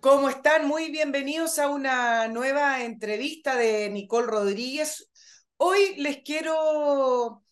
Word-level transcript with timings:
¿Cómo 0.00 0.28
están? 0.28 0.66
Muy 0.66 0.90
bienvenidos 0.90 1.60
a 1.60 1.68
una 1.68 2.26
nueva 2.26 2.82
entrevista 2.82 3.54
de 3.54 3.90
Nicole 3.90 4.26
Rodríguez. 4.26 5.08
Hoy 5.56 5.94
les 5.98 6.18
quiero 6.24 7.44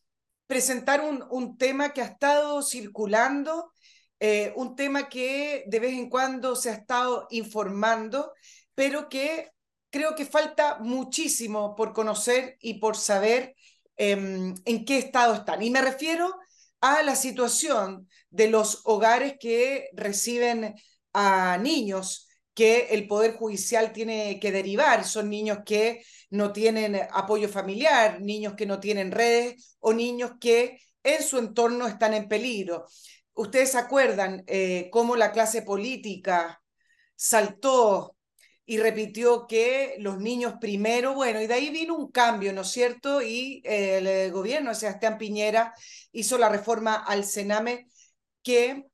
presentar 0.48 1.02
un, 1.02 1.24
un 1.30 1.56
tema 1.56 1.92
que 1.92 2.02
ha 2.02 2.06
estado 2.06 2.62
circulando, 2.62 3.70
eh, 4.18 4.52
un 4.56 4.74
tema 4.74 5.08
que 5.08 5.62
de 5.68 5.78
vez 5.78 5.92
en 5.92 6.10
cuando 6.10 6.56
se 6.56 6.70
ha 6.70 6.74
estado 6.74 7.28
informando, 7.30 8.32
pero 8.74 9.08
que 9.08 9.52
creo 9.90 10.16
que 10.16 10.24
falta 10.26 10.78
muchísimo 10.80 11.76
por 11.76 11.92
conocer 11.92 12.56
y 12.60 12.80
por 12.80 12.96
saber 12.96 13.54
em, 14.00 14.54
en 14.64 14.84
qué 14.86 14.96
estado 14.98 15.34
están. 15.34 15.62
Y 15.62 15.70
me 15.70 15.82
refiero 15.82 16.34
a 16.80 17.02
la 17.02 17.14
situación 17.14 18.08
de 18.30 18.48
los 18.48 18.80
hogares 18.84 19.34
que 19.38 19.90
reciben 19.92 20.74
a 21.12 21.58
niños 21.58 22.26
que 22.54 22.88
el 22.92 23.06
Poder 23.06 23.34
Judicial 23.34 23.92
tiene 23.92 24.40
que 24.40 24.52
derivar. 24.52 25.04
Son 25.04 25.28
niños 25.28 25.58
que 25.66 26.02
no 26.30 26.50
tienen 26.52 26.98
apoyo 27.12 27.48
familiar, 27.48 28.22
niños 28.22 28.54
que 28.54 28.66
no 28.66 28.80
tienen 28.80 29.12
redes 29.12 29.76
o 29.80 29.92
niños 29.92 30.32
que 30.40 30.80
en 31.02 31.22
su 31.22 31.38
entorno 31.38 31.86
están 31.86 32.14
en 32.14 32.26
peligro. 32.26 32.86
Ustedes 33.34 33.74
acuerdan 33.74 34.44
eh, 34.46 34.88
cómo 34.90 35.14
la 35.16 35.32
clase 35.32 35.62
política 35.62 36.62
saltó 37.16 38.16
y 38.70 38.78
repitió 38.78 39.48
que 39.48 39.96
los 39.98 40.20
niños 40.20 40.54
primero, 40.60 41.12
bueno, 41.12 41.42
y 41.42 41.48
de 41.48 41.54
ahí 41.54 41.70
vino 41.70 41.96
un 41.96 42.12
cambio, 42.12 42.52
¿no 42.52 42.60
es 42.60 42.68
cierto? 42.68 43.20
Y 43.20 43.62
eh, 43.64 43.98
el 43.98 44.30
gobierno 44.30 44.70
de 44.70 44.76
Sebastián 44.76 45.18
Piñera 45.18 45.74
hizo 46.12 46.38
la 46.38 46.48
reforma 46.48 46.94
al 46.94 47.24
Sename 47.24 47.88
que 48.44 48.84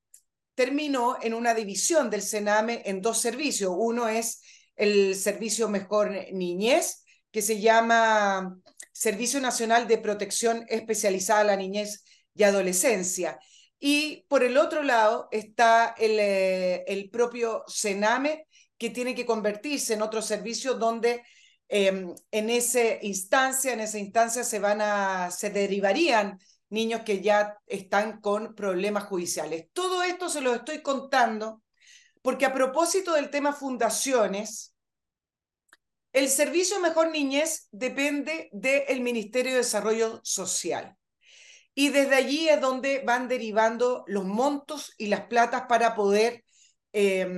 terminó 0.54 1.18
en 1.20 1.34
una 1.34 1.52
división 1.52 2.08
del 2.08 2.22
Sename 2.22 2.84
en 2.86 3.02
dos 3.02 3.20
servicios. 3.20 3.70
Uno 3.76 4.08
es 4.08 4.40
el 4.76 5.14
Servicio 5.14 5.68
Mejor 5.68 6.10
Niñez, 6.32 7.04
que 7.30 7.42
se 7.42 7.60
llama 7.60 8.56
Servicio 8.92 9.42
Nacional 9.42 9.86
de 9.86 9.98
Protección 9.98 10.64
Especializada 10.70 11.40
a 11.40 11.44
la 11.44 11.56
Niñez 11.56 12.02
y 12.34 12.44
Adolescencia. 12.44 13.38
Y 13.78 14.24
por 14.30 14.42
el 14.42 14.56
otro 14.56 14.82
lado 14.82 15.28
está 15.32 15.94
el, 15.98 16.18
eh, 16.18 16.82
el 16.86 17.10
propio 17.10 17.62
Sename, 17.66 18.45
que 18.78 18.90
tiene 18.90 19.14
que 19.14 19.26
convertirse 19.26 19.94
en 19.94 20.02
otro 20.02 20.22
servicio 20.22 20.74
donde 20.74 21.22
eh, 21.68 22.14
en 22.30 22.50
esa 22.50 23.02
instancia, 23.02 23.72
en 23.72 23.80
esa 23.80 23.98
instancia 23.98 24.44
se 24.44 24.58
van 24.58 24.80
a, 24.80 25.30
se 25.30 25.50
derivarían 25.50 26.38
niños 26.68 27.02
que 27.02 27.20
ya 27.20 27.58
están 27.66 28.20
con 28.20 28.54
problemas 28.54 29.04
judiciales. 29.04 29.66
Todo 29.72 30.02
esto 30.02 30.28
se 30.28 30.40
lo 30.40 30.54
estoy 30.54 30.82
contando 30.82 31.62
porque 32.22 32.44
a 32.44 32.52
propósito 32.52 33.14
del 33.14 33.30
tema 33.30 33.52
fundaciones, 33.52 34.74
el 36.12 36.28
servicio 36.28 36.80
Mejor 36.80 37.10
Niñez 37.10 37.68
depende 37.70 38.48
del 38.52 39.00
Ministerio 39.00 39.52
de 39.52 39.58
Desarrollo 39.58 40.20
Social. 40.24 40.96
Y 41.72 41.90
desde 41.90 42.14
allí 42.14 42.48
es 42.48 42.60
donde 42.60 43.02
van 43.04 43.28
derivando 43.28 44.02
los 44.08 44.24
montos 44.24 44.94
y 44.98 45.06
las 45.06 45.26
platas 45.26 45.66
para 45.68 45.94
poder, 45.94 46.42
eh, 46.92 47.28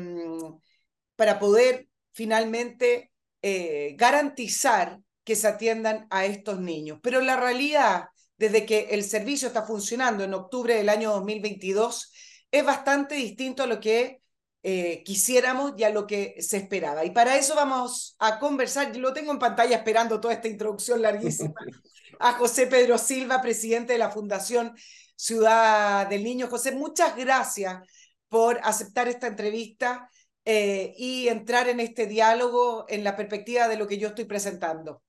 para 1.19 1.41
poder 1.41 1.88
finalmente 2.12 3.11
eh, 3.42 3.97
garantizar 3.98 5.00
que 5.25 5.34
se 5.34 5.48
atiendan 5.48 6.06
a 6.10 6.27
estos 6.27 6.60
niños. 6.60 7.00
Pero 7.02 7.20
la 7.20 7.36
realidad, 7.36 8.05
desde 8.36 8.64
que 8.64 8.91
el 8.92 9.02
servicio 9.02 9.48
está 9.48 9.66
funcionando 9.66 10.22
en 10.22 10.33
octubre 10.33 10.77
del 10.77 10.88
año 10.88 11.10
2022, 11.10 12.12
es 12.52 12.64
bastante 12.64 13.16
distinto 13.16 13.64
a 13.64 13.66
lo 13.66 13.80
que 13.80 14.20
eh, 14.62 15.02
quisiéramos 15.05 15.72
y 15.77 15.83
a 15.83 15.91
lo 15.91 16.06
que 16.06 16.37
se 16.38 16.56
esperaba. 16.56 17.04
Y 17.04 17.10
para 17.10 17.37
eso 17.37 17.56
vamos 17.56 18.15
a 18.21 18.38
conversar, 18.38 18.92
yo 18.92 19.00
lo 19.00 19.12
tengo 19.12 19.32
en 19.32 19.41
pantalla 19.41 19.75
esperando 19.75 20.21
toda 20.21 20.34
esta 20.34 20.47
introducción 20.47 21.03
larguísima, 21.03 21.54
a 22.21 22.34
José 22.34 22.69
Pedro 22.69 22.97
Silva, 22.97 23.42
presidente 23.42 23.94
de 23.94 23.98
la 23.98 24.12
Fundación 24.12 24.72
Ciudad 25.16 26.06
del 26.06 26.22
Niño. 26.22 26.47
José, 26.47 26.71
muchas 26.71 27.16
gracias 27.16 27.82
por 28.28 28.60
aceptar 28.62 29.09
esta 29.09 29.26
entrevista 29.26 30.09
eh, 30.50 30.94
y 30.97 31.28
entrar 31.28 31.69
en 31.69 31.78
este 31.78 32.06
diálogo 32.06 32.86
en 32.88 33.04
la 33.04 33.14
perspectiva 33.16 33.69
de 33.69 33.76
lo 33.76 33.86
que 33.86 33.98
yo 33.98 34.09
estoy 34.09 34.25
presentando. 34.25 35.03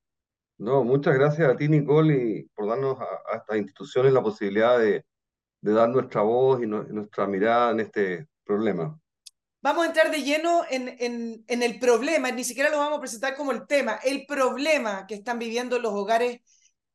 No, 0.58 0.84
muchas 0.84 1.14
gracias 1.14 1.50
a 1.50 1.56
ti, 1.56 1.66
Nicole, 1.66 2.14
y 2.14 2.42
por 2.54 2.68
darnos 2.68 3.00
a, 3.00 3.04
a 3.04 3.38
estas 3.38 3.56
instituciones 3.56 4.12
la 4.12 4.22
posibilidad 4.22 4.78
de, 4.78 5.06
de 5.62 5.72
dar 5.72 5.88
nuestra 5.88 6.20
voz 6.20 6.62
y, 6.62 6.66
no, 6.66 6.82
nuestra 6.82 7.26
mirada 7.26 7.70
en 7.70 7.80
este 7.80 8.28
problema. 8.44 9.00
Vamos 9.62 9.84
a 9.84 9.86
entrar 9.88 10.10
de 10.10 10.22
lleno 10.22 10.64
en, 10.68 10.94
en, 10.98 11.42
en, 11.48 11.62
el 11.62 11.78
problema, 11.78 12.30
ni 12.30 12.44
siquiera 12.44 12.68
lo 12.68 12.76
vamos 12.76 12.98
a 12.98 13.00
presentar 13.00 13.34
como 13.34 13.52
el 13.52 13.66
tema, 13.66 13.98
el 14.04 14.26
problema 14.26 15.06
que 15.06 15.14
están 15.14 15.38
viviendo 15.38 15.78
los 15.78 15.94
hogares 15.94 16.40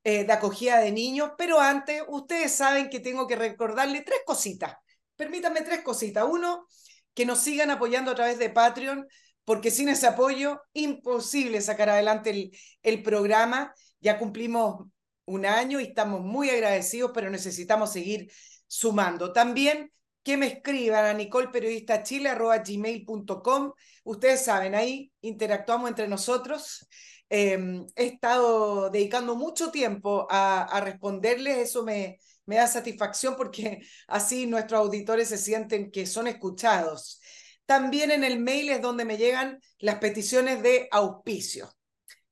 eh, 0.03 0.23
de 0.23 0.33
acogida 0.33 0.77
de 0.77 0.91
niños, 0.91 1.31
pero 1.35 1.59
antes 1.59 2.03
ustedes 2.09 2.51
saben 2.51 2.91
que 2.91 2.99
tengo 2.99 3.25
que 3.25 3.37
recordarle 3.37 4.01
tres 4.01 4.19
cositas. 4.23 4.75
Permítanme 5.15 5.61
tres 5.61 5.81
cositas. 5.81 6.25
Uno, 6.29 6.67
que 7.15 7.25
nos 7.25 7.39
sigan 7.39 7.71
apoyando 7.71 8.11
a 8.11 8.15
través 8.15 8.37
de 8.37 8.51
Patreon, 8.51 9.07
porque 9.45 9.71
sin 9.71 9.89
ese 9.89 10.05
apoyo, 10.07 10.61
imposible 10.73 11.61
sacar 11.61 11.89
adelante 11.89 12.51
el, 12.83 13.03
programa. 13.03 13.73
Ya 13.99 14.17
cumplimos 14.19 14.87
un 15.25 15.45
año 15.45 15.79
y 15.79 15.83
estamos 15.85 16.21
muy 16.21 16.49
agradecidos, 16.49 17.11
pero 17.13 17.29
necesitamos 17.29 17.93
seguir 17.93 18.31
sumando. 18.67 19.31
También 19.33 19.91
que 20.23 20.37
me 20.37 20.47
escriban 20.47 21.05
a 21.05 21.13
nicolperiodistachile.gmail.com. 21.13 23.73
Ustedes 24.03 24.43
saben, 24.43 24.73
ahí 24.75 25.11
interactuamos 25.21 25.89
entre 25.89 26.07
nosotros. 26.07 26.87
Eh, 27.29 27.83
he 27.95 28.05
estado 28.05 28.89
dedicando 28.89 29.35
mucho 29.35 29.71
tiempo 29.71 30.27
a, 30.29 30.63
a 30.63 30.81
responderles, 30.81 31.57
eso 31.57 31.83
me, 31.83 32.19
me 32.45 32.57
da 32.57 32.67
satisfacción 32.67 33.35
porque 33.35 33.81
así 34.07 34.45
nuestros 34.45 34.79
auditores 34.79 35.29
se 35.29 35.37
sienten 35.37 35.91
que 35.91 36.05
son 36.05 36.27
escuchados. 36.27 37.21
También 37.65 38.11
en 38.11 38.23
el 38.23 38.39
mail 38.39 38.69
es 38.69 38.81
donde 38.81 39.05
me 39.05 39.17
llegan 39.17 39.59
las 39.79 39.95
peticiones 39.95 40.61
de 40.61 40.87
auspicio. 40.91 41.75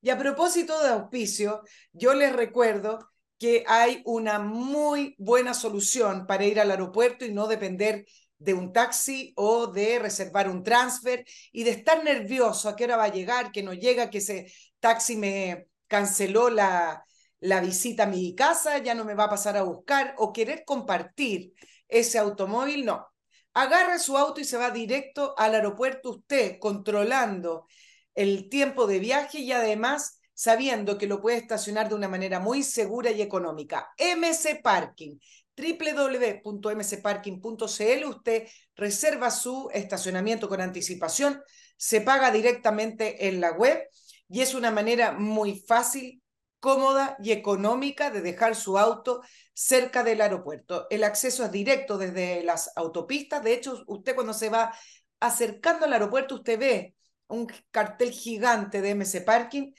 Y 0.00 0.10
a 0.10 0.18
propósito 0.18 0.80
de 0.82 0.90
auspicio, 0.90 1.62
yo 1.92 2.14
les 2.14 2.32
recuerdo 2.32 3.10
que 3.38 3.64
hay 3.66 4.02
una 4.04 4.38
muy 4.38 5.14
buena 5.18 5.54
solución 5.54 6.26
para 6.26 6.44
ir 6.44 6.60
al 6.60 6.70
aeropuerto 6.70 7.24
y 7.24 7.32
no 7.32 7.46
depender 7.46 8.06
de 8.38 8.54
un 8.54 8.72
taxi 8.72 9.32
o 9.36 9.66
de 9.66 9.98
reservar 9.98 10.48
un 10.48 10.62
transfer 10.62 11.24
y 11.52 11.64
de 11.64 11.70
estar 11.70 12.04
nervioso 12.04 12.68
a 12.68 12.76
qué 12.76 12.84
hora 12.84 12.96
va 12.96 13.04
a 13.04 13.12
llegar, 13.12 13.50
que 13.50 13.62
no 13.62 13.72
llega, 13.72 14.10
que 14.10 14.18
ese 14.18 14.52
taxi 14.78 15.16
me 15.16 15.68
canceló 15.88 16.50
la, 16.50 17.04
la 17.44 17.60
visita 17.60 18.02
a 18.04 18.06
mi 18.06 18.34
casa, 18.34 18.78
ya 18.78 18.94
no 18.94 19.04
me 19.04 19.12
va 19.14 19.24
a 19.24 19.30
pasar 19.30 19.58
a 19.58 19.62
buscar 19.62 20.14
o 20.16 20.32
querer 20.32 20.64
compartir 20.64 21.52
ese 21.88 22.18
automóvil, 22.18 22.86
no. 22.86 23.06
Agarra 23.52 23.98
su 23.98 24.16
auto 24.16 24.40
y 24.40 24.44
se 24.44 24.56
va 24.56 24.70
directo 24.70 25.34
al 25.36 25.54
aeropuerto 25.54 26.08
usted, 26.10 26.58
controlando 26.58 27.66
el 28.14 28.48
tiempo 28.48 28.86
de 28.86 28.98
viaje 28.98 29.40
y 29.40 29.52
además 29.52 30.20
sabiendo 30.32 30.96
que 30.96 31.06
lo 31.06 31.20
puede 31.20 31.36
estacionar 31.36 31.90
de 31.90 31.94
una 31.94 32.08
manera 32.08 32.40
muy 32.40 32.62
segura 32.62 33.10
y 33.10 33.20
económica. 33.20 33.90
MC 33.98 34.62
Parking, 34.62 35.18
www.mcparking.cl, 35.54 38.04
usted 38.06 38.48
reserva 38.74 39.30
su 39.30 39.68
estacionamiento 39.74 40.48
con 40.48 40.62
anticipación, 40.62 41.42
se 41.76 42.00
paga 42.00 42.30
directamente 42.30 43.28
en 43.28 43.42
la 43.42 43.52
web 43.52 43.86
y 44.30 44.40
es 44.40 44.54
una 44.54 44.70
manera 44.70 45.12
muy 45.12 45.62
fácil, 45.68 46.22
cómoda 46.64 47.14
y 47.22 47.32
económica 47.32 48.10
de 48.10 48.22
dejar 48.22 48.56
su 48.56 48.78
auto 48.78 49.20
cerca 49.52 50.02
del 50.02 50.22
aeropuerto. 50.22 50.86
El 50.88 51.04
acceso 51.04 51.44
es 51.44 51.52
directo 51.52 51.98
desde 51.98 52.42
las 52.42 52.72
autopistas, 52.74 53.44
de 53.44 53.52
hecho, 53.52 53.84
usted 53.86 54.14
cuando 54.14 54.32
se 54.32 54.48
va 54.48 54.74
acercando 55.20 55.84
al 55.84 55.92
aeropuerto, 55.92 56.36
usted 56.36 56.58
ve 56.58 56.94
un 57.26 57.46
cartel 57.70 58.12
gigante 58.12 58.80
de 58.80 58.94
MC 58.94 59.20
Parking 59.20 59.72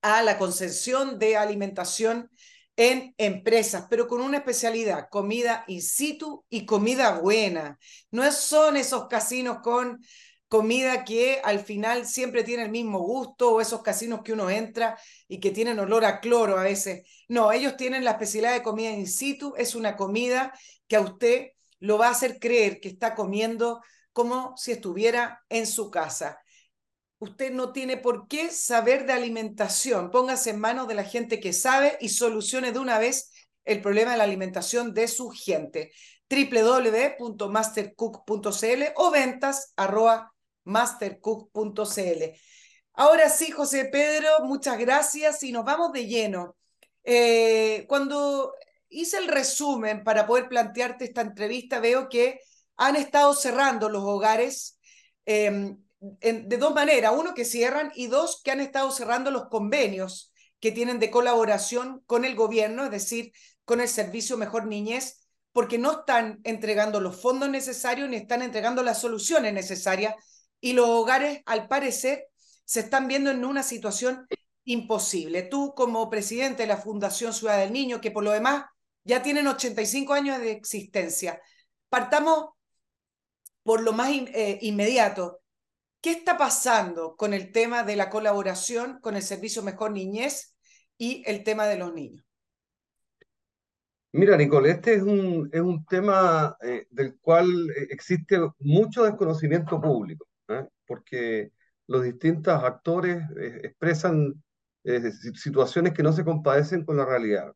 a 0.02 0.22
la 0.22 0.38
concesión 0.38 1.18
de 1.18 1.36
alimentación 1.36 2.30
en 2.76 3.14
empresas, 3.18 3.86
pero 3.90 4.06
con 4.08 4.20
una 4.20 4.38
especialidad, 4.38 5.08
comida 5.10 5.64
in 5.68 5.82
situ 5.82 6.44
y 6.48 6.64
comida 6.66 7.18
buena. 7.18 7.78
No 8.10 8.30
son 8.32 8.76
esos 8.76 9.08
casinos 9.08 9.58
con 9.62 10.00
comida 10.48 11.04
que 11.04 11.40
al 11.42 11.60
final 11.60 12.06
siempre 12.06 12.44
tiene 12.44 12.64
el 12.64 12.70
mismo 12.70 12.98
gusto 13.00 13.52
o 13.54 13.60
esos 13.60 13.82
casinos 13.82 14.20
que 14.22 14.34
uno 14.34 14.50
entra 14.50 14.98
y 15.26 15.40
que 15.40 15.50
tienen 15.50 15.78
olor 15.78 16.04
a 16.04 16.20
cloro 16.20 16.58
a 16.58 16.64
veces. 16.64 17.08
No, 17.28 17.52
ellos 17.52 17.76
tienen 17.76 18.04
la 18.04 18.12
especialidad 18.12 18.52
de 18.52 18.62
comida 18.62 18.90
in 18.90 19.06
situ, 19.06 19.54
es 19.56 19.74
una 19.74 19.96
comida 19.96 20.52
que 20.86 20.96
a 20.96 21.00
usted 21.00 21.52
lo 21.80 21.96
va 21.96 22.08
a 22.08 22.10
hacer 22.10 22.38
creer 22.38 22.80
que 22.80 22.88
está 22.90 23.14
comiendo 23.14 23.80
como 24.12 24.54
si 24.56 24.72
estuviera 24.72 25.42
en 25.48 25.66
su 25.66 25.90
casa. 25.90 26.41
Usted 27.22 27.52
no 27.52 27.72
tiene 27.72 27.98
por 27.98 28.26
qué 28.26 28.50
saber 28.50 29.06
de 29.06 29.12
alimentación. 29.12 30.10
Póngase 30.10 30.50
en 30.50 30.58
manos 30.58 30.88
de 30.88 30.94
la 30.94 31.04
gente 31.04 31.38
que 31.38 31.52
sabe 31.52 31.96
y 32.00 32.08
solucione 32.08 32.72
de 32.72 32.80
una 32.80 32.98
vez 32.98 33.30
el 33.64 33.80
problema 33.80 34.10
de 34.10 34.16
la 34.16 34.24
alimentación 34.24 34.92
de 34.92 35.06
su 35.06 35.30
gente. 35.30 35.92
www.mastercook.cl 36.28 38.82
o 38.96 39.12
ventas 39.12 39.72
mastercook.cl. 40.64 42.24
Ahora 42.94 43.30
sí, 43.30 43.52
José 43.52 43.84
Pedro, 43.84 44.28
muchas 44.42 44.76
gracias 44.76 45.44
y 45.44 45.52
nos 45.52 45.64
vamos 45.64 45.92
de 45.92 46.08
lleno. 46.08 46.56
Eh, 47.04 47.84
cuando 47.86 48.52
hice 48.88 49.18
el 49.18 49.28
resumen 49.28 50.02
para 50.02 50.26
poder 50.26 50.48
plantearte 50.48 51.04
esta 51.04 51.20
entrevista, 51.20 51.78
veo 51.78 52.08
que 52.08 52.40
han 52.76 52.96
estado 52.96 53.32
cerrando 53.32 53.88
los 53.88 54.02
hogares. 54.02 54.80
Eh, 55.24 55.76
de 56.20 56.56
dos 56.58 56.74
maneras, 56.74 57.12
uno 57.16 57.32
que 57.32 57.44
cierran 57.44 57.92
y 57.94 58.08
dos 58.08 58.40
que 58.42 58.50
han 58.50 58.60
estado 58.60 58.90
cerrando 58.90 59.30
los 59.30 59.48
convenios 59.48 60.32
que 60.58 60.72
tienen 60.72 60.98
de 60.98 61.10
colaboración 61.10 62.02
con 62.06 62.24
el 62.24 62.34
gobierno, 62.34 62.84
es 62.84 62.90
decir, 62.90 63.32
con 63.64 63.80
el 63.80 63.88
servicio 63.88 64.36
Mejor 64.36 64.66
Niñez, 64.66 65.28
porque 65.52 65.78
no 65.78 66.00
están 66.00 66.40
entregando 66.44 67.00
los 67.00 67.20
fondos 67.20 67.50
necesarios 67.50 68.08
ni 68.08 68.16
están 68.16 68.42
entregando 68.42 68.82
las 68.82 69.00
soluciones 69.00 69.52
necesarias 69.52 70.14
y 70.60 70.72
los 70.72 70.88
hogares, 70.88 71.42
al 71.46 71.68
parecer, 71.68 72.26
se 72.64 72.80
están 72.80 73.06
viendo 73.06 73.30
en 73.30 73.44
una 73.44 73.62
situación 73.62 74.26
imposible. 74.64 75.42
Tú, 75.42 75.74
como 75.74 76.08
presidente 76.08 76.62
de 76.62 76.68
la 76.68 76.76
Fundación 76.76 77.32
Ciudad 77.32 77.58
del 77.58 77.72
Niño, 77.72 78.00
que 78.00 78.10
por 78.10 78.24
lo 78.24 78.30
demás 78.30 78.64
ya 79.04 79.22
tienen 79.22 79.46
85 79.46 80.14
años 80.14 80.38
de 80.38 80.52
existencia, 80.52 81.40
partamos 81.88 82.50
por 83.62 83.82
lo 83.82 83.92
más 83.92 84.10
eh, 84.10 84.58
inmediato. 84.62 85.41
¿Qué 86.02 86.10
está 86.10 86.36
pasando 86.36 87.14
con 87.16 87.32
el 87.32 87.52
tema 87.52 87.84
de 87.84 87.94
la 87.94 88.10
colaboración 88.10 88.98
con 89.00 89.14
el 89.14 89.22
Servicio 89.22 89.62
Mejor 89.62 89.92
Niñez 89.92 90.56
y 90.98 91.22
el 91.26 91.44
tema 91.44 91.66
de 91.66 91.78
los 91.78 91.94
niños? 91.94 92.24
Mira, 94.10 94.36
Nicole, 94.36 94.72
este 94.72 94.94
es 94.94 95.02
un, 95.02 95.48
es 95.52 95.60
un 95.60 95.86
tema 95.86 96.56
eh, 96.60 96.88
del 96.90 97.20
cual 97.20 97.46
eh, 97.70 97.86
existe 97.90 98.36
mucho 98.58 99.04
desconocimiento 99.04 99.80
público, 99.80 100.26
¿eh? 100.48 100.66
porque 100.88 101.52
los 101.86 102.02
distintos 102.02 102.52
actores 102.64 103.24
expresan 103.62 104.42
situaciones 105.34 105.92
que 105.92 106.02
no 106.02 106.12
se 106.12 106.24
compadecen 106.24 106.84
con 106.84 106.96
la 106.96 107.04
realidad. 107.04 107.52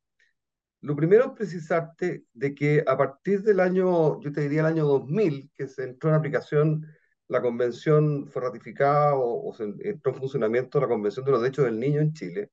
Lo 0.82 0.94
primero 0.94 1.24
es 1.24 1.30
precisarte 1.32 2.26
de 2.32 2.54
que 2.54 2.84
a 2.86 2.96
partir 2.96 3.42
del 3.42 3.58
año, 3.58 4.20
yo 4.20 4.30
te 4.30 4.42
diría 4.42 4.60
el 4.60 4.66
año 4.66 4.84
2000, 4.86 5.50
que 5.52 5.66
se 5.66 5.82
entró 5.82 6.10
en 6.10 6.16
aplicación 6.16 6.86
la 7.28 7.42
convención 7.42 8.28
fue 8.28 8.42
ratificada 8.42 9.14
o, 9.16 9.52
se 9.54 9.64
entró 9.64 10.12
en 10.12 10.18
funcionamiento 10.18 10.80
la 10.80 10.88
Convención 10.88 11.24
de 11.24 11.32
los 11.32 11.42
Derechos 11.42 11.64
del 11.64 11.80
Niño 11.80 12.00
en 12.00 12.12
Chile, 12.12 12.50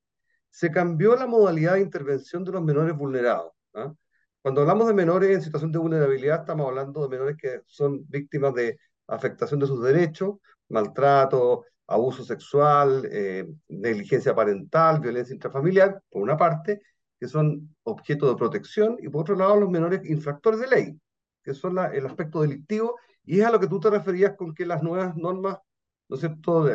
se 0.49 0.71
cambió 0.71 1.15
la 1.15 1.27
modalidad 1.27 1.73
de 1.73 1.81
intervención 1.81 2.43
de 2.43 2.51
los 2.51 2.63
menores 2.63 2.95
vulnerados. 2.95 3.53
¿ah? 3.73 3.93
Cuando 4.41 4.61
hablamos 4.61 4.87
de 4.87 4.93
menores 4.93 5.29
en 5.29 5.41
situación 5.41 5.71
de 5.71 5.79
vulnerabilidad, 5.79 6.41
estamos 6.41 6.67
hablando 6.67 7.01
de 7.03 7.09
menores 7.09 7.37
que 7.37 7.61
son 7.67 8.05
víctimas 8.07 8.53
de 8.53 8.77
afectación 9.07 9.59
de 9.59 9.67
sus 9.67 9.81
derechos, 9.83 10.37
maltrato, 10.69 11.65
abuso 11.87 12.23
sexual, 12.23 13.07
eh, 13.11 13.47
negligencia 13.67 14.35
parental, 14.35 14.99
violencia 14.99 15.33
intrafamiliar, 15.33 16.01
por 16.09 16.21
una 16.21 16.37
parte, 16.37 16.81
que 17.19 17.27
son 17.27 17.75
objeto 17.83 18.29
de 18.29 18.35
protección, 18.35 18.97
y 18.99 19.09
por 19.09 19.21
otro 19.21 19.35
lado 19.35 19.55
los 19.55 19.69
menores 19.69 20.01
infractores 20.09 20.59
de 20.59 20.67
ley, 20.67 21.01
que 21.43 21.53
son 21.53 21.77
el 21.77 22.05
aspecto 22.05 22.41
delictivo 22.41 22.97
y 23.25 23.39
es 23.39 23.45
a 23.45 23.51
lo 23.51 23.59
que 23.59 23.67
tú 23.67 23.79
te 23.79 23.89
referías 23.89 24.35
con 24.35 24.53
que 24.53 24.65
las 24.65 24.83
nuevas 24.83 25.15
normas, 25.15 25.57
¿no 26.09 26.15
es 26.15 26.19
cierto?, 26.21 26.67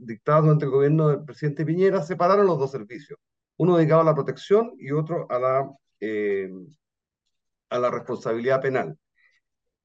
dictadas 0.00 0.42
durante 0.42 0.64
el 0.64 0.70
gobierno 0.70 1.08
del 1.08 1.24
presidente 1.24 1.64
Piñera, 1.64 2.02
separaron 2.02 2.46
los 2.46 2.58
dos 2.58 2.70
servicios. 2.70 3.18
Uno 3.56 3.76
dedicado 3.76 4.00
a 4.00 4.04
la 4.04 4.14
protección 4.14 4.72
y 4.78 4.90
otro 4.90 5.26
a 5.30 5.38
la, 5.38 5.72
eh, 6.00 6.50
a 7.70 7.78
la 7.78 7.90
responsabilidad 7.90 8.60
penal. 8.60 8.98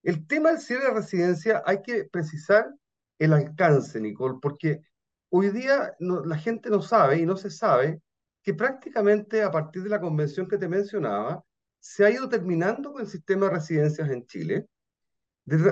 El 0.02 0.26
tema 0.26 0.50
del 0.50 0.60
cierre 0.60 0.86
de 0.86 0.94
residencia 0.94 1.62
hay 1.66 1.82
que 1.82 2.06
precisar 2.06 2.74
el 3.20 3.34
alcance, 3.34 4.00
Nicole, 4.00 4.40
porque 4.42 4.82
hoy 5.30 5.50
día 5.50 5.94
la 6.00 6.38
gente 6.38 6.70
no 6.70 6.82
sabe 6.82 7.20
y 7.20 7.26
no 7.26 7.36
se 7.36 7.52
sabe 7.52 8.02
que 8.42 8.54
prácticamente 8.54 9.44
a 9.44 9.52
partir 9.52 9.84
de 9.84 9.90
la 9.90 10.00
convención 10.00 10.48
que 10.48 10.58
te 10.58 10.68
mencionaba, 10.68 11.44
se 11.80 12.06
ha 12.06 12.10
ido 12.10 12.28
terminando 12.28 12.92
con 12.92 13.02
el 13.02 13.08
sistema 13.08 13.48
de 13.48 13.56
residencias 13.56 14.10
en 14.10 14.26
Chile 14.26 14.68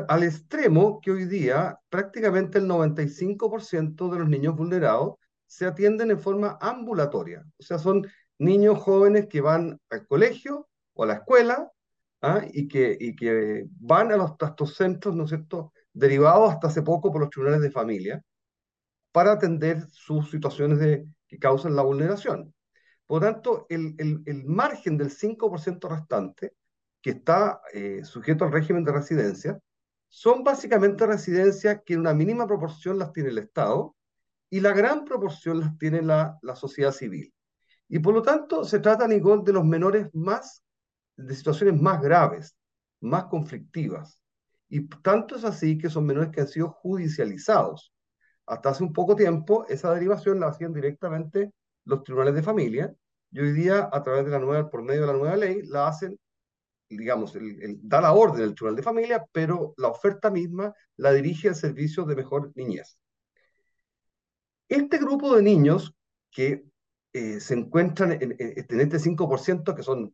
al 0.08 0.24
extremo 0.24 1.00
que 1.02 1.12
hoy 1.12 1.26
día 1.26 1.80
prácticamente 1.90 2.58
el 2.60 2.68
95% 2.68 4.10
de 4.12 4.20
los 4.20 4.30
niños 4.30 4.56
vulnerados 4.56 5.16
se 5.46 5.66
atienden 5.66 6.12
en 6.12 6.20
forma 6.20 6.58
ambulatoria. 6.62 7.46
O 7.58 7.64
sea, 7.64 7.78
son 7.80 8.06
niños 8.38 8.80
jóvenes 8.80 9.28
que 9.28 9.42
van 9.42 9.80
al 9.90 10.06
colegio 10.08 10.68
o 10.94 11.04
a 11.04 11.08
la 11.08 11.14
escuela 11.16 11.72
¿ah? 12.22 12.42
y, 12.52 12.68
que, 12.68 12.98
y 13.00 13.16
que 13.16 13.66
van 13.80 14.12
a, 14.12 14.18
los, 14.18 14.32
estos 14.40 14.76
centros, 14.76 15.16
¿no 15.16 15.24
es 15.24 15.30
cierto?, 15.30 15.74
derivados 15.94 16.54
hasta 16.54 16.68
hace 16.68 16.84
poco 16.84 17.12
por 17.12 17.22
los 17.22 17.30
tribunales 17.30 17.62
de 17.62 17.72
familia 17.72 18.24
para 19.12 19.32
atender 19.32 19.88
sus 19.92 20.30
situaciones 20.30 20.80
de, 20.80 21.08
que 21.28 21.40
causan 21.40 21.76
la 21.76 21.82
vulneración. 21.82 22.54
Por 23.06 23.22
lo 23.24 23.32
tanto, 23.32 23.66
el, 23.70 23.96
el, 23.98 24.22
el 24.26 24.46
margen 24.46 24.98
del 24.98 25.10
5% 25.10 25.90
restante, 25.90 26.54
que 27.02 27.12
está 27.12 27.62
eh, 27.74 28.04
sujeto 28.04 28.46
al 28.46 28.52
régimen 28.52 28.84
de 28.84 28.92
residencia, 28.92 29.60
son 30.08 30.44
básicamente 30.44 31.06
residencias 31.06 31.82
que 31.86 31.94
en 31.94 32.02
una 32.02 32.14
mínima 32.14 32.48
proporción 32.48 32.98
las 32.98 33.12
tiene 33.14 33.30
el 33.30 33.38
Estado 33.38 33.96
y 34.50 34.60
la 34.60 34.74
gran 34.74 35.06
proporción 35.06 35.60
las 35.60 35.78
tiene 35.78 36.02
la, 36.02 36.40
sociedad 36.56 36.92
civil. 36.92 37.34
Y 37.90 38.00
por 38.00 38.14
lo 38.14 38.22
tanto 38.22 38.64
se 38.64 38.80
trata, 38.80 39.08
Nicole, 39.08 39.44
de 39.46 39.54
los 39.54 39.66
menores 39.66 40.08
más, 40.14 40.64
de 41.16 41.36
situaciones 41.36 41.80
más 41.82 42.02
graves, 42.02 42.56
más 43.02 43.26
conflictivas. 43.26 44.22
Y 44.70 44.88
tanto 44.88 45.36
es 45.36 45.44
así 45.44 45.78
que 45.78 45.90
son 45.90 46.06
menores 46.06 46.32
que 46.32 46.42
han 46.42 46.48
sido 46.48 46.70
judicializados. 46.70 47.94
Hasta 48.46 48.70
hace 48.70 48.84
un 48.84 48.94
poco 48.94 49.16
tiempo 49.16 49.66
esa 49.68 49.94
derivación 49.94 50.40
la 50.40 50.48
hacían 50.48 50.74
directamente 50.74 51.52
los 51.86 52.04
tribunales 52.04 52.36
de 52.36 52.44
familia 52.44 52.96
y 53.32 53.40
hoy 53.40 53.52
día 53.52 53.90
a 53.92 54.04
través 54.04 54.26
de 54.26 54.32
la 54.32 54.40
nueva, 54.40 54.70
por 54.70 54.84
medio 54.84 55.02
de 55.02 55.08
la 55.08 55.14
nueva 55.14 55.36
ley, 55.36 55.62
la 55.64 55.88
hacen 55.88 56.18
digamos, 56.90 57.36
el, 57.36 57.80
da 57.82 58.02
la 58.02 58.14
orden 58.14 58.44
el 58.44 58.56
tribunal 58.56 58.76
de 58.76 58.84
familia, 58.84 59.26
pero 59.32 59.74
la 59.78 59.90
oferta 59.90 60.30
misma 60.30 60.74
la 60.96 61.12
dirige 61.14 61.50
al 61.50 61.56
servicio 61.56 62.06
de 62.06 62.16
mejor 62.16 62.52
niñez. 62.56 62.98
Este 64.68 64.98
grupo 64.98 65.36
de 65.36 65.44
niños 65.44 65.96
que 66.32 66.66
eh, 67.14 67.40
se 67.40 67.54
encuentran 67.54 68.12
en, 68.12 68.36
este 68.38 69.00
5%, 69.00 69.76
que 69.76 69.84
son 69.84 70.14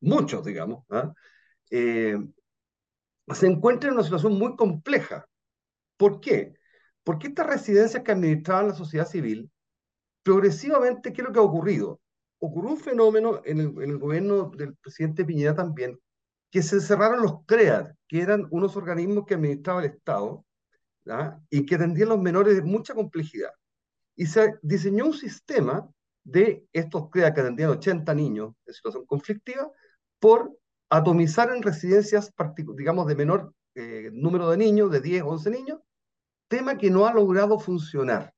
muchos, 0.00 0.44
digamos, 0.44 0.84
¿ah? 0.90 1.12
eh, 1.70 2.16
se 3.34 3.46
encuentran 3.46 3.90
en 3.90 3.98
una 3.98 4.04
situación 4.04 4.38
muy 4.38 4.56
compleja. 4.56 5.26
¿Por 5.96 6.20
qué? 6.20 6.54
Porque 7.04 7.28
estas 7.28 7.46
residencias 7.46 8.02
que 8.02 8.12
administraban 8.12 8.68
la 8.68 8.74
sociedad 8.74 9.06
civil, 9.06 9.50
progresivamente, 10.22 11.12
¿qué 11.12 11.22
es 11.22 11.26
lo 11.26 11.32
que 11.32 11.38
ha 11.40 11.42
ocurrido? 11.42 12.00
Ocurrió 12.38 12.70
un 12.70 12.78
fenómeno 12.78 13.40
en 13.44 13.60
el, 13.60 13.82
en 13.82 13.90
el 13.90 13.98
gobierno 13.98 14.50
del 14.50 14.76
presidente 14.76 15.24
Piñera 15.24 15.54
también, 15.54 15.98
que 16.50 16.62
se 16.62 16.80
cerraron 16.80 17.22
los 17.22 17.44
CREAD, 17.46 17.94
que 18.08 18.20
eran 18.20 18.46
unos 18.50 18.76
organismos 18.76 19.26
que 19.26 19.34
administraba 19.34 19.80
el 19.80 19.90
Estado 19.90 20.44
y 21.50 21.64
que 21.64 21.74
atendían 21.76 22.10
los 22.10 22.20
menores 22.20 22.56
de 22.56 22.62
mucha 22.62 22.94
complejidad. 22.94 23.50
Y 24.16 24.26
se 24.26 24.58
diseñó 24.62 25.06
un 25.06 25.14
sistema 25.14 25.88
de 26.24 26.66
estos 26.72 27.10
CREAD 27.10 27.34
que 27.34 27.40
atendían 27.40 27.70
80 27.70 28.14
niños 28.14 28.54
en 28.66 28.74
situación 28.74 29.06
conflictiva 29.06 29.70
por 30.18 30.58
atomizar 30.90 31.54
en 31.54 31.62
residencias, 31.62 32.32
digamos, 32.76 33.06
de 33.06 33.16
menor 33.16 33.54
eh, 33.74 34.10
número 34.12 34.50
de 34.50 34.56
niños, 34.56 34.90
de 34.90 35.00
10, 35.00 35.22
11 35.22 35.50
niños, 35.50 35.80
tema 36.48 36.76
que 36.76 36.90
no 36.90 37.06
ha 37.06 37.12
logrado 37.12 37.58
funcionar. 37.58 38.34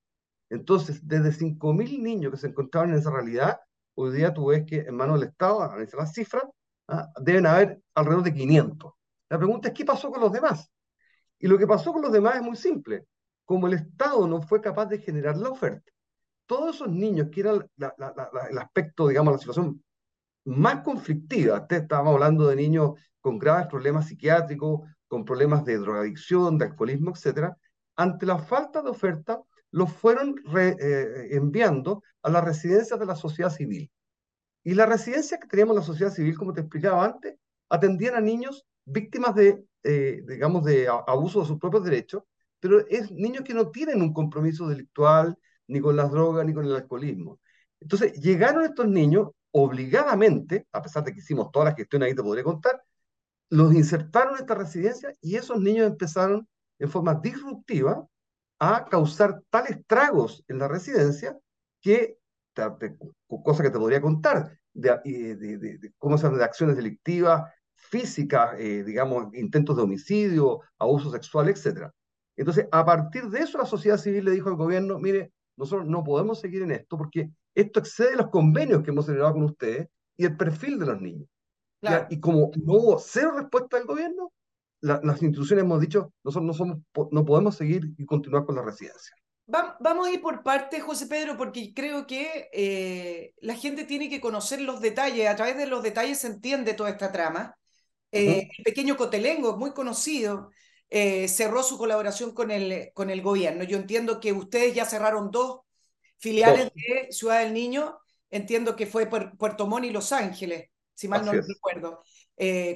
Entonces, 0.50 1.06
desde 1.06 1.32
5.000 1.32 2.02
niños 2.02 2.32
que 2.32 2.38
se 2.38 2.48
encontraban 2.48 2.90
en 2.90 2.98
esa 2.98 3.10
realidad, 3.10 3.60
hoy 3.94 4.16
día 4.16 4.34
tú 4.34 4.46
ves 4.46 4.64
que 4.66 4.80
en 4.80 4.96
manos 4.96 5.20
del 5.20 5.30
Estado, 5.30 5.62
analizar 5.62 6.00
las 6.00 6.12
cifras, 6.12 6.44
¿ah? 6.90 7.08
deben 7.20 7.46
haber 7.46 7.80
alrededor 7.94 8.24
de 8.24 8.34
500. 8.34 8.92
La 9.28 9.38
pregunta 9.38 9.68
es, 9.68 9.74
¿qué 9.74 9.84
pasó 9.84 10.10
con 10.10 10.20
los 10.20 10.32
demás? 10.32 10.70
Y 11.38 11.48
lo 11.48 11.56
que 11.58 11.66
pasó 11.66 11.92
con 11.92 12.02
los 12.02 12.12
demás 12.12 12.36
es 12.36 12.42
muy 12.42 12.56
simple. 12.56 13.06
Como 13.44 13.66
el 13.66 13.74
Estado 13.74 14.26
no 14.28 14.42
fue 14.42 14.60
capaz 14.60 14.86
de 14.86 14.98
generar 14.98 15.36
la 15.36 15.50
oferta 15.50 15.90
todos 16.50 16.74
esos 16.74 16.88
niños 16.88 17.28
que 17.30 17.44
la, 17.44 17.64
el 18.50 18.58
aspecto, 18.58 19.06
digamos, 19.06 19.34
la 19.34 19.38
situación 19.38 19.84
más 20.46 20.82
conflictiva, 20.82 21.64
estábamos 21.70 22.14
hablando 22.14 22.48
de 22.48 22.56
niños 22.56 22.98
con 23.20 23.38
graves 23.38 23.68
problemas 23.68 24.08
psiquiátricos, 24.08 24.80
con 25.06 25.24
problemas 25.24 25.64
de 25.64 25.78
drogadicción, 25.78 26.58
de 26.58 26.64
alcoholismo, 26.64 27.12
etcétera, 27.12 27.56
ante 27.94 28.26
la 28.26 28.36
falta 28.38 28.82
de 28.82 28.90
oferta, 28.90 29.40
los 29.70 29.92
fueron 29.92 30.34
eh, 30.56 31.28
enviando 31.30 32.02
a 32.20 32.30
las 32.30 32.42
residencias 32.42 32.98
de 32.98 33.06
la 33.06 33.14
sociedad 33.14 33.50
civil. 33.50 33.88
Y 34.62 34.74
la 34.74 34.86
residencia 34.86 35.38
que 35.38 35.48
teníamos 35.48 35.74
en 35.74 35.80
la 35.80 35.86
sociedad 35.86 36.12
civil, 36.12 36.36
como 36.36 36.52
te 36.52 36.60
explicaba 36.60 37.04
antes, 37.04 37.36
atendían 37.68 38.14
a 38.14 38.20
niños 38.20 38.66
víctimas 38.84 39.34
de, 39.34 39.64
eh, 39.82 40.22
digamos, 40.28 40.64
de 40.64 40.88
abuso 40.88 41.40
de 41.40 41.46
sus 41.46 41.58
propios 41.58 41.84
derechos, 41.84 42.22
pero 42.58 42.86
es 42.88 43.10
niños 43.10 43.44
que 43.44 43.54
no 43.54 43.70
tienen 43.70 44.02
un 44.02 44.12
compromiso 44.12 44.68
delictual 44.68 45.36
ni 45.66 45.80
con 45.80 45.96
las 45.96 46.10
drogas 46.10 46.44
ni 46.46 46.52
con 46.52 46.66
el 46.66 46.74
alcoholismo. 46.74 47.40
Entonces, 47.80 48.12
llegaron 48.20 48.64
estos 48.64 48.86
niños 48.86 49.30
obligadamente, 49.52 50.66
a 50.72 50.82
pesar 50.82 51.04
de 51.04 51.12
que 51.12 51.20
hicimos 51.20 51.50
toda 51.50 51.66
la 51.66 51.74
gestión 51.74 52.02
ahí, 52.02 52.14
te 52.14 52.22
podría 52.22 52.44
contar, 52.44 52.82
los 53.50 53.74
insertaron 53.74 54.34
en 54.34 54.40
esta 54.40 54.54
residencia 54.54 55.12
y 55.20 55.36
esos 55.36 55.60
niños 55.60 55.86
empezaron 55.86 56.48
en 56.78 56.90
forma 56.90 57.14
disruptiva 57.14 58.06
a 58.58 58.86
causar 58.86 59.42
tales 59.50 59.78
tragos 59.86 60.44
en 60.48 60.58
la 60.58 60.68
residencia 60.68 61.36
que, 61.80 62.18
cosa 63.42 63.62
que 63.62 63.70
te 63.70 63.78
podría 63.78 64.00
contar, 64.00 64.58
de, 64.72 64.98
de, 65.04 65.58
de, 65.58 65.92
cómo 65.98 66.18
se 66.18 66.28
de 66.28 66.44
acciones 66.44 66.76
delictivas, 66.76 67.50
físicas, 67.74 68.54
eh, 68.58 68.84
digamos, 68.84 69.34
intentos 69.34 69.76
de 69.76 69.82
homicidio, 69.82 70.60
abuso 70.78 71.10
sexual, 71.10 71.48
etc. 71.48 71.90
Entonces, 72.36 72.68
a 72.70 72.84
partir 72.84 73.28
de 73.28 73.40
eso, 73.40 73.58
la 73.58 73.66
sociedad 73.66 73.96
civil 73.96 74.24
le 74.24 74.32
dijo 74.32 74.48
al 74.48 74.56
gobierno, 74.56 74.98
mire, 74.98 75.32
nosotros 75.56 75.86
no 75.86 76.04
podemos 76.04 76.40
seguir 76.40 76.62
en 76.62 76.70
esto 76.70 76.96
porque 76.96 77.30
esto 77.54 77.80
excede 77.80 78.16
los 78.16 78.28
convenios 78.28 78.82
que 78.82 78.90
hemos 78.90 79.06
celebrado 79.06 79.34
con 79.34 79.42
ustedes 79.44 79.88
y 80.16 80.24
el 80.24 80.36
perfil 80.36 80.78
de 80.78 80.86
los 80.86 81.00
niños. 81.00 81.28
Y 82.10 82.20
como 82.20 82.50
no 82.62 82.74
hubo 82.74 82.98
cero 82.98 83.32
respuesta 83.36 83.78
del 83.78 83.86
gobierno, 83.86 84.32
las 84.82 85.22
instituciones 85.22 85.64
hemos 85.64 85.80
dicho, 85.80 86.12
nosotros 86.24 86.46
no, 86.46 86.54
somos, 86.54 86.78
no 87.10 87.24
podemos 87.24 87.56
seguir 87.56 87.92
y 87.96 88.06
continuar 88.06 88.44
con 88.46 88.56
la 88.56 88.62
residencia. 88.62 89.14
Vamos 89.50 90.06
a 90.06 90.10
ir 90.10 90.20
por 90.20 90.42
partes, 90.42 90.82
José 90.82 91.06
Pedro, 91.06 91.36
porque 91.36 91.72
creo 91.74 92.06
que 92.06 92.48
eh, 92.52 93.34
la 93.40 93.54
gente 93.54 93.84
tiene 93.84 94.08
que 94.08 94.20
conocer 94.20 94.60
los 94.60 94.80
detalles. 94.80 95.28
A 95.28 95.36
través 95.36 95.56
de 95.56 95.66
los 95.66 95.82
detalles 95.82 96.18
se 96.18 96.28
entiende 96.28 96.74
toda 96.74 96.90
esta 96.90 97.12
trama. 97.12 97.56
Eh, 98.12 98.48
el 98.56 98.64
pequeño 98.64 98.96
Cotelengo, 98.96 99.56
muy 99.56 99.72
conocido, 99.72 100.50
eh, 100.88 101.28
cerró 101.28 101.62
su 101.62 101.78
colaboración 101.78 102.32
con 102.32 102.50
el, 102.50 102.90
con 102.94 103.10
el 103.10 103.22
gobierno. 103.22 103.64
Yo 103.64 103.76
entiendo 103.76 104.20
que 104.20 104.32
ustedes 104.32 104.74
ya 104.74 104.84
cerraron 104.84 105.30
dos 105.30 105.60
filiales 106.18 106.70
de 106.74 107.08
Ciudad 107.10 107.40
del 107.40 107.52
Niño. 107.52 107.98
Entiendo 108.30 108.76
que 108.76 108.86
fue 108.86 109.06
Puerto 109.06 109.66
Montt 109.66 109.86
y 109.86 109.90
Los 109.90 110.12
Ángeles, 110.12 110.70
si 110.94 111.08
mal 111.08 111.24
no 111.24 111.32
recuerdo. 111.32 112.02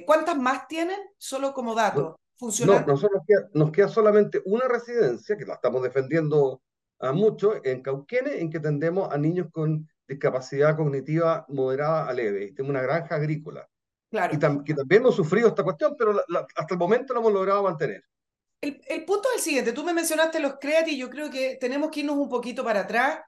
¿Cuántas 0.05 0.37
más 0.37 0.67
tienen? 0.67 0.99
Solo 1.17 1.53
como 1.53 1.73
dato. 1.73 2.19
No, 2.65 2.81
nosotros 2.81 3.21
nos 3.53 3.71
queda, 3.71 3.87
solamente 3.87 4.41
una 4.45 4.67
residencia, 4.67 5.37
que 5.37 5.45
la 5.45 5.53
estamos 5.53 5.81
defendiendo 5.81 6.61
a 6.99 7.11
mucho, 7.11 7.63
en 7.63 7.81
Cauquenes, 7.81 8.35
en 8.35 8.49
que 8.49 8.59
tendemos 8.59 9.11
a 9.11 9.17
niños 9.17 9.47
con 9.51 9.89
discapacidad 10.07 10.75
cognitiva 10.75 11.45
moderada 11.49 12.07
a 12.07 12.13
leve. 12.13 12.45
Y 12.45 12.51
tenemos 12.53 12.71
una 12.71 12.81
granja 12.81 13.15
agrícola. 13.15 13.67
Claro. 14.09 14.33
Y 14.33 14.63
que 14.63 14.73
también 14.73 15.01
hemos 15.01 15.15
sufrido 15.15 15.47
esta 15.47 15.63
cuestión, 15.63 15.95
pero 15.97 16.15
hasta 16.55 16.73
el 16.73 16.79
momento 16.79 17.13
lo 17.13 17.19
hemos 17.21 17.33
logrado 17.33 17.63
mantener. 17.63 18.03
El, 18.61 18.81
el, 18.87 19.03
punto 19.03 19.27
es 19.29 19.37
el 19.37 19.43
siguiente, 19.43 19.73
tú 19.73 19.83
me 19.83 19.93
mencionaste 19.93 20.39
los 20.39 20.55
CREAT 20.59 20.87
y 20.87 20.97
yo 20.97 21.09
creo 21.09 21.29
que 21.29 21.57
tenemos 21.59 21.91
que 21.91 21.99
irnos 21.99 22.15
un 22.15 22.29
poquito 22.29 22.63
para 22.63 22.81
atrás. 22.81 23.19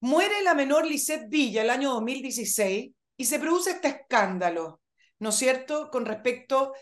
Muere 0.00 0.42
la 0.42 0.54
menor 0.54 0.86
Lisette 0.86 1.28
Villa 1.28 1.62
el 1.62 1.70
año 1.70 1.90
2016 1.92 2.90
y 3.16 3.24
se 3.24 3.38
produce 3.38 3.70
este 3.70 3.88
escándalo. 3.88 4.80
¿no 5.18 5.30
es 5.30 5.36
cierto?, 5.36 5.90
con 5.90 6.04
respecto 6.04 6.74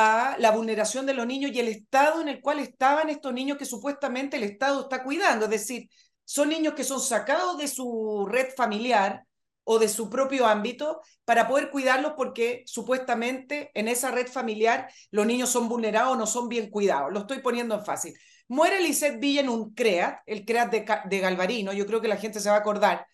a 0.00 0.36
la 0.38 0.52
vulneración 0.52 1.06
de 1.06 1.12
los 1.12 1.26
niños 1.26 1.50
y 1.52 1.58
el 1.58 1.66
estado 1.66 2.20
en 2.20 2.28
el 2.28 2.40
cual 2.40 2.60
estaban 2.60 3.10
estos 3.10 3.32
niños 3.32 3.58
que 3.58 3.64
supuestamente 3.64 4.36
el 4.36 4.44
Estado 4.44 4.82
está 4.82 5.02
cuidando. 5.02 5.46
Es 5.46 5.50
decir, 5.50 5.90
son 6.24 6.50
niños 6.50 6.74
que 6.74 6.84
son 6.84 7.00
sacados 7.00 7.58
de 7.58 7.66
su 7.66 8.24
red 8.30 8.46
familiar 8.56 9.24
o 9.64 9.80
de 9.80 9.88
su 9.88 10.08
propio 10.08 10.46
ámbito 10.46 11.00
para 11.24 11.48
poder 11.48 11.70
cuidarlos 11.72 12.12
porque 12.16 12.62
supuestamente 12.64 13.72
en 13.74 13.88
esa 13.88 14.12
red 14.12 14.28
familiar 14.28 14.88
los 15.10 15.26
niños 15.26 15.50
son 15.50 15.68
vulnerados 15.68 16.12
o 16.12 16.16
no 16.16 16.28
son 16.28 16.48
bien 16.48 16.70
cuidados. 16.70 17.12
Lo 17.12 17.20
estoy 17.20 17.40
poniendo 17.40 17.74
en 17.74 17.84
fácil. 17.84 18.14
Muere 18.46 18.80
Lisette 18.80 19.18
Villa 19.18 19.50
un 19.50 19.74
CREAT, 19.74 20.20
el 20.26 20.44
CREAT 20.44 20.70
de, 20.70 20.86
de 21.06 21.18
Galvarino, 21.18 21.72
yo 21.72 21.86
creo 21.86 22.00
que 22.00 22.08
la 22.08 22.16
gente 22.16 22.38
se 22.38 22.48
va 22.48 22.54
a 22.54 22.60
acordar, 22.60 23.04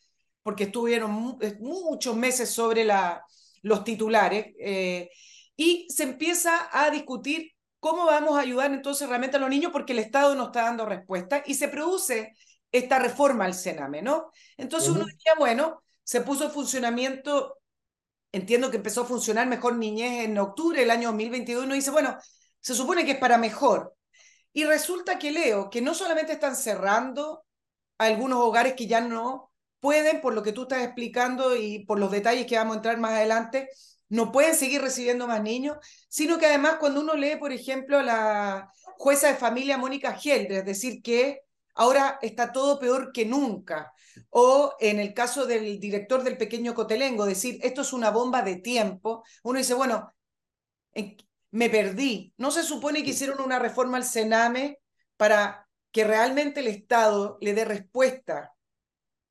porque 0.43 0.65
estuvieron 0.65 1.39
muchos 1.61 2.15
meses 2.15 2.51
sobre 2.51 2.85
la, 2.85 3.25
los 3.63 3.83
titulares, 3.83 4.55
eh, 4.61 5.09
y 5.57 5.87
se 5.91 6.03
empieza 6.05 6.69
a 6.73 6.91
discutir 6.91 7.53
cómo 7.81 8.07
vamos 8.07 8.37
a 8.37 8.41
ayudar 8.41 8.73
entonces 8.73 9.09
realmente 9.09 9.37
a 9.37 9.41
los 9.41 9.51
niños 9.51 9.73
porque 9.73 9.93
el 9.93 9.99
Estado 9.99 10.35
no 10.35 10.47
está 10.47 10.63
dando 10.63 10.87
respuesta 10.87 11.43
y 11.45 11.55
se 11.55 11.69
produce 11.69 12.35
esta 12.73 12.99
reforma 12.99 13.45
al 13.45 13.55
Sename, 13.55 14.03
¿no? 14.03 14.31
Entonces 14.57 14.91
uno 14.91 15.05
decía, 15.05 15.33
bueno, 15.39 15.83
se 16.03 16.23
puso 16.23 16.45
en 16.45 16.51
funcionamiento, 16.51 17.59
entiendo 18.33 18.71
que 18.71 18.79
empezó 18.79 19.03
a 19.03 19.07
funcionar 19.07 19.47
mejor 19.47 19.77
niñez 19.77 20.25
en 20.25 20.39
octubre 20.39 20.81
del 20.81 20.91
año 20.91 21.09
2021, 21.09 21.73
y 21.73 21.79
dice, 21.79 21.91
bueno, 21.91 22.19
se 22.61 22.75
supone 22.75 23.05
que 23.05 23.13
es 23.13 23.19
para 23.19 23.39
mejor. 23.39 23.95
Y 24.53 24.65
resulta 24.65 25.19
que 25.19 25.31
leo 25.31 25.71
que 25.71 25.83
no 25.83 25.95
solamente 25.95 26.33
están 26.33 26.57
cerrando 26.57 27.45
algunos 27.99 28.39
hogares 28.39 28.75
que 28.75 28.87
ya 28.87 29.01
no 29.01 29.53
pueden, 29.79 30.21
por 30.21 30.35
lo 30.35 30.43
que 30.43 30.53
tú 30.53 30.63
estás 30.63 30.83
explicando 30.83 31.55
y 31.57 31.85
por 31.85 31.99
los 31.99 32.11
detalles 32.11 32.47
que 32.47 32.57
vamos 32.57 32.75
a 32.75 32.79
entrar 32.79 32.99
más 32.99 33.13
adelante, 33.13 33.69
no 34.09 34.33
pueden 34.33 34.55
seguir 34.55 34.83
recibiendo 34.83 35.27
más 35.27 35.43
niños, 35.43 35.77
sino 36.09 36.39
que 36.39 36.47
además 36.47 36.77
cuando 36.79 37.01
uno 37.01 37.15
lee, 37.15 37.37
por 37.37 37.53
ejemplo, 37.53 38.03
la 38.03 38.71
jueza 38.97 39.29
de 39.29 39.35
familia 39.35 39.79
Mónica 39.79 40.15
Gelder, 40.15 40.59
es 40.59 40.67
decir, 40.67 41.03
que 41.03 41.41
ahora 41.75 42.19
está 42.23 42.53
todo 42.53 42.79
peor 42.79 43.13
que 43.13 43.25
nunca, 43.25 43.93
o 44.31 44.75
en 44.79 45.01
el 45.01 45.13
caso 45.15 45.47
del 45.47 45.81
director 45.81 46.23
del 46.23 46.37
pequeño 46.37 46.75
Cotelengo, 46.75 47.27
decir, 47.27 47.59
esto 47.63 47.83
es 47.83 47.93
una 47.93 48.11
bomba 48.11 48.43
de 48.43 48.57
tiempo, 48.57 49.25
uno 49.43 49.59
dice, 49.59 49.75
bueno, 49.75 50.13
me 51.51 51.71
perdí. 51.71 52.35
¿No 52.37 52.51
se 52.51 52.65
supone 52.65 53.03
que 53.05 53.11
hicieron 53.11 53.41
una 53.41 53.59
reforma 53.59 53.97
al 53.97 54.05
Sename 54.05 54.81
para 55.17 55.69
que 55.93 56.05
realmente 56.05 56.61
el 56.61 56.67
Estado 56.67 57.39
le 57.41 57.55
dé 57.55 57.65
respuesta 57.65 58.53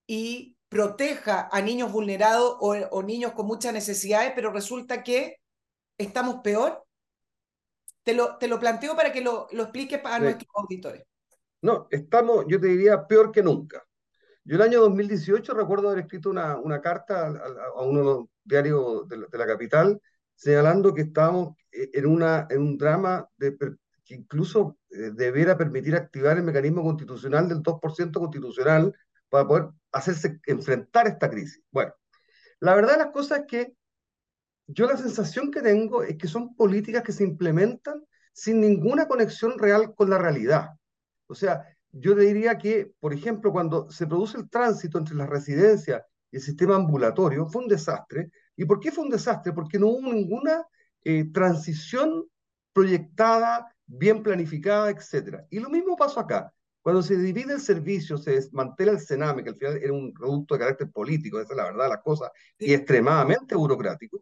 y 0.07 0.52
proteja 0.73 1.47
a 1.51 1.61
niños 1.61 1.91
vulnerados 1.91 2.57
o, 2.59 3.03
niños 3.03 3.33
con 3.33 3.45
muchas 3.45 3.73
necesidades, 3.73 4.33
pero 4.35 4.51
resulta 4.51 5.03
que 5.03 5.37
estamos 5.97 6.41
peor. 6.43 6.83
Te 8.03 8.13
lo, 8.13 8.37
te 8.37 8.47
lo 8.47 8.59
planteo 8.59 8.95
para 8.95 9.13
que 9.13 9.21
lo, 9.21 9.47
lo 9.51 9.63
expliques 9.63 10.01
para 10.01 10.19
nuestros 10.19 10.49
auditores. 10.55 11.03
No, 11.61 11.87
estamos, 11.89 12.45
yo 12.49 12.59
te 12.59 12.67
diría, 12.67 13.07
peor 13.07 13.31
que 13.31 13.41
nunca. 13.41 13.81
Yo 14.43 14.57
el 14.57 14.61
año 14.61 14.81
2018 14.81 15.53
recuerdo 15.53 15.87
haber 15.87 16.03
escrito 16.03 16.29
una, 16.29 16.57
una 16.57 16.81
carta 16.81 17.27
a, 17.27 17.81
uno 17.81 17.99
de 17.99 18.05
los 18.05 18.25
diarios 18.43 19.07
de 19.07 19.37
la, 19.37 19.45
capital 19.45 20.01
señalando 20.35 20.93
que 20.93 21.03
estábamos 21.03 21.55
en, 21.71 22.05
una, 22.05 22.47
en 22.49 22.61
un 22.61 22.77
drama 22.77 23.25
de, 23.37 23.55
que 24.03 24.15
incluso 24.15 24.77
eh, 24.89 25.11
debiera 25.13 25.57
permitir 25.57 25.95
activar 25.95 26.37
el 26.37 26.43
mecanismo 26.43 26.83
constitucional 26.83 27.47
del 27.47 27.63
2% 27.63 28.11
constitucional 28.11 28.93
para 29.33 29.47
poder 29.47 29.69
hacerse 29.91 30.39
enfrentar 30.45 31.07
esta 31.07 31.27
crisis. 31.27 31.59
Bueno, 31.71 31.91
la 32.59 32.75
verdad 32.75 32.91
de 32.91 33.03
las 33.05 33.11
cosas 33.11 33.39
es 33.39 33.45
que 33.47 33.73
yo 34.67 34.85
la 34.85 34.95
sensación 34.95 35.49
que 35.49 35.63
tengo 35.63 36.03
es 36.03 36.19
que 36.19 36.27
son 36.27 36.55
políticas 36.55 37.01
que 37.01 37.13
se 37.13 37.23
implementan 37.23 38.05
sin 38.31 38.61
ninguna 38.61 39.07
conexión 39.07 39.57
real 39.57 39.95
con 39.95 40.11
la 40.11 40.19
realidad. 40.19 40.69
O 41.25 41.33
sea, 41.33 41.65
yo 41.91 42.13
diría 42.13 42.59
que, 42.59 42.93
por 42.99 43.11
ejemplo, 43.11 43.51
cuando 43.51 43.89
se 43.89 44.05
produce 44.05 44.37
el 44.37 44.47
tránsito 44.51 44.99
entre 44.99 45.15
las 45.15 45.27
residencias 45.27 46.03
y 46.29 46.35
el 46.35 46.43
sistema 46.43 46.75
ambulatorio, 46.75 47.47
fue 47.47 47.63
un 47.63 47.69
desastre. 47.69 48.29
¿Y 48.55 48.65
por 48.65 48.79
qué 48.79 48.91
fue 48.91 49.03
un 49.03 49.09
desastre? 49.09 49.51
Porque 49.51 49.79
no 49.79 49.87
hubo 49.87 50.13
ninguna 50.13 50.63
eh, 51.03 51.25
transición 51.33 52.25
proyectada, 52.71 53.75
bien 53.87 54.21
planificada, 54.21 54.91
etc. 54.91 55.39
Y 55.49 55.59
lo 55.59 55.71
mismo 55.71 55.97
pasó 55.97 56.19
acá. 56.19 56.53
Cuando 56.83 57.01
se 57.01 57.15
divide 57.15 57.53
el 57.53 57.61
servicio, 57.61 58.17
se 58.17 58.31
desmantela 58.31 58.91
el 58.91 58.99
Sename, 58.99 59.41
que 59.41 59.51
al 59.51 59.55
final 59.55 59.77
era 59.77 59.93
un 59.93 60.13
producto 60.13 60.53
de 60.53 60.59
carácter 60.59 60.91
político, 60.91 61.39
esa 61.39 61.53
es 61.53 61.57
la 61.57 61.63
verdad 61.63 61.85
de 61.85 61.89
las 61.91 62.03
cosas, 62.03 62.29
y 62.59 62.73
extremadamente 62.73 63.55
burocrático, 63.55 64.21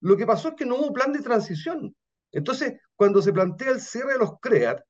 lo 0.00 0.16
que 0.16 0.24
pasó 0.24 0.50
es 0.50 0.54
que 0.54 0.64
no 0.64 0.76
hubo 0.76 0.92
plan 0.92 1.12
de 1.12 1.18
transición. 1.18 1.94
Entonces, 2.30 2.74
cuando 2.94 3.20
se 3.20 3.32
plantea 3.32 3.70
el 3.70 3.80
cierre 3.80 4.12
de 4.12 4.20
los 4.20 4.38
CREAT, 4.40 4.80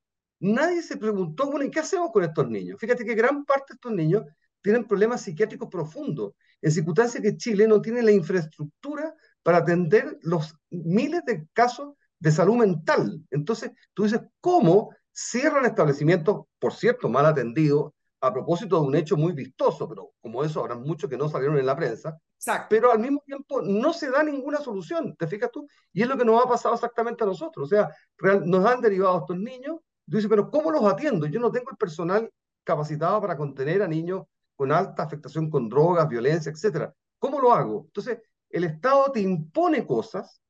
nadie 0.40 0.82
se 0.82 0.98
preguntó, 0.98 1.50
bueno, 1.50 1.64
¿y 1.64 1.70
qué 1.70 1.80
hacemos 1.80 2.10
con 2.12 2.22
estos 2.22 2.50
niños? 2.50 2.78
Fíjate 2.78 3.02
que 3.02 3.14
gran 3.14 3.46
parte 3.46 3.72
de 3.72 3.76
estos 3.76 3.92
niños 3.92 4.24
tienen 4.60 4.86
problemas 4.86 5.22
psiquiátricos 5.22 5.70
profundos, 5.70 6.34
en 6.60 6.70
circunstancias 6.70 7.22
que 7.22 7.36
Chile 7.38 7.66
no 7.66 7.80
tiene 7.80 8.02
la 8.02 8.12
infraestructura 8.12 9.14
para 9.42 9.58
atender 9.58 10.18
los 10.20 10.54
miles 10.68 11.24
de 11.24 11.46
casos 11.54 11.94
de 12.18 12.30
salud 12.30 12.56
mental. 12.56 13.22
Entonces, 13.30 13.70
tú 13.94 14.04
dices, 14.04 14.20
¿cómo 14.40 14.90
cierran 15.16 15.64
establecimientos, 15.64 16.44
por 16.58 16.74
cierto, 16.74 17.08
mal 17.08 17.24
atendidos, 17.24 17.92
a 18.20 18.32
propósito 18.32 18.80
de 18.80 18.86
un 18.86 18.96
hecho 18.96 19.16
muy 19.16 19.32
vistoso, 19.32 19.88
pero 19.88 20.12
como 20.20 20.44
eso 20.44 20.60
habrá 20.60 20.74
muchos 20.74 21.08
que 21.08 21.16
no 21.16 21.28
salieron 21.28 21.58
en 21.58 21.66
la 21.66 21.76
prensa, 21.76 22.18
Exacto. 22.36 22.66
pero 22.68 22.92
al 22.92 22.98
mismo 22.98 23.22
tiempo 23.24 23.62
no 23.62 23.92
se 23.92 24.10
da 24.10 24.22
ninguna 24.22 24.58
solución, 24.58 25.16
¿te 25.16 25.26
fijas 25.26 25.50
tú? 25.50 25.66
Y 25.92 26.02
es 26.02 26.08
lo 26.08 26.18
que 26.18 26.24
nos 26.24 26.44
ha 26.44 26.48
pasado 26.48 26.74
exactamente 26.74 27.24
a 27.24 27.26
nosotros, 27.26 27.66
o 27.66 27.68
sea, 27.68 27.90
real, 28.18 28.42
nos 28.44 28.64
han 28.66 28.80
derivado 28.80 29.20
estos 29.20 29.38
niños, 29.38 29.76
tú 30.08 30.16
dices, 30.16 30.28
pero 30.28 30.50
¿cómo 30.50 30.70
los 30.70 30.84
atiendo? 30.84 31.26
Yo 31.26 31.40
no 31.40 31.50
tengo 31.50 31.70
el 31.70 31.76
personal 31.76 32.30
capacitado 32.64 33.20
para 33.20 33.36
contener 33.36 33.82
a 33.82 33.88
niños 33.88 34.24
con 34.54 34.72
alta 34.72 35.02
afectación 35.02 35.48
con 35.48 35.68
drogas, 35.68 36.08
violencia, 36.08 36.50
etcétera. 36.50 36.92
¿Cómo 37.18 37.40
lo 37.40 37.52
hago? 37.52 37.84
Entonces, 37.86 38.18
el 38.50 38.64
Estado 38.64 39.12
te 39.12 39.20
impone 39.20 39.86
cosas, 39.86 40.40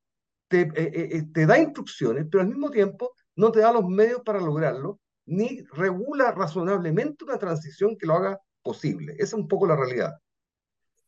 te, 0.49 0.63
eh, 0.63 0.73
eh, 0.75 1.23
te 1.33 1.47
da 1.47 1.59
instrucciones, 1.59 2.27
pero 2.31 2.43
al 2.43 2.49
mismo 2.49 2.71
tiempo 2.71 3.13
no 3.37 3.53
te 3.53 3.61
da 3.61 3.73
los 3.73 3.87
medios 3.87 4.23
para 4.23 4.41
lograrlo, 4.41 4.99
ni 5.27 5.63
regula 5.73 6.33
razonablemente 6.33 7.25
una 7.25 7.39
transición 7.39 7.97
que 7.97 8.07
lo 8.07 8.15
haga 8.15 8.41
posible. 8.63 9.13
Esa 9.15 9.25
es 9.25 9.33
un 9.35 9.49
poco 9.49 9.67
la 9.67 9.77
realidad. 9.77 10.15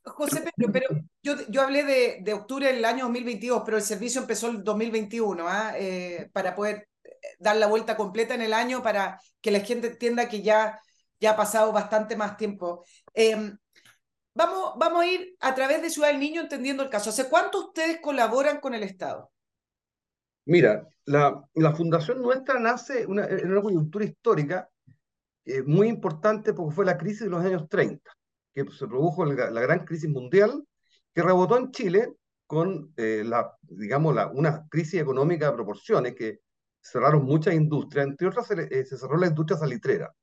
José 0.05 0.43
Pedro, 0.57 0.73
pero 0.73 0.87
yo, 1.23 1.63
hablé 1.63 2.21
de, 2.23 2.33
octubre 2.33 2.73
del 2.73 2.85
año 2.85 3.05
2022, 3.05 3.63
pero 3.65 3.77
el 3.77 3.83
servicio 3.83 4.21
empezó 4.21 4.49
el 4.49 4.65
2021, 4.65 5.47
¿ah? 5.47 5.73
eh, 5.77 6.31
para 6.33 6.55
poder 6.55 6.89
dar 7.39 7.57
la 7.57 7.67
vuelta 7.67 7.97
completa 7.97 8.35
en 8.35 8.43
el 8.43 8.53
año, 8.53 8.83
para 8.83 9.21
que 9.41 9.51
la 9.51 9.61
gente 9.61 9.89
entienda 9.89 10.29
que 10.29 10.43
ya, 10.43 10.81
ya 11.21 11.33
ha 11.33 11.37
pasado 11.37 11.73
bastante 11.73 12.17
más 12.17 12.37
tiempo. 12.37 12.85
Eh, 13.13 13.53
vamos, 14.35 14.73
vamos 14.77 15.03
a 15.03 15.07
ir 15.07 15.37
a 15.41 15.55
través 15.55 15.83
de 15.83 15.91
Ciudad 15.91 16.09
del 16.09 16.21
Niño 16.21 16.41
entendiendo 16.41 16.83
el 16.83 16.91
caso. 16.91 17.11
¿Hace 17.11 17.29
cuánto 17.29 17.67
ustedes 17.67 18.01
colaboran 18.01 18.61
con 18.61 18.75
el 18.75 18.83
Estado? 18.83 19.31
Mira, 20.49 20.89
la, 21.05 21.45
la 21.57 21.75
fundación 21.75 22.23
nuestra 22.23 22.59
nace 22.59 23.05
una, 23.07 23.27
en 23.27 23.53
una 23.53 23.61
coyuntura 23.61 24.07
histórica 24.07 24.67
eh, 25.45 25.63
muy 25.63 25.89
importante 25.89 26.55
porque 26.55 26.75
fue 26.75 26.87
la 26.87 26.97
crisis 26.97 27.25
de 27.25 27.29
los 27.29 27.45
años 27.45 27.69
30, 27.69 28.11
que 28.55 28.65
se 28.65 28.87
produjo 28.87 29.27
la, 29.27 29.51
la 29.51 29.61
gran 29.61 29.85
crisis 29.85 30.09
mundial 30.09 30.65
que 31.15 31.21
rebotó 31.21 31.59
en 31.59 31.71
Chile 31.71 32.15
con, 32.47 32.95
eh, 32.97 33.25
la, 33.27 33.55
digamos, 33.61 34.15
la, 34.15 34.29
una 34.29 34.67
crisis 34.71 35.03
económica 35.03 35.51
de 35.51 35.53
proporciones 35.53 36.15
que 36.15 36.41
cerraron 36.81 37.27
muchas 37.27 37.53
industrias, 37.53 38.07
entre 38.07 38.29
otras 38.29 38.47
se, 38.47 38.55
eh, 38.55 38.87
se 38.87 38.97
cerró 38.97 39.19
la 39.19 39.27
industria 39.27 39.59
salitrera. 39.59 40.15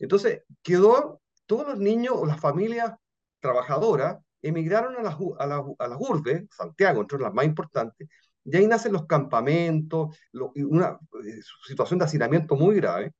Entonces, 0.00 0.42
quedó, 0.64 1.22
todos 1.46 1.68
los 1.68 1.78
niños 1.78 2.14
o 2.16 2.26
las 2.26 2.40
familias 2.40 2.92
trabajadoras 3.38 4.18
emigraron 4.42 4.96
a 4.96 5.02
las, 5.02 5.14
a 5.38 5.46
las, 5.46 5.62
a 5.78 5.86
las 5.86 5.98
urbes, 6.00 6.42
Santiago, 6.50 7.02
entre 7.02 7.20
las 7.20 7.32
más 7.32 7.44
importantes, 7.44 8.08
y 8.44 8.56
ahí 8.56 8.66
nacen 8.66 8.92
los 8.92 9.06
campamentos, 9.06 10.16
lo, 10.32 10.52
una 10.56 10.98
eh, 11.24 11.40
situación 11.66 11.98
de 11.98 12.04
hacinamiento 12.06 12.56
muy 12.56 12.76
grave, 12.76 13.12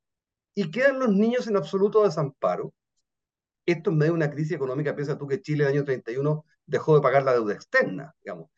y 0.55 0.71
quedan 0.71 0.99
los 0.99 1.11
niños 1.11 1.47
en 1.47 1.57
absoluto 1.57 2.05
desamparo. 2.05 2.73
Esto 3.67 3.91
en 3.91 3.99
medio 3.99 4.13
de 4.13 4.17
una 4.17 4.31
crisis 4.31 4.53
económica, 4.53 4.95
piensa 4.95 5.19
tú 5.19 5.27
que 5.27 5.41
Chile 5.41 5.65
en 5.65 5.71
el 5.71 5.77
año 5.77 5.85
31 5.85 6.45
dejó 6.67 6.97
de 6.97 7.03
pagar 7.03 7.23
la 7.23 7.33
deuda 7.33 7.55
externa, 7.55 8.15
digamos, 8.23 8.51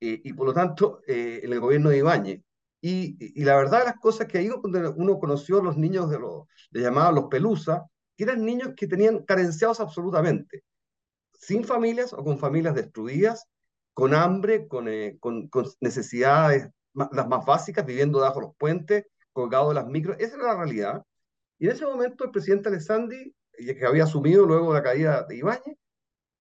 eh, 0.00 0.20
y 0.22 0.32
por 0.32 0.46
lo 0.46 0.54
tanto 0.54 1.00
eh, 1.06 1.40
en 1.42 1.52
el 1.52 1.60
gobierno 1.60 1.90
de 1.90 1.98
Ibáñez. 1.98 2.42
Y, 2.80 3.16
y, 3.40 3.44
la 3.44 3.56
verdad 3.56 3.78
de 3.78 3.84
las 3.86 3.98
cosas 3.98 4.26
que 4.26 4.36
ahí 4.36 4.50
uno 4.50 5.18
conoció 5.18 5.60
a 5.60 5.62
los 5.62 5.78
niños 5.78 6.10
de 6.10 6.18
los, 6.18 6.46
le 6.70 6.82
llamaban 6.82 7.14
los 7.14 7.24
pelusa, 7.30 7.86
que 8.14 8.24
eran 8.24 8.44
niños 8.44 8.72
que 8.76 8.86
tenían 8.86 9.24
carenciados 9.24 9.80
absolutamente, 9.80 10.64
sin 11.32 11.64
familias 11.64 12.12
o 12.12 12.22
con 12.22 12.38
familias 12.38 12.74
destruidas, 12.74 13.48
con 13.94 14.12
hambre, 14.12 14.66
con, 14.68 14.88
eh, 14.88 15.18
necesidades 15.80 16.68
las 16.92 17.28
más 17.28 17.44
básicas, 17.44 17.86
viviendo 17.86 18.18
debajo 18.18 18.40
de 18.40 18.46
los 18.46 18.56
puentes, 18.56 19.06
colgados 19.32 19.70
de 19.70 19.74
las 19.74 19.86
micros. 19.86 20.16
Esa 20.20 20.36
era 20.36 20.46
la 20.48 20.56
realidad. 20.56 21.02
Y 21.58 21.66
en 21.66 21.72
ese 21.72 21.84
momento 21.84 22.24
el 22.24 22.30
presidente 22.30 22.68
Alessandri, 22.68 23.34
que 23.52 23.86
había 23.86 24.04
asumido 24.04 24.46
luego 24.46 24.72
la 24.72 24.82
caída 24.82 25.24
de 25.24 25.36
Ibáñez, 25.36 25.76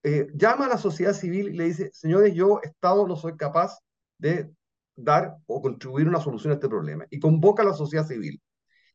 eh, 0.03 0.27
llama 0.35 0.65
a 0.65 0.69
la 0.69 0.77
sociedad 0.77 1.13
civil 1.13 1.49
y 1.49 1.53
le 1.53 1.65
dice, 1.65 1.89
señores, 1.93 2.33
yo, 2.33 2.59
Estado, 2.61 3.07
no 3.07 3.15
soy 3.15 3.37
capaz 3.37 3.79
de 4.17 4.51
dar 4.95 5.37
o 5.47 5.61
contribuir 5.61 6.07
una 6.07 6.19
solución 6.19 6.51
a 6.51 6.55
este 6.55 6.67
problema. 6.67 7.05
Y 7.09 7.19
convoca 7.19 7.63
a 7.63 7.67
la 7.67 7.73
sociedad 7.73 8.05
civil. 8.05 8.41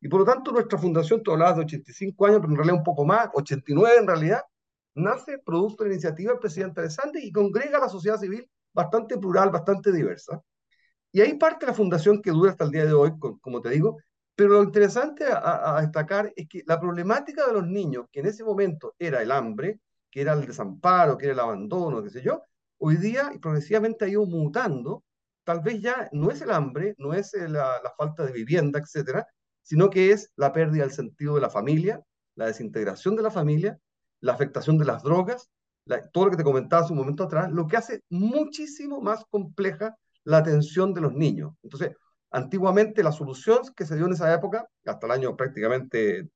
Y 0.01 0.09
por 0.09 0.21
lo 0.21 0.27
tanto, 0.27 0.53
nuestra 0.53 0.79
fundación, 0.79 1.23
tú 1.23 1.33
hablabas 1.33 1.57
de 1.57 1.63
85 1.63 2.27
años, 2.27 2.39
pero 2.41 2.51
en 2.53 2.57
realidad 2.57 2.77
un 2.77 2.85
poco 2.85 3.05
más, 3.05 3.29
89 3.35 3.97
en 3.99 4.07
realidad, 4.07 4.43
nace 4.99 5.39
producto 5.39 5.85
de 5.85 5.91
la 5.91 5.95
iniciativa 5.95 6.33
del 6.33 6.41
presidente 6.41 6.81
Alessandri 6.81 7.25
y 7.25 7.33
congrega 7.33 7.79
a 7.79 7.83
la 7.83 7.89
sociedad 7.89 8.19
civil 8.19 8.49
bastante 8.73 9.19
plural, 9.19 9.51
bastante 9.51 9.93
diversa. 9.93 10.43
Y 11.13 11.21
ahí 11.21 11.35
parte 11.35 11.67
la 11.67 11.75
fundación 11.75 12.21
que 12.23 12.31
dura 12.31 12.51
hasta 12.51 12.65
el 12.65 12.71
día 12.71 12.85
de 12.85 12.93
hoy, 12.93 13.13
como 13.41 13.61
te 13.61 13.71
digo, 13.71 13.97
pero 14.39 14.51
lo 14.51 14.63
interesante 14.63 15.25
a, 15.29 15.81
destacar 15.81 16.33
es 16.37 16.47
que 16.49 16.63
la 16.67 16.79
problemática 16.79 17.47
de 17.47 17.55
los 17.55 17.67
niños, 17.67 18.07
que 18.13 18.21
en 18.21 18.27
ese 18.27 18.45
momento 18.45 18.95
era 18.99 19.21
el 19.21 19.33
hambre, 19.33 19.81
que 20.11 20.21
era 20.21 20.35
el 20.35 20.47
desamparo, 20.47 21.19
que 21.19 21.27
era 21.27 21.35
el 21.35 21.41
abandono, 21.41 22.03
qué 22.03 22.11
sé 22.11 22.23
yo, 22.23 22.43
hoy 22.79 22.97
día 22.99 23.33
y 23.35 23.39
progresivamente 23.39 24.05
ha 24.05 24.09
ido 24.09 24.25
mutando, 24.27 25.03
tal 25.43 25.61
vez 25.61 25.81
ya 25.81 26.09
no 26.13 26.31
es 26.31 26.41
el 26.41 26.53
hambre, 26.53 26.95
no 26.99 27.15
es 27.15 27.33
la, 27.35 27.81
la 27.83 27.93
falta 27.97 28.25
de 28.25 28.33
vivienda, 28.33 28.79
etcétera, 28.79 29.27
sino 29.63 29.91
que 29.91 30.13
es 30.13 30.31
la 30.37 30.53
pérdida 30.53 30.85
del 30.85 30.93
sentido 30.93 31.35
de 31.35 31.41
la 31.41 31.51
familia, 31.51 32.01
la 32.37 32.47
desintegración 32.47 33.17
de 33.17 33.23
la 33.25 33.31
familia, 33.33 33.81
la 34.21 34.33
afectación 34.33 34.79
de 34.79 34.85
las 34.85 35.03
drogas, 35.03 35.51
la, 35.85 36.07
todo 36.09 36.27
lo 36.27 36.31
que 36.31 36.37
te 36.37 36.45
comentaba 36.45 36.83
hace 36.83 36.93
un 36.93 36.99
momento 36.99 37.25
atrás, 37.25 37.51
lo 37.51 37.67
que 37.67 37.77
hace 37.77 38.03
muchísimo 38.11 39.01
más 39.01 39.25
compleja 39.31 39.97
la 40.25 40.39
atención 40.39 40.93
de 40.95 41.01
los 41.01 41.15
niños. 41.15 41.55
Entonces, 41.63 41.93
antiguamente 42.31 43.03
la 43.03 43.13
solución 43.13 43.61
que 43.75 43.87
se 43.87 43.97
dio 43.97 44.07
en 44.07 44.13
esa 44.13 44.33
época, 44.35 44.69
hasta 44.85 45.07
el 45.07 45.13
año 45.13 45.37
prácticamente 45.37 46.29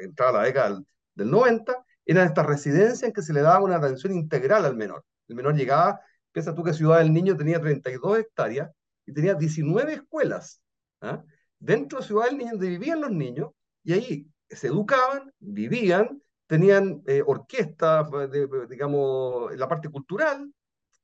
entrada 0.00 0.32
la 0.32 0.42
década 0.42 0.70
del, 0.70 0.86
del 1.14 1.30
90, 1.30 1.84
eran 2.06 2.26
estas 2.26 2.46
residencias 2.46 3.02
en 3.02 3.12
que 3.12 3.22
se 3.22 3.32
le 3.32 3.42
daba 3.42 3.64
una 3.64 3.76
atención 3.76 4.12
integral 4.14 4.64
al 4.64 4.76
menor. 4.76 5.04
El 5.28 5.36
menor 5.36 5.54
llegaba, 5.56 6.00
piensa 6.32 6.54
tú 6.54 6.62
que 6.62 6.72
Ciudad 6.72 6.98
del 6.98 7.12
Niño 7.12 7.36
tenía 7.36 7.60
32 7.60 8.18
hectáreas 8.18 8.70
y 9.04 9.12
tenía 9.12 9.34
19 9.34 9.92
escuelas. 9.92 10.60
¿ah? 11.00 11.22
Dentro 11.58 11.98
de 11.98 12.06
Ciudad 12.06 12.26
del 12.26 12.38
Niño, 12.38 12.52
donde 12.52 12.68
vivían 12.68 13.00
los 13.00 13.10
niños, 13.10 13.50
y 13.82 13.92
ahí 13.92 14.30
se 14.48 14.68
educaban, 14.68 15.32
vivían, 15.38 16.22
tenían 16.46 17.02
eh, 17.06 17.22
orquestas, 17.26 18.10
de, 18.30 18.48
digamos, 18.68 19.54
la 19.56 19.68
parte 19.68 19.88
cultural, 19.88 20.52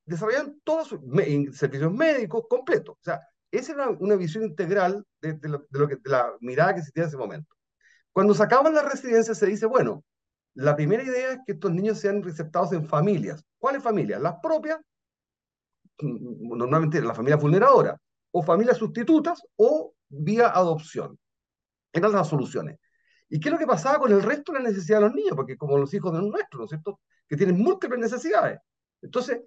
desarrollaban 0.05 0.61
todos 0.65 0.89
sus 0.89 1.03
me, 1.03 1.53
servicios 1.53 1.93
médicos 1.93 2.45
completos. 2.49 2.97
O 2.99 3.03
sea, 3.03 3.21
esa 3.51 3.73
era 3.73 3.91
una 3.91 4.17
visión 4.17 4.45
integral 4.45 5.05
de, 5.21 5.39
lo, 5.49 5.89
que, 5.89 5.99
la 6.05 6.33
mirada 6.41 6.75
que 6.75 6.81
existía 6.81 7.05
en 7.05 7.09
ese 7.09 7.17
momento. 7.17 7.55
Cuando 8.13 8.35
se 8.35 8.43
acaban 8.43 8.75
las 8.75 8.91
residencias 8.91 9.39
se 9.39 9.47
dice, 9.47 9.67
bueno, 9.67 10.05
la 10.55 10.77
primera 10.77 11.03
idea 11.03 11.33
es 11.33 11.39
que 11.47 11.53
estos 11.53 11.73
niños 11.73 11.99
sean 11.99 12.23
receptados 12.23 12.73
en 12.73 12.87
familias. 12.87 13.45
¿Cuáles 13.59 13.83
familias? 13.83 14.21
Las 14.21 14.37
propias, 14.43 14.81
normalmente 16.01 17.01
las 17.01 17.17
familias 17.17 17.41
vulneradoras, 17.41 17.99
o 18.33 18.43
familias 18.43 18.79
sustitutas, 18.79 19.43
o 19.57 19.95
vía 20.09 20.49
adopción. 20.49 21.19
Eran 21.93 22.13
las 22.13 22.29
soluciones. 22.29 22.79
¿Y 23.33 23.41
qué 23.41 23.49
es 23.49 23.53
lo 23.55 23.59
que 23.59 23.67
pasaba 23.67 23.99
con 23.99 24.13
el 24.13 24.23
resto 24.23 24.53
de 24.53 24.59
la 24.59 24.69
necesidad 24.69 24.99
de 24.99 25.07
los 25.07 25.15
niños? 25.15 25.35
Porque 25.35 25.57
como 25.57 25.79
los 25.79 25.95
hijos 25.95 26.13
de 26.13 26.19
los 26.19 26.29
nuestros, 26.29 26.59
¿no 26.59 26.65
es 26.65 26.69
cierto? 26.69 27.01
Que 27.27 27.35
tienen 27.35 27.57
múltiples 27.57 27.99
necesidades. 27.99 28.61
Entonces, 29.01 29.41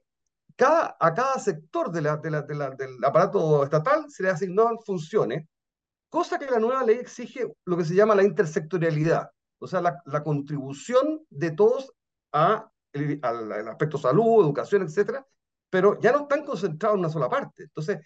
a 0.57 1.13
cada 1.13 1.37
sector 1.37 1.91
del 1.91 2.07
aparato 2.07 3.63
estatal 3.63 4.09
se 4.09 4.23
le 4.23 4.29
asignaban 4.29 4.79
funciones, 4.79 5.47
cosa 6.09 6.39
que 6.39 6.49
la 6.49 6.57
nueva 6.57 6.83
ley 6.83 6.97
exige 6.97 7.53
lo 7.65 7.77
que 7.77 7.85
se 7.85 7.93
llama 7.93 8.15
la 8.15 8.23
intersectorialidad, 8.23 9.29
o 9.59 9.67
sea, 9.67 9.81
la, 9.81 10.01
la 10.05 10.23
contribución 10.23 11.23
de 11.29 11.51
todos 11.51 11.93
a 12.33 12.67
el, 12.91 13.19
al, 13.21 13.51
al, 13.51 13.67
aspecto 13.67 13.99
salud, 13.99 14.43
educación, 14.43 14.81
etcétera, 14.81 15.23
pero 15.69 15.99
ya 15.99 16.11
no 16.11 16.21
están 16.21 16.43
concentrados 16.43 16.95
en 16.95 17.01
una 17.01 17.09
sola 17.09 17.29
parte. 17.29 17.65
Entonces, 17.65 17.99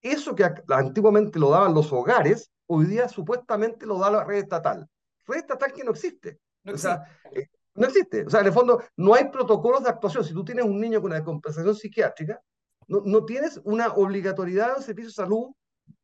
eso 0.00 0.34
que 0.34 0.50
antiguamente 0.68 1.38
lo 1.38 1.50
daban 1.50 1.74
los 1.74 1.92
hogares, 1.92 2.50
hoy 2.66 2.86
día 2.86 3.10
supuestamente 3.10 3.84
lo 3.84 3.98
da 3.98 4.10
la 4.10 4.24
red 4.24 4.38
estatal 4.38 4.88
red 5.28 5.38
estatal 5.38 5.72
que 5.72 5.84
no 5.84 5.92
existe. 5.92 6.40
No 6.64 6.72
existe. 6.72 6.88
O 6.88 6.94
sea, 6.94 7.18
eh, 7.32 7.46
no 7.74 7.86
existe. 7.86 8.26
O 8.26 8.30
sea, 8.30 8.40
en 8.40 8.46
el 8.46 8.52
fondo, 8.52 8.82
no 8.96 9.14
hay 9.14 9.30
protocolos 9.30 9.84
de 9.84 9.90
actuación. 9.90 10.24
Si 10.24 10.32
tú 10.34 10.44
tienes 10.44 10.64
un 10.64 10.80
niño 10.80 11.00
con 11.00 11.10
una 11.10 11.16
descompensación 11.16 11.74
psiquiátrica, 11.74 12.40
no, 12.88 13.02
no 13.04 13.24
tienes 13.24 13.60
una 13.64 13.92
obligatoriedad 13.92 14.74
del 14.74 14.84
servicio 14.84 15.10
de 15.10 15.14
salud 15.14 15.52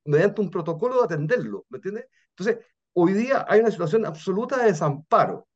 mediante 0.04 0.40
un 0.40 0.50
protocolo 0.50 0.98
de 0.98 1.04
atenderlo. 1.04 1.66
¿Me 1.68 1.78
entiendes? 1.78 2.06
Entonces, 2.36 2.64
hoy 2.92 3.12
día 3.12 3.44
hay 3.48 3.60
una 3.60 3.70
situación 3.70 4.06
absoluta 4.06 4.58
de 4.58 4.66
desamparo. 4.66 5.48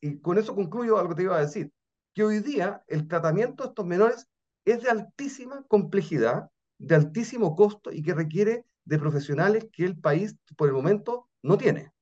Y 0.00 0.18
con 0.20 0.38
eso 0.38 0.54
concluyo 0.54 0.98
algo 0.98 1.10
que 1.10 1.16
te 1.16 1.22
iba 1.22 1.36
a 1.36 1.40
decir. 1.40 1.72
Que 2.14 2.24
hoy 2.24 2.40
día 2.40 2.82
el 2.88 3.06
tratamiento 3.06 3.62
de 3.62 3.68
estos 3.68 3.86
menores 3.86 4.26
es 4.64 4.82
de 4.82 4.90
altísima 4.90 5.64
complejidad, 5.68 6.50
de 6.78 6.94
altísimo 6.94 7.54
costo 7.54 7.92
y 7.92 8.02
que 8.02 8.14
requiere 8.14 8.64
de 8.84 8.98
profesionales 8.98 9.68
que 9.72 9.84
el 9.84 9.98
país 9.98 10.34
por 10.56 10.68
el 10.68 10.74
momento 10.74 11.28
no 11.42 11.56
tiene. 11.56 11.92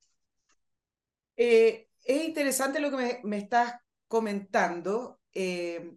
Eh, 1.43 1.89
es 2.05 2.23
interesante 2.23 2.81
lo 2.81 2.91
que 2.91 2.97
me, 2.99 3.21
me 3.25 3.39
estás 3.39 3.73
comentando. 4.07 5.21
Eh, 5.33 5.91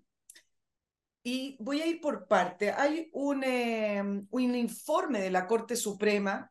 y 1.21 1.57
voy 1.59 1.81
a 1.81 1.85
ir 1.85 1.99
por 1.99 2.29
parte. 2.29 2.71
Hay 2.71 3.09
un, 3.11 3.43
eh, 3.43 4.01
un 4.29 4.55
informe 4.55 5.19
de 5.19 5.29
la 5.29 5.45
Corte 5.45 5.75
Suprema 5.75 6.49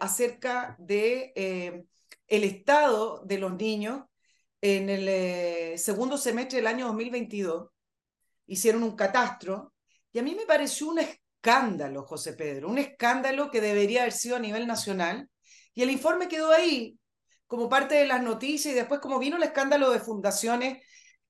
acerca 0.00 0.76
de 0.78 1.84
el 2.26 2.44
estado 2.44 3.22
de 3.26 3.36
los 3.36 3.54
niños 3.54 4.04
en 4.62 4.88
el 4.88 5.78
segundo 5.78 6.16
semestre 6.16 6.56
del 6.56 6.66
año 6.66 6.86
2022, 6.86 7.68
hicieron 8.46 8.82
un 8.82 8.96
catastro 8.96 9.74
y 10.10 10.20
a 10.20 10.22
mí 10.22 10.34
me 10.34 10.46
pareció 10.46 10.88
un 10.88 11.00
escándalo, 11.00 12.04
José 12.04 12.32
Pedro, 12.32 12.70
un 12.70 12.78
escándalo 12.78 13.50
que 13.50 13.60
debería 13.60 14.02
haber 14.02 14.12
sido 14.12 14.36
a 14.36 14.40
nivel 14.40 14.66
nacional. 14.66 15.28
Y 15.74 15.82
el 15.82 15.90
informe 15.90 16.28
quedó 16.28 16.50
ahí 16.50 16.97
como 17.48 17.68
parte 17.68 17.96
de 17.96 18.06
las 18.06 18.22
noticias 18.22 18.72
y 18.72 18.76
después 18.76 19.00
como 19.00 19.18
vino 19.18 19.36
el 19.36 19.42
escándalo 19.42 19.90
de 19.90 19.98
fundaciones 19.98 20.84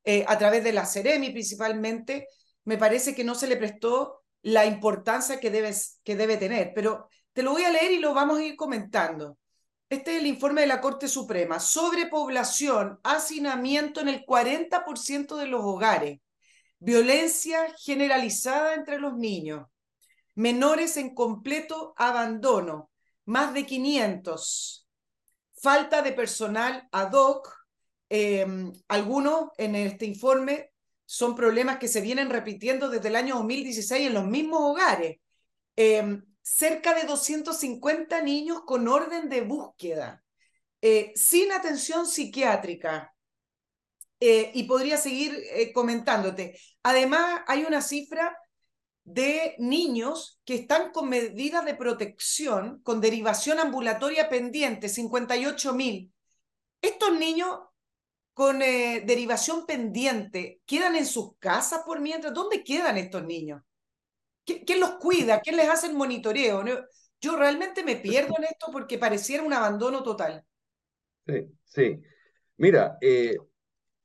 eh, 0.05 0.25
a 0.29 0.37
través 0.37 0.63
de 0.65 0.73
la 0.73 0.85
Ceremi 0.85 1.31
principalmente, 1.31 2.29
me 2.65 2.77
parece 2.77 3.15
que 3.15 3.25
no 3.25 3.35
se 3.35 3.47
le 3.47 3.57
prestó 3.57 4.23
la 4.43 4.67
importancia 4.67 5.41
que, 5.41 5.73
que 6.05 6.17
debe 6.17 6.37
tener. 6.37 6.73
Pero 6.75 7.09
te 7.33 7.43
lo 7.43 7.53
voy 7.53 7.63
a 7.63 7.71
leer 7.71 7.93
y 7.93 7.99
lo 8.01 8.15
vamos 8.15 8.39
a 8.39 8.45
ir 8.45 8.57
comentando. 8.57 9.39
Este 9.89 10.13
es 10.13 10.21
el 10.21 10.27
informe 10.27 10.63
de 10.63 10.67
la 10.67 10.81
Corte 10.81 11.09
Suprema. 11.09 11.61
Sobrepoblación, 11.61 13.01
hacinamiento 13.05 14.01
en 14.01 14.09
el 14.09 14.27
40% 14.27 15.37
de 15.37 15.47
los 15.47 15.63
hogares, 15.63 16.19
violencia 16.79 17.73
generalizada 17.79 18.75
entre 18.75 18.99
los 18.99 19.17
niños, 19.17 19.67
menores 20.35 20.97
en 20.97 21.15
completo 21.15 21.95
abandono, 21.97 22.91
más 23.25 23.55
de 23.55 23.65
500, 23.65 24.88
falta 25.63 26.03
de 26.03 26.13
personal 26.13 26.89
ad 26.93 27.13
hoc. 27.13 27.55
Em, 28.09 28.73
algunos 28.89 29.51
en 29.59 29.75
este 29.75 30.07
informe 30.07 30.73
son 31.05 31.35
problemas 31.35 31.79
que 31.79 31.89
se 31.89 32.01
vienen 32.01 32.31
repitiendo 32.31 32.89
desde 32.89 33.09
el 33.09 33.17
año 33.17 33.37
2016 33.37 34.07
en 34.09 34.15
los 34.15 34.27
mismos 34.27 34.61
hogares. 34.63 35.19
Em, 35.77 36.25
cerca 36.43 36.95
de 36.95 37.05
250 37.05 38.23
niños 38.23 38.63
con 38.65 38.89
orden 38.89 39.29
de 39.29 39.43
búsqueda, 39.43 40.25
eh, 40.81 41.13
sin 41.15 41.53
atención 41.53 42.07
psiquiátrica. 42.07 43.15
Eh, 44.21 44.51
y 44.55 44.65
podría 44.65 44.97
seguir 44.97 45.33
eh, 45.53 45.73
comentándote. 45.73 46.59
Además, 46.83 47.43
hay 47.47 47.65
una 47.65 47.81
cifra 47.81 48.37
de 49.09 49.55
niños 49.59 50.39
que 50.45 50.55
están 50.55 50.93
con 50.93 51.09
medidas 51.09 51.65
de 51.65 51.75
protección, 51.75 52.81
con 52.83 53.01
derivación 53.01 53.59
ambulatoria 53.59 54.29
pendiente, 54.29 54.89
58 54.89 55.73
mil. 55.75 56.13
Estos 56.83 57.19
niños 57.19 57.59
con 58.35 58.61
eh, 58.61 59.03
derivación 59.07 59.65
pendiente 59.67 60.61
quedan 60.67 60.95
en 60.95 61.07
sus 61.07 61.37
casas 61.39 61.83
por 61.87 62.01
mientras. 62.01 62.35
¿Dónde 62.35 62.63
quedan 62.63 62.99
estos 62.99 63.25
niños? 63.25 63.63
¿Quién 64.45 64.81
los 64.81 64.93
cuida? 64.93 65.41
¿Quién 65.41 65.57
les 65.57 65.69
hace 65.69 65.87
el 65.87 65.95
monitoreo? 65.95 66.63
Yo 67.21 67.37
realmente 67.37 67.83
me 67.83 67.97
pierdo 67.97 68.35
en 68.39 68.45
esto 68.45 68.67
porque 68.71 68.99
pareciera 68.99 69.43
un 69.43 69.53
abandono 69.53 70.03
total. 70.03 70.45
Sí, 71.27 71.47
sí. 71.65 72.01
Mira, 72.59 72.97
eh, 73.01 73.37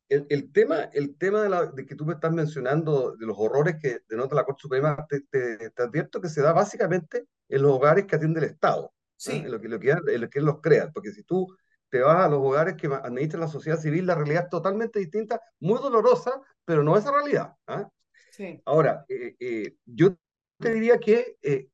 el, 0.10 0.52
tema, 0.52 0.90
el 0.94 1.18
tema 1.18 1.42
de, 1.42 1.50
la, 1.50 1.66
de, 1.68 1.86
que 1.86 1.96
tú 1.96 2.06
me 2.06 2.14
estás 2.14 2.32
mencionando, 2.32 3.16
de 3.16 3.26
los 3.26 3.38
horrores 3.38 3.78
que 3.82 4.00
denota 4.08 4.36
la 4.36 4.44
Corte 4.44 4.62
Suprema, 4.62 5.06
te, 5.08 5.22
te, 5.22 5.82
advierto 5.82 6.22
que 6.22 6.30
se 6.30 6.42
da 6.42 6.54
básicamente 6.54 7.26
en 7.50 7.62
los 7.62 7.72
hogares 7.72 8.06
que 8.06 8.16
atiende 8.16 8.40
el 8.40 8.48
Estado, 8.48 8.94
sí. 9.16 9.38
en, 9.38 9.52
lo 9.52 9.60
que, 9.60 9.68
lo 9.68 9.80
que, 9.80 9.92
en 9.92 10.22
lo 10.22 10.30
que 10.30 10.42
los 10.42 10.62
crean, 10.62 10.92
porque 10.94 11.12
si 11.12 11.24
tú 11.24 11.56
te 11.90 12.02
vas 12.02 12.26
a 12.26 12.28
los 12.28 12.40
hogares 12.40 12.76
que 12.76 12.88
administra 12.88 13.40
la 13.40 13.48
sociedad 13.48 13.80
civil, 13.80 14.06
la 14.06 14.16
realidad 14.16 14.46
es 14.46 14.50
totalmente 14.50 15.00
distinta, 15.00 15.40
muy 15.60 15.80
dolorosa, 15.80 16.42
pero 16.66 16.84
no 16.84 16.98
esa 16.98 17.12
realidad. 17.12 17.54
¿ah? 17.68 17.88
Sí. 18.32 18.62
Ahora, 18.66 19.06
eh, 19.08 19.36
eh, 19.40 19.76
yo 19.86 20.16
te 20.60 20.74
diría 20.74 20.98
que 20.98 21.38
eh, 21.42 21.70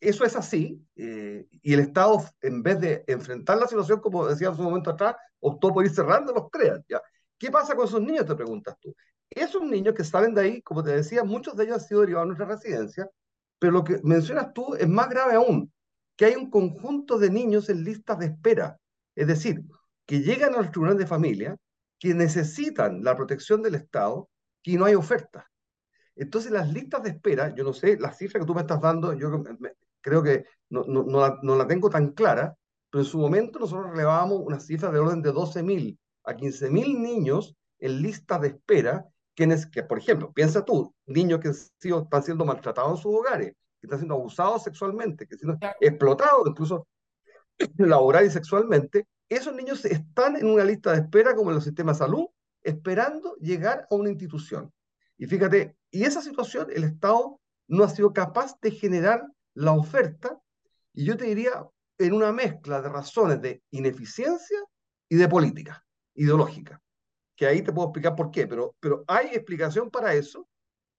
eso 0.00 0.24
es 0.24 0.36
así, 0.36 0.86
y 0.94 1.74
el 1.74 1.80
Estado, 1.80 2.22
en 2.42 2.62
vez 2.62 2.78
de 2.78 3.04
enfrentar 3.06 3.58
la 3.58 3.66
situación, 3.66 4.00
como 4.00 4.26
decía 4.26 4.48
en 4.48 4.56
su 4.56 4.62
momento 4.62 4.90
atrás, 4.90 5.16
optó 5.40 5.72
por 5.72 5.84
ir 5.84 5.90
cerrando 5.90 6.32
los 6.32 6.50
CREAT. 6.50 6.84
¿ya? 6.88 7.00
¿Qué 7.44 7.50
pasa 7.50 7.76
con 7.76 7.84
esos 7.86 8.00
niños? 8.00 8.24
Te 8.24 8.34
preguntas 8.34 8.74
tú. 8.80 8.96
Esos 9.28 9.60
niños 9.60 9.92
que 9.94 10.02
salen 10.02 10.32
de 10.32 10.40
ahí, 10.40 10.62
como 10.62 10.82
te 10.82 10.92
decía, 10.92 11.24
muchos 11.24 11.54
de 11.54 11.64
ellos 11.64 11.74
han 11.76 11.86
sido 11.86 12.00
derivados 12.00 12.24
a 12.24 12.26
nuestra 12.28 12.46
residencia, 12.46 13.10
pero 13.58 13.70
lo 13.70 13.84
que 13.84 14.00
mencionas 14.02 14.54
tú 14.54 14.74
es 14.74 14.88
más 14.88 15.10
grave 15.10 15.34
aún, 15.34 15.70
que 16.16 16.24
hay 16.24 16.36
un 16.36 16.48
conjunto 16.48 17.18
de 17.18 17.28
niños 17.28 17.68
en 17.68 17.84
listas 17.84 18.18
de 18.18 18.26
espera. 18.28 18.78
Es 19.14 19.26
decir, 19.26 19.62
que 20.06 20.20
llegan 20.20 20.54
a 20.54 20.62
los 20.62 20.70
tribunales 20.70 21.00
de 21.00 21.06
familia, 21.06 21.54
que 21.98 22.14
necesitan 22.14 23.04
la 23.04 23.14
protección 23.14 23.60
del 23.60 23.74
Estado, 23.74 24.30
y 24.62 24.78
no 24.78 24.86
hay 24.86 24.94
oferta. 24.94 25.46
Entonces, 26.16 26.50
las 26.50 26.72
listas 26.72 27.02
de 27.02 27.10
espera, 27.10 27.54
yo 27.54 27.62
no 27.62 27.74
sé, 27.74 27.98
la 27.98 28.14
cifra 28.14 28.40
que 28.40 28.46
tú 28.46 28.54
me 28.54 28.62
estás 28.62 28.80
dando, 28.80 29.12
yo 29.12 29.30
creo 30.00 30.22
que 30.22 30.46
no, 30.70 30.84
no, 30.84 31.02
no, 31.02 31.20
la, 31.20 31.38
no 31.42 31.56
la 31.56 31.66
tengo 31.66 31.90
tan 31.90 32.12
clara, 32.12 32.56
pero 32.88 33.04
en 33.04 33.06
su 33.06 33.18
momento 33.18 33.58
nosotros 33.58 33.90
relevábamos 33.90 34.40
una 34.40 34.60
cifra 34.60 34.90
de 34.90 34.98
orden 34.98 35.20
de 35.20 35.30
12.000 35.30 35.98
a 36.24 36.34
15.000 36.34 36.98
niños 36.98 37.54
en 37.78 38.02
lista 38.02 38.38
de 38.38 38.48
espera, 38.48 39.06
quienes, 39.34 39.66
que 39.66 39.82
por 39.82 39.98
ejemplo, 39.98 40.32
piensa 40.32 40.64
tú, 40.64 40.94
niños 41.06 41.40
que 41.40 41.48
están 41.48 42.22
siendo 42.22 42.44
maltratados 42.44 42.92
en 42.92 43.02
sus 43.02 43.14
hogares, 43.14 43.52
que 43.80 43.86
están 43.86 43.98
siendo 43.98 44.14
abusados 44.14 44.62
sexualmente, 44.62 45.26
que 45.26 45.34
están 45.34 45.58
siendo 45.58 45.76
explotados 45.80 46.46
incluso 46.46 46.86
laboral 47.78 48.26
y 48.26 48.30
sexualmente, 48.30 49.06
esos 49.28 49.54
niños 49.54 49.84
están 49.84 50.36
en 50.36 50.46
una 50.46 50.64
lista 50.64 50.92
de 50.92 50.98
espera 50.98 51.34
como 51.34 51.50
en 51.50 51.56
los 51.56 51.64
sistemas 51.64 51.98
de 51.98 52.04
salud, 52.04 52.26
esperando 52.62 53.34
llegar 53.36 53.86
a 53.90 53.94
una 53.94 54.10
institución. 54.10 54.72
Y 55.18 55.26
fíjate, 55.26 55.76
y 55.90 56.04
esa 56.04 56.22
situación 56.22 56.68
el 56.74 56.84
Estado 56.84 57.40
no 57.68 57.84
ha 57.84 57.88
sido 57.88 58.12
capaz 58.12 58.58
de 58.60 58.70
generar 58.70 59.24
la 59.54 59.72
oferta, 59.72 60.38
y 60.92 61.04
yo 61.04 61.16
te 61.16 61.24
diría, 61.26 61.66
en 61.98 62.12
una 62.12 62.32
mezcla 62.32 62.80
de 62.80 62.88
razones 62.88 63.40
de 63.40 63.62
ineficiencia 63.70 64.58
y 65.08 65.16
de 65.16 65.28
política 65.28 65.83
ideológica, 66.14 66.80
que 67.36 67.46
ahí 67.46 67.62
te 67.62 67.72
puedo 67.72 67.88
explicar 67.88 68.14
por 68.14 68.30
qué, 68.30 68.46
pero, 68.46 68.74
pero 68.80 69.04
hay 69.06 69.28
explicación 69.28 69.90
para 69.90 70.14
eso. 70.14 70.48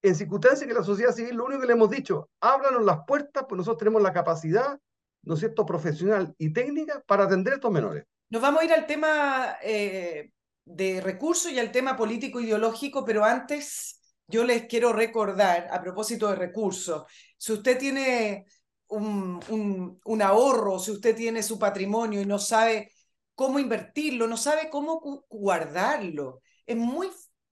En 0.02 0.16
circunstancias 0.16 0.68
que 0.68 0.74
la 0.74 0.84
sociedad 0.84 1.14
civil, 1.14 1.36
lo 1.36 1.46
único 1.46 1.62
que 1.62 1.68
le 1.68 1.74
hemos 1.74 1.90
dicho, 1.90 2.30
ábranos 2.40 2.84
las 2.84 3.00
puertas, 3.08 3.46
pues 3.48 3.58
nosotros 3.58 3.80
tenemos 3.80 4.02
la 4.02 4.14
capacidad, 4.14 4.80
¿no 5.24 5.34
es 5.34 5.40
cierto?, 5.40 5.66
profesional 5.66 6.36
y 6.38 6.54
técnica 6.54 7.02
para 7.08 7.24
atender 7.24 7.54
a 7.54 7.56
estos 7.56 7.72
menores. 7.72 8.04
Nos 8.30 8.42
vamos 8.42 8.62
a 8.62 8.66
ir 8.66 8.74
al 8.74 8.86
tema 8.86 9.58
eh, 9.64 10.32
de 10.64 11.02
recursos 11.02 11.52
y 11.52 11.60
al 11.60 11.72
tema 11.72 11.96
político 11.96 12.40
ideológico, 12.40 13.04
pero 13.04 13.24
antes 13.24 14.00
yo 14.28 14.44
les 14.44 14.66
quiero 14.66 14.94
recordar, 14.94 15.68
a 15.72 15.82
propósito 15.82 16.28
de 16.28 16.36
recursos, 16.36 17.06
si 17.38 17.54
usted 17.54 17.78
tiene 17.78 18.46
un, 18.88 20.00
un 20.04 20.22
ahorro, 20.22 20.78
si 20.80 20.92
usted 20.92 21.16
tiene 21.16 21.42
su 21.42 21.58
patrimonio 21.58 22.22
y 22.22 22.26
no 22.26 22.38
sabe 22.38 22.92
cómo 23.36 23.60
invertirlo, 23.60 24.28
no 24.28 24.38
sabe 24.38 24.70
cómo 24.70 25.26
guardarlo. 25.30 26.42
Es 26.66 26.78
muy 26.78 27.10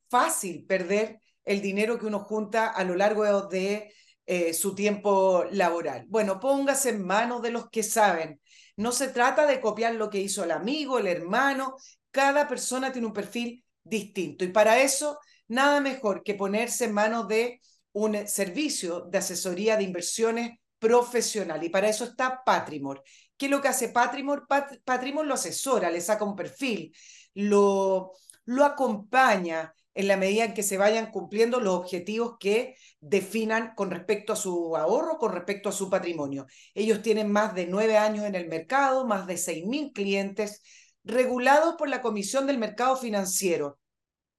fácil 0.10 0.65
perder 0.65 1.19
el 1.43 1.62
dinero 1.62 2.00
que 2.00 2.06
uno 2.06 2.19
junta 2.19 2.69
a 2.69 2.84
lo 2.84 2.96
largo 2.96 3.48
de 3.48 3.93
eh, 4.26 4.54
su 4.54 4.74
tiempo 4.74 5.46
laboral. 5.52 6.06
Bueno, 6.08 6.39
póngase 6.39 6.89
en 6.89 7.06
manos 7.06 7.41
de 7.41 7.52
los 7.52 7.69
que 7.69 7.84
saben. 7.84 8.39
No 8.78 8.91
se 8.91 9.10
trata 9.10 9.46
de 9.46 9.60
copiar 9.60 9.96
lo 9.96 10.10
que 10.10 10.22
hizo 10.22 10.43
el 10.43 10.52
amigo, 10.52 10.98
el 10.98 11.08
hermano. 11.08 11.76
Cada 12.12 12.48
persona 12.48 12.91
tiene 12.91 13.08
un 13.08 13.13
perfil 13.13 13.63
distinto 13.84 14.46
y 14.46 14.48
para 14.48 14.82
eso 14.82 15.19
nada 15.48 15.82
mejor 15.82 16.24
que 16.24 16.36
ponerse 16.36 16.86
en 16.86 16.93
manos 16.93 17.28
de 17.28 17.60
un 17.91 18.28
servicio 18.28 19.02
de 19.02 19.17
asesoría 19.17 19.78
de 19.78 19.84
inversiones 19.84 20.52
profesional 20.80 21.63
y 21.63 21.69
para 21.69 21.89
eso 21.89 22.06
está 22.06 22.43
Patrimor. 22.46 23.04
¿Qué 23.38 23.46
es 23.46 23.52
lo 23.52 23.62
que 23.62 23.67
hace 23.67 23.89
Patrimor? 23.89 24.48
Patrimor 24.84 25.26
lo 25.26 25.34
asesora, 25.34 25.89
le 25.89 26.02
saca 26.02 26.24
un 26.24 26.36
perfil, 26.36 26.96
lo, 27.34 28.13
lo 28.46 28.65
acompaña 28.65 29.74
en 29.96 30.08
la 30.08 30.17
medida 30.17 30.46
en 30.46 30.54
que 30.54 30.63
se 30.63 30.78
vayan 30.78 31.12
cumpliendo 31.12 31.60
los 31.60 31.76
objetivos 31.76 32.38
que 32.39 32.76
definan 33.00 33.74
con 33.76 33.91
respecto 33.91 34.34
a 34.34 34.36
su 34.36 34.76
ahorro, 34.76 35.17
con 35.17 35.32
respecto 35.32 35.69
a 35.69 35.72
su 35.72 35.89
patrimonio. 35.89 36.48
Ellos 36.74 37.02
tienen 37.02 37.32
más 37.32 37.54
de 37.54 37.67
nueve 37.67 37.98
años 37.98 38.26
en 38.26 38.36
el 38.36 38.48
mercado, 38.48 39.06
más 39.06 39.28
de 39.28 39.38
seis 39.38 39.65
mil 39.65 39.91
clientes 39.91 40.62
regulados 41.04 41.76
por 41.76 41.89
la 41.89 42.02
Comisión 42.02 42.48
del 42.48 42.58
Mercado 42.58 42.96
Financiero. 42.96 43.80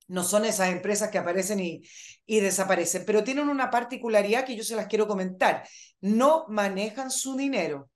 No 0.09 0.25
son 0.25 0.45
esas 0.45 0.71
empresas 0.71 1.11
que 1.11 1.19
aparecen 1.19 1.61
y, 1.61 1.83
y 2.27 2.41
desaparecen, 2.41 3.05
pero 3.07 3.25
tienen 3.25 3.49
una 3.49 3.71
particularidad 3.71 4.45
que 4.45 4.57
yo 4.57 4.65
se 4.65 4.77
las 4.77 4.87
quiero 4.87 5.07
comentar. 5.07 5.67
No 6.01 6.47
manejan 6.49 7.11
su 7.11 7.37
dinero 7.37 7.91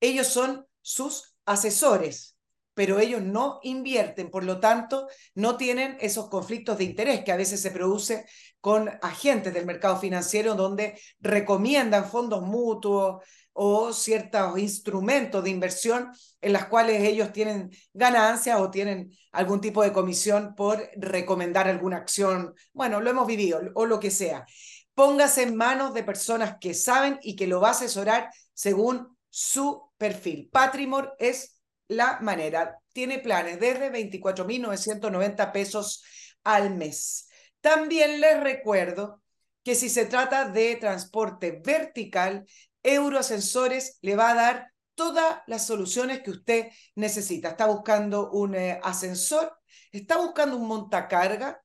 ellos 0.00 0.26
son 0.26 0.66
sus 0.80 1.36
asesores, 1.44 2.36
pero 2.74 3.00
ellos 3.00 3.22
no 3.22 3.58
invierten, 3.62 4.30
por 4.30 4.44
lo 4.44 4.60
tanto, 4.60 5.08
no 5.34 5.56
tienen 5.56 5.96
esos 6.00 6.28
conflictos 6.28 6.78
de 6.78 6.84
interés 6.84 7.24
que 7.24 7.32
a 7.32 7.36
veces 7.36 7.60
se 7.60 7.72
produce 7.72 8.24
con 8.60 8.88
agentes 9.02 9.52
del 9.52 9.66
mercado 9.66 9.98
financiero 9.98 10.54
donde 10.54 10.96
recomiendan 11.18 12.08
fondos 12.08 12.42
mutuos 12.42 13.24
o 13.52 13.92
ciertos 13.92 14.56
instrumentos 14.60 15.42
de 15.42 15.50
inversión 15.50 16.12
en 16.40 16.52
las 16.52 16.66
cuales 16.66 17.02
ellos 17.02 17.32
tienen 17.32 17.70
ganancias 17.92 18.60
o 18.60 18.70
tienen 18.70 19.10
algún 19.32 19.60
tipo 19.60 19.82
de 19.82 19.92
comisión 19.92 20.54
por 20.54 20.88
recomendar 20.94 21.66
alguna 21.66 21.96
acción. 21.96 22.54
Bueno, 22.72 23.00
lo 23.00 23.10
hemos 23.10 23.26
vivido 23.26 23.60
o 23.74 23.86
lo 23.86 23.98
que 23.98 24.12
sea. 24.12 24.46
Póngase 24.94 25.42
en 25.42 25.56
manos 25.56 25.94
de 25.94 26.04
personas 26.04 26.58
que 26.60 26.74
saben 26.74 27.18
y 27.22 27.34
que 27.34 27.48
lo 27.48 27.60
va 27.60 27.68
a 27.68 27.72
asesorar 27.72 28.30
según 28.54 29.17
su 29.30 29.90
perfil. 29.96 30.48
Patrimor 30.50 31.14
es 31.18 31.60
la 31.88 32.20
manera. 32.20 32.78
Tiene 32.92 33.18
planes 33.18 33.60
desde 33.60 33.90
24.990 33.92 35.52
pesos 35.52 36.04
al 36.44 36.74
mes. 36.74 37.28
También 37.60 38.20
les 38.20 38.40
recuerdo 38.40 39.22
que 39.62 39.74
si 39.74 39.88
se 39.88 40.06
trata 40.06 40.48
de 40.48 40.76
transporte 40.76 41.60
vertical, 41.64 42.46
Euroascensores 42.82 43.98
le 44.02 44.16
va 44.16 44.30
a 44.30 44.34
dar 44.34 44.72
todas 44.94 45.42
las 45.46 45.66
soluciones 45.66 46.22
que 46.22 46.30
usted 46.30 46.68
necesita. 46.94 47.50
Está 47.50 47.66
buscando 47.66 48.30
un 48.30 48.54
eh, 48.54 48.80
ascensor, 48.82 49.56
está 49.92 50.16
buscando 50.16 50.56
un 50.56 50.66
montacarga, 50.66 51.62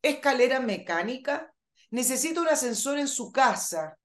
escalera 0.00 0.60
mecánica, 0.60 1.52
necesita 1.90 2.40
un 2.40 2.48
ascensor 2.48 2.98
en 2.98 3.08
su 3.08 3.30
casa 3.30 3.98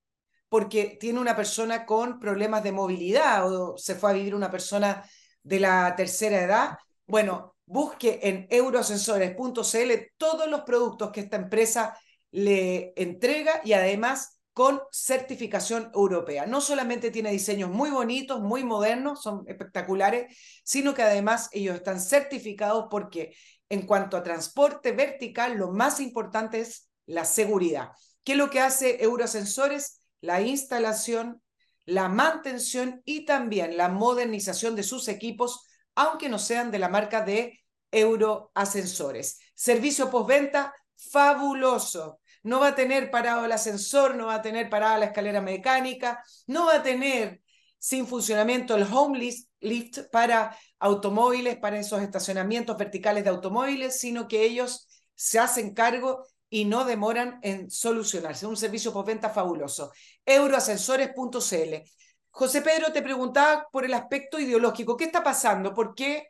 porque 0.50 0.98
tiene 1.00 1.20
una 1.20 1.36
persona 1.36 1.86
con 1.86 2.20
problemas 2.20 2.64
de 2.64 2.72
movilidad 2.72 3.52
o 3.52 3.78
se 3.78 3.96
fue 3.96 4.12
a 4.12 4.14
vivir 4.14 4.36
una 4.36 4.52
persona 4.52 5.04
de 5.44 5.60
la 5.60 5.94
tercera 5.96 6.42
edad. 6.42 6.78
Bueno, 7.06 7.56
busque 7.66 8.20
en 8.24 8.48
euroascensores.cl 8.50 9.92
todos 10.18 10.48
los 10.48 10.62
productos 10.62 11.12
que 11.12 11.22
esta 11.22 11.38
empresa 11.38 11.98
le 12.32 12.94
entrega 12.96 13.62
y 13.64 13.74
además 13.74 14.40
con 14.54 14.82
certificación 14.92 15.92
europea. 15.94 16.48
No 16.48 16.62
solamente 16.62 17.12
tiene 17.12 17.32
diseños 17.32 17.70
muy 17.70 17.92
bonitos, 17.92 18.42
muy 18.42 18.64
modernos, 18.64 19.22
son 19.22 19.44
espectaculares, 19.48 20.36
sino 20.64 20.96
que 20.96 21.04
además 21.04 21.50
ellos 21.52 21.76
están 21.76 22.02
certificados 22.02 22.88
porque 22.90 23.36
en 23.70 23.86
cuanto 23.86 24.18
a 24.18 24.24
transporte 24.24 24.94
vertical, 24.94 25.58
lo 25.58 25.72
más 25.72 26.00
importante 26.00 26.62
es 26.62 26.90
la 27.06 27.26
seguridad. 27.26 27.92
¿Qué 28.24 28.32
es 28.32 28.38
lo 28.38 28.50
que 28.50 28.60
hace 28.60 29.04
Euroascensores? 29.04 30.02
La 30.22 30.42
instalación, 30.42 31.42
la 31.86 32.10
mantención 32.10 33.02
y 33.06 33.26
también 33.26 33.78
la 33.78 33.90
modernización 33.90 34.76
de 34.76 34.84
sus 34.84 35.08
equipos, 35.08 35.64
aunque 35.96 36.30
no 36.30 36.40
sean 36.40 36.72
de 36.72 36.80
la 36.80 36.90
marca 36.90 37.22
de 37.22 37.60
Euroascensores. 37.92 39.40
Servicio 39.56 40.10
postventa 40.10 40.74
fabuloso. 40.96 42.20
No 42.44 42.60
va 42.60 42.70
a 42.70 42.76
tener 42.76 43.12
parado 43.12 43.46
el 43.46 43.52
ascensor, 43.52 44.16
no 44.16 44.28
va 44.28 44.36
a 44.36 44.42
tener 44.42 44.70
parada 44.70 44.98
la 44.98 45.06
escalera 45.06 45.42
mecánica, 45.42 46.24
no 46.46 46.68
va 46.68 46.76
a 46.76 46.84
tener 46.84 47.42
sin 47.78 48.08
funcionamiento 48.08 48.76
el 48.76 48.84
home 48.84 49.20
lift 49.60 50.00
para 50.12 50.58
automóviles, 50.80 51.58
para 51.58 51.80
esos 51.80 52.02
estacionamientos 52.02 52.78
verticales 52.78 53.24
de 53.24 53.30
automóviles, 53.30 54.00
sino 54.00 54.28
que 54.28 54.44
ellos 54.44 54.88
se 55.16 55.40
hacen 55.40 55.74
cargo 55.74 56.26
y 56.50 56.66
no 56.66 56.86
demoran 56.86 57.40
en 57.42 57.70
solucionarse. 57.70 58.46
Un 58.46 58.58
servicio 58.58 58.94
postventa 58.94 59.30
fabuloso. 59.30 59.92
Euroascensores.cl. 60.26 61.76
José 62.30 62.62
Pedro 62.62 62.94
te 62.94 63.02
preguntaba 63.02 63.68
por 63.72 63.86
el 63.86 63.94
aspecto 63.94 64.40
ideológico. 64.40 64.96
¿Qué 64.96 65.06
está 65.06 65.24
pasando? 65.24 65.74
¿Por 65.74 65.96
qué 65.96 66.28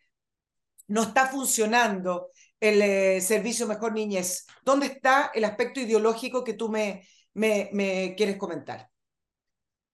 no 0.88 1.03
está 1.03 1.27
funcionando 1.27 2.32
el 2.60 2.82
eh, 2.82 3.21
servicio 3.21 3.67
Mejor 3.67 3.93
Niñez? 3.93 4.45
¿Dónde 4.63 4.88
está 4.88 5.32
el 5.34 5.43
aspecto 5.43 5.80
ideológico 5.80 6.43
que 6.43 6.53
tú 6.53 6.69
me, 6.69 7.06
me, 7.34 8.15
quieres 8.15 8.38
comentar? 8.38 8.89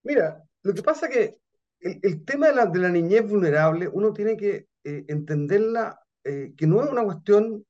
Mira, 0.04 0.42
lo 0.62 0.74
que 0.74 0.84
pasa 0.84 1.08
es 1.08 1.14
que 1.14 1.38
el, 1.80 2.00
el 2.02 2.26
tema 2.26 2.48
de 2.48 2.56
la, 2.56 2.66
de 2.68 2.80
la, 2.80 2.90
niñez 2.90 3.28
vulnerable, 3.28 3.88
uno 3.88 4.14
tiene 4.14 4.38
que 4.38 4.68
eh, 4.84 5.06
entenderla, 5.08 6.00
eh, 6.24 6.54
que 6.56 6.68
no 6.68 6.84
es 6.84 6.90
una 6.90 7.04
cuestión 7.04 7.66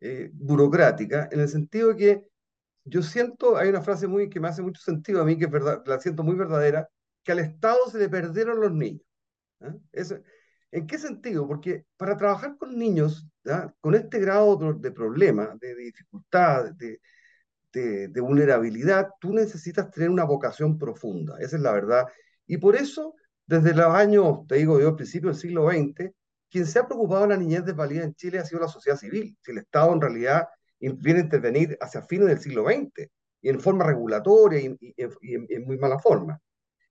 eh, 0.00 0.30
burocrática, 0.32 1.28
en 1.30 1.40
el 1.40 1.48
sentido 1.48 1.94
que 1.96 2.24
yo 2.84 3.02
siento, 3.02 3.56
hay 3.56 3.68
una 3.68 3.82
frase 3.82 4.06
muy 4.06 4.28
que 4.30 4.40
me 4.40 4.48
hace 4.48 4.62
mucho 4.62 4.80
sentido 4.80 5.22
a 5.22 5.24
mí, 5.24 5.38
que 5.38 5.44
es 5.44 5.52
la 5.86 6.00
siento 6.00 6.22
muy 6.22 6.36
verdadera, 6.36 6.88
que 7.22 7.32
al 7.32 7.40
Estado 7.40 7.78
se 7.90 7.98
le 7.98 8.08
perdieron 8.08 8.60
los 8.60 8.72
niños. 8.72 9.02
¿eh? 9.60 9.72
Eso, 9.92 10.18
¿En 10.72 10.86
qué 10.86 10.98
sentido? 10.98 11.46
Porque 11.48 11.84
para 11.96 12.16
trabajar 12.16 12.56
con 12.56 12.78
niños, 12.78 13.26
¿ya? 13.44 13.74
con 13.80 13.94
este 13.94 14.20
grado 14.20 14.56
de 14.74 14.92
problema, 14.92 15.56
de, 15.60 15.74
de 15.74 15.82
dificultad, 15.82 16.72
de, 17.72 18.20
vulnerabilidad, 18.20 19.10
tú 19.20 19.32
necesitas 19.32 19.90
tener 19.90 20.10
una 20.10 20.24
vocación 20.24 20.78
profunda, 20.78 21.36
esa 21.40 21.56
es 21.56 21.62
la 21.62 21.72
verdad. 21.72 22.06
Y 22.46 22.58
por 22.58 22.76
eso, 22.76 23.14
desde 23.46 23.74
los 23.74 23.94
años, 23.94 24.46
te 24.48 24.56
digo 24.56 24.80
yo, 24.80 24.88
al 24.88 24.96
principio 24.96 25.30
del 25.30 25.38
siglo 25.38 25.70
XX, 25.70 26.12
quien 26.50 26.66
se 26.66 26.78
ha 26.78 26.86
preocupado 26.86 27.22
de 27.22 27.28
la 27.28 27.36
niñez 27.36 27.64
desvalida 27.64 28.04
en 28.04 28.14
Chile 28.14 28.38
ha 28.38 28.44
sido 28.44 28.60
la 28.60 28.68
sociedad 28.68 28.98
civil. 28.98 29.36
Si 29.40 29.52
el 29.52 29.58
Estado 29.58 29.92
en 29.92 30.00
realidad 30.00 30.48
viene 30.78 31.20
a 31.20 31.24
intervenir 31.24 31.78
hacia 31.80 32.02
fines 32.02 32.28
del 32.28 32.40
siglo 32.40 32.64
XX 32.64 33.08
y 33.42 33.48
en 33.48 33.60
forma 33.60 33.84
regulatoria 33.84 34.60
y, 34.60 34.76
y, 34.80 34.94
y, 35.22 35.34
en, 35.34 35.46
en 35.48 35.64
muy 35.64 35.78
mala 35.78 35.98
forma. 35.98 36.40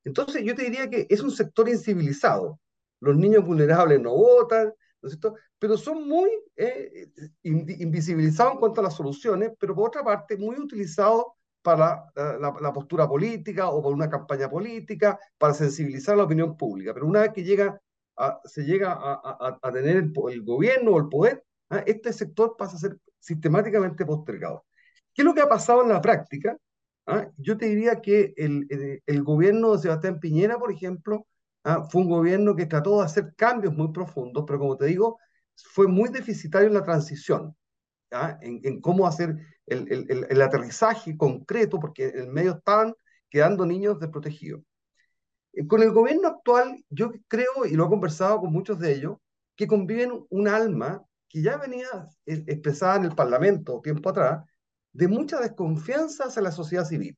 Entonces 0.03 0.43
yo 0.43 0.55
te 0.55 0.63
diría 0.63 0.89
que 0.89 1.05
es 1.09 1.21
un 1.21 1.31
sector 1.31 1.67
incivilizado. 1.69 2.59
Los 3.01 3.17
niños 3.17 3.45
vulnerables 3.45 3.99
no 3.99 4.15
votan, 4.15 4.73
¿no 5.01 5.07
es 5.09 5.13
cierto? 5.13 5.35
pero 5.59 5.77
son 5.77 6.07
muy 6.07 6.29
eh, 6.55 7.09
invisibilizados 7.43 8.53
en 8.53 8.59
cuanto 8.59 8.79
a 8.79 8.85
las 8.85 8.95
soluciones, 8.95 9.51
pero 9.59 9.75
por 9.75 9.89
otra 9.89 10.03
parte 10.03 10.37
muy 10.37 10.57
utilizados 10.57 11.25
para 11.61 12.05
la, 12.15 12.37
la, 12.37 12.55
la, 12.61 12.73
postura 12.73 13.07
política 13.07 13.69
o 13.69 13.81
por 13.81 13.93
una 13.93 14.09
campaña 14.09 14.49
política, 14.49 15.19
para 15.37 15.53
sensibilizar 15.53 16.13
a 16.13 16.19
la 16.19 16.23
opinión 16.23 16.55
pública. 16.55 16.93
Pero 16.93 17.05
una 17.05 17.21
vez 17.21 17.33
que 17.33 17.43
llega 17.43 17.79
se 18.43 18.63
llega 18.63 18.97
a, 18.99 19.71
tener 19.71 19.97
el, 19.97 20.43
gobierno 20.43 20.91
o 20.91 20.99
el 20.99 21.07
poder, 21.07 21.43
¿ah? 21.69 21.83
este 21.85 22.11
sector 22.13 22.55
pasa 22.57 22.75
a 22.75 22.79
ser 22.79 22.97
sistemáticamente 23.19 24.05
postergado. 24.05 24.65
¿Qué 25.13 25.21
es 25.21 25.25
lo 25.25 25.33
que 25.33 25.41
ha 25.41 25.49
pasado 25.49 25.83
en 25.83 25.89
la 25.89 26.01
práctica? 26.01 26.57
¿Ah? 27.05 27.29
Yo 27.37 27.57
te 27.57 27.67
diría 27.67 28.01
que 28.01 28.33
el, 28.37 28.67
el, 28.69 29.01
el, 29.05 29.23
gobierno 29.23 29.73
de 29.73 29.79
Sebastián 29.79 30.19
Piñera, 30.19 30.57
por 30.59 30.71
ejemplo, 30.71 31.25
¿ah? 31.63 31.87
fue 31.89 32.01
un 32.01 32.09
gobierno 32.09 32.55
que 32.55 32.65
trató 32.65 32.99
de 32.99 33.05
hacer 33.05 33.33
cambios 33.35 33.73
muy 33.73 33.91
profundos, 33.91 34.43
pero 34.45 34.59
como 34.59 34.77
te 34.77 34.85
digo, 34.85 35.17
fue 35.55 35.87
muy 35.87 36.09
deficitario 36.09 36.67
en 36.67 36.73
la 36.73 36.83
transición, 36.83 37.55
en, 38.41 38.81
cómo 38.81 39.05
hacer 39.05 39.37
el, 39.65 40.25
el, 40.29 40.41
aterrizaje 40.41 41.15
concreto, 41.17 41.79
porque 41.79 42.07
en 42.07 42.19
el 42.19 42.27
medio 42.27 42.53
estaban 42.57 42.93
quedando 43.29 43.65
niños 43.65 43.99
desprotegidos. 43.99 44.61
Con 45.67 45.81
el 45.81 45.91
gobierno 45.91 46.27
actual, 46.27 46.83
yo 46.89 47.11
creo, 47.27 47.65
y 47.65 47.75
lo 47.75 47.85
he 47.85 47.89
conversado 47.89 48.39
con 48.39 48.51
muchos 48.51 48.79
de 48.79 48.93
ellos, 48.93 49.17
que 49.55 49.67
conviven 49.67 50.25
un 50.29 50.47
alma 50.47 51.03
que 51.27 51.41
ya 51.41 51.57
venía 51.57 51.87
expresada 52.25 52.95
en 52.95 53.05
el 53.05 53.15
Parlamento 53.15 53.81
tiempo 53.81 54.09
atrás, 54.09 54.43
de 54.93 55.07
mucha 55.07 55.39
desconfianza 55.39 56.25
hacia 56.25 56.41
la 56.41 56.51
sociedad 56.51 56.85
civil. 56.85 57.17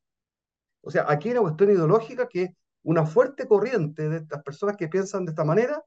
O 0.82 0.90
sea, 0.90 1.06
aquí 1.08 1.28
hay 1.28 1.34
una 1.34 1.42
cuestión 1.42 1.70
ideológica 1.70 2.28
que 2.28 2.56
una 2.82 3.06
fuerte 3.06 3.46
corriente 3.46 4.08
de 4.08 4.18
estas 4.18 4.42
personas 4.42 4.76
que 4.76 4.88
piensan 4.88 5.24
de 5.24 5.30
esta 5.30 5.44
manera 5.44 5.82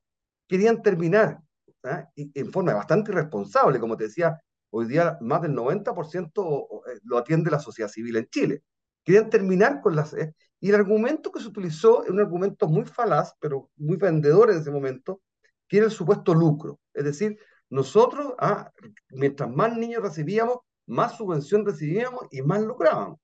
querían 0.47 0.81
terminar 0.81 1.39
¿eh? 1.83 2.05
en 2.15 2.51
forma 2.51 2.73
bastante 2.73 3.11
irresponsable, 3.11 3.79
como 3.79 3.97
te 3.97 4.05
decía, 4.05 4.39
hoy 4.71 4.87
día 4.87 5.17
más 5.21 5.41
del 5.41 5.53
90% 5.53 6.83
lo 7.03 7.17
atiende 7.17 7.51
la 7.51 7.59
sociedad 7.59 7.89
civil 7.89 8.15
en 8.17 8.27
Chile. 8.27 8.63
Querían 9.05 9.29
terminar 9.29 9.79
con 9.81 9.95
las... 9.95 10.13
Y 10.59 10.69
el 10.69 10.75
argumento 10.75 11.31
que 11.31 11.39
se 11.39 11.47
utilizó 11.47 12.03
es 12.03 12.09
un 12.09 12.19
argumento 12.19 12.67
muy 12.67 12.83
falaz, 12.83 13.33
pero 13.39 13.69
muy 13.77 13.95
vendedor 13.97 14.51
en 14.51 14.57
ese 14.57 14.71
momento, 14.71 15.21
que 15.67 15.77
era 15.77 15.85
el 15.85 15.91
supuesto 15.91 16.33
lucro. 16.33 16.79
Es 16.93 17.05
decir, 17.05 17.37
nosotros, 17.69 18.33
ah, 18.39 18.71
mientras 19.09 19.49
más 19.49 19.77
niños 19.77 20.01
recibíamos, 20.01 20.57
más 20.87 21.17
subvención 21.17 21.65
recibíamos 21.65 22.25
y 22.31 22.41
más 22.41 22.61
lucrábamos. 22.61 23.19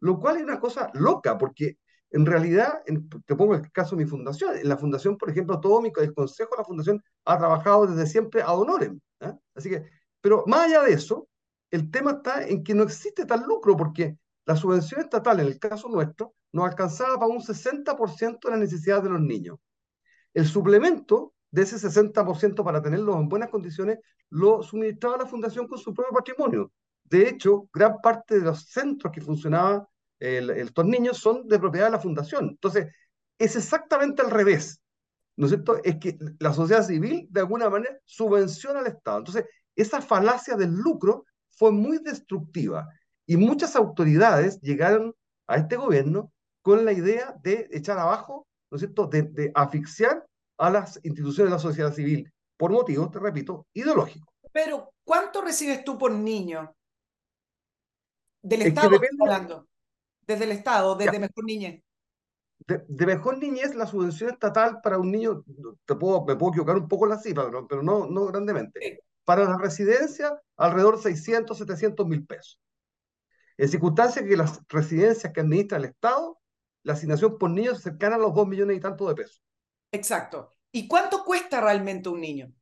Lo 0.00 0.18
cual 0.18 0.36
es 0.38 0.42
una 0.42 0.60
cosa 0.60 0.90
loca, 0.94 1.38
porque 1.38 1.78
en 2.10 2.26
realidad, 2.26 2.82
en, 2.86 3.08
te 3.08 3.34
pongo 3.34 3.54
el 3.54 3.70
caso 3.72 3.96
de 3.96 4.04
mi 4.04 4.10
fundación. 4.10 4.56
En 4.56 4.68
la 4.68 4.76
fundación, 4.76 5.16
por 5.16 5.30
ejemplo, 5.30 5.60
todo 5.60 5.80
mi 5.80 5.90
el 5.96 6.14
consejo 6.14 6.50
de 6.50 6.58
la 6.58 6.64
fundación 6.64 7.02
ha 7.24 7.38
trabajado 7.38 7.86
desde 7.86 8.06
siempre 8.06 8.42
a 8.42 8.52
honorem. 8.52 9.00
¿eh? 9.20 9.32
Así 9.54 9.70
que, 9.70 9.84
pero 10.20 10.44
más 10.46 10.66
allá 10.66 10.82
de 10.82 10.92
eso, 10.92 11.28
el 11.70 11.90
tema 11.90 12.12
está 12.12 12.46
en 12.46 12.62
que 12.62 12.74
no 12.74 12.82
existe 12.82 13.24
tal 13.24 13.44
lucro, 13.46 13.76
porque 13.76 14.18
la 14.44 14.56
subvención 14.56 15.00
estatal, 15.00 15.40
en 15.40 15.46
el 15.46 15.58
caso 15.58 15.88
nuestro, 15.88 16.34
nos 16.52 16.66
alcanzaba 16.66 17.14
para 17.18 17.32
un 17.32 17.40
60% 17.40 18.38
de 18.42 18.50
las 18.50 18.60
necesidades 18.60 19.04
de 19.04 19.10
los 19.10 19.20
niños. 19.20 19.58
El 20.34 20.46
suplemento 20.46 21.34
de 21.50 21.62
ese 21.62 21.76
60% 21.76 22.64
para 22.64 22.82
tenerlos 22.82 23.16
en 23.16 23.28
buenas 23.28 23.50
condiciones 23.50 23.98
lo 24.30 24.62
suministraba 24.62 25.18
la 25.18 25.26
fundación 25.26 25.68
con 25.68 25.78
su 25.78 25.92
propio 25.92 26.12
patrimonio. 26.12 26.72
De 27.04 27.28
hecho, 27.28 27.68
gran 27.72 28.00
parte 28.00 28.38
de 28.38 28.44
los 28.44 28.64
centros 28.64 29.12
que 29.12 29.20
funcionaban 29.20 29.84
estos 30.18 30.86
niños 30.86 31.18
son 31.18 31.46
de 31.48 31.58
propiedad 31.58 31.86
de 31.86 31.92
la 31.92 31.98
fundación. 31.98 32.50
Entonces, 32.50 32.86
es 33.38 33.56
exactamente 33.56 34.22
al 34.22 34.30
revés. 34.30 34.80
¿No 35.36 35.46
es 35.46 35.52
cierto? 35.52 35.82
Es 35.82 35.96
que 35.96 36.16
la 36.38 36.54
sociedad 36.54 36.86
civil, 36.86 37.26
de 37.30 37.40
alguna 37.40 37.68
manera, 37.68 37.98
subvenciona 38.04 38.80
al 38.80 38.86
Estado. 38.86 39.18
Entonces, 39.18 39.46
esa 39.74 40.00
falacia 40.00 40.56
del 40.56 40.70
lucro 40.70 41.26
fue 41.48 41.72
muy 41.72 41.98
destructiva. 41.98 42.88
Y 43.32 43.38
muchas 43.38 43.76
autoridades 43.76 44.60
llegaron 44.60 45.14
a 45.46 45.56
este 45.56 45.76
gobierno 45.76 46.30
con 46.60 46.84
la 46.84 46.92
idea 46.92 47.34
de 47.42 47.66
echar 47.72 47.98
abajo, 47.98 48.46
¿no 48.70 48.76
es 48.76 48.80
cierto?, 48.80 49.06
de, 49.06 49.22
de 49.22 49.50
asfixiar 49.54 50.26
a 50.58 50.68
las 50.68 51.00
instituciones 51.02 51.50
de 51.50 51.56
la 51.56 51.58
sociedad 51.58 51.94
civil, 51.94 52.30
por 52.58 52.72
motivos, 52.72 53.10
te 53.10 53.20
repito, 53.20 53.66
ideológicos. 53.72 54.28
Pero, 54.52 54.92
¿cuánto 55.02 55.40
recibes 55.40 55.82
tú 55.82 55.96
por 55.96 56.12
niño? 56.12 56.74
Del 58.42 58.60
Estado, 58.60 58.96
es 58.96 59.00
depende, 59.00 59.24
hablando. 59.24 59.66
Desde 60.26 60.44
el 60.44 60.52
Estado, 60.52 60.94
desde 60.94 61.14
ya. 61.14 61.20
Mejor 61.20 61.44
Niñez. 61.46 61.82
de, 62.66 63.06
mejor 63.06 63.38
niñez, 63.38 63.74
la 63.74 63.86
subvención 63.86 64.28
estatal 64.28 64.82
para 64.82 64.98
un 64.98 65.10
niño, 65.10 65.42
te 65.86 65.94
puedo, 65.94 66.22
me 66.26 66.36
puedo 66.36 66.52
equivocar 66.52 66.76
un 66.76 66.86
poco 66.86 67.06
la 67.06 67.16
cifra, 67.16 67.50
pero, 67.66 67.82
no, 67.82 68.04
no 68.04 68.26
grandemente. 68.26 69.00
Para 69.24 69.44
la 69.44 69.56
residencia, 69.56 70.38
alrededor 70.58 70.96
de 70.96 71.02
600, 71.04 71.56
700 71.56 72.06
mil 72.06 72.26
pesos. 72.26 72.58
En 73.62 73.68
circunstancias 73.68 74.24
que 74.24 74.36
las 74.36 74.60
residencias 74.68 75.32
que 75.32 75.40
administra 75.40 75.78
el 75.78 75.84
Estado, 75.84 76.36
la 76.82 76.94
asignación 76.94 77.38
por 77.38 77.48
niño 77.48 77.76
se 77.76 77.82
cercana 77.82 78.16
a 78.16 78.18
los 78.18 78.34
2 78.34 78.48
millones 78.48 78.76
y 78.76 78.80
tanto 78.80 79.06
de 79.06 79.14
pesos. 79.14 79.40
Exacto. 79.92 80.50
¿Y 80.72 80.88
cuánto 80.88 81.22
cuesta 81.22 81.60
realmente 81.60 82.08
un 82.08 82.20
niño? 82.20 82.52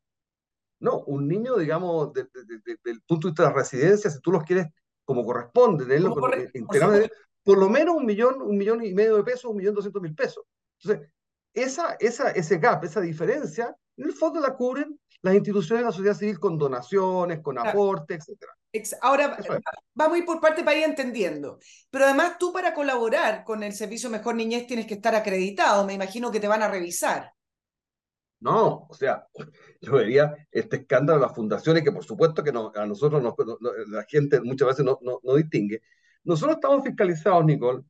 No, 0.78 0.98
un 1.04 1.26
niño, 1.26 1.56
digamos, 1.56 2.12
desde 2.12 2.76
el 2.84 3.00
punto 3.00 3.28
de 3.28 3.30
vista 3.30 3.44
de 3.44 3.48
la 3.48 3.54
residencia, 3.54 4.10
si 4.10 4.20
tú 4.20 4.30
los 4.30 4.42
quieres 4.42 4.66
como 5.06 5.24
corresponde, 5.24 5.86
tenerlo 5.86 6.14
por, 6.14 6.36
por, 7.44 7.58
lo 7.58 7.70
menos 7.70 7.96
un 7.96 8.04
millón, 8.04 8.42
un 8.42 8.58
millón 8.58 8.84
y 8.84 8.92
medio 8.92 9.16
de 9.16 9.24
pesos, 9.24 9.50
un 9.50 9.56
millón 9.56 9.74
doscientos 9.74 10.02
mil 10.02 10.14
pesos. 10.14 10.44
Entonces, 10.82 11.10
esa, 11.54 11.96
esa, 11.98 12.30
ese 12.32 12.58
gap, 12.58 12.84
esa 12.84 13.00
diferencia, 13.00 13.74
en 13.96 14.04
el 14.04 14.12
fondo 14.12 14.38
la 14.38 14.54
cubren 14.54 15.00
las 15.22 15.34
instituciones 15.34 15.82
de 15.82 15.86
la 15.86 15.92
sociedad 15.92 16.16
civil 16.16 16.38
con 16.38 16.58
donaciones, 16.58 17.40
con 17.40 17.58
aportes, 17.58 18.28
etc. 18.28 18.44
Ahora, 19.02 19.36
vamos 19.94 20.14
a 20.14 20.18
ir 20.18 20.24
por 20.24 20.40
parte 20.40 20.62
para 20.62 20.78
ir 20.78 20.84
entendiendo. 20.84 21.58
Pero 21.90 22.04
además 22.04 22.38
tú 22.38 22.52
para 22.52 22.72
colaborar 22.72 23.44
con 23.44 23.62
el 23.62 23.72
Servicio 23.72 24.10
Mejor 24.10 24.36
Niñez 24.36 24.66
tienes 24.66 24.86
que 24.86 24.94
estar 24.94 25.14
acreditado. 25.14 25.84
Me 25.84 25.94
imagino 25.94 26.30
que 26.30 26.40
te 26.40 26.48
van 26.48 26.62
a 26.62 26.68
revisar. 26.68 27.32
No, 28.40 28.86
o 28.88 28.94
sea, 28.94 29.26
yo 29.82 29.92
vería 29.92 30.34
este 30.50 30.76
escándalo 30.76 31.20
de 31.20 31.26
las 31.26 31.34
fundaciones 31.34 31.82
que 31.82 31.92
por 31.92 32.04
supuesto 32.04 32.42
que 32.42 32.52
no, 32.52 32.72
a 32.74 32.86
nosotros 32.86 33.22
la 33.88 34.04
gente 34.04 34.40
muchas 34.40 34.68
veces 34.68 34.84
no, 34.84 34.98
no, 35.02 35.34
distingue. 35.34 35.82
Nosotros 36.24 36.56
estamos 36.56 36.84
fiscalizados, 36.84 37.44
Nicole, 37.44 37.82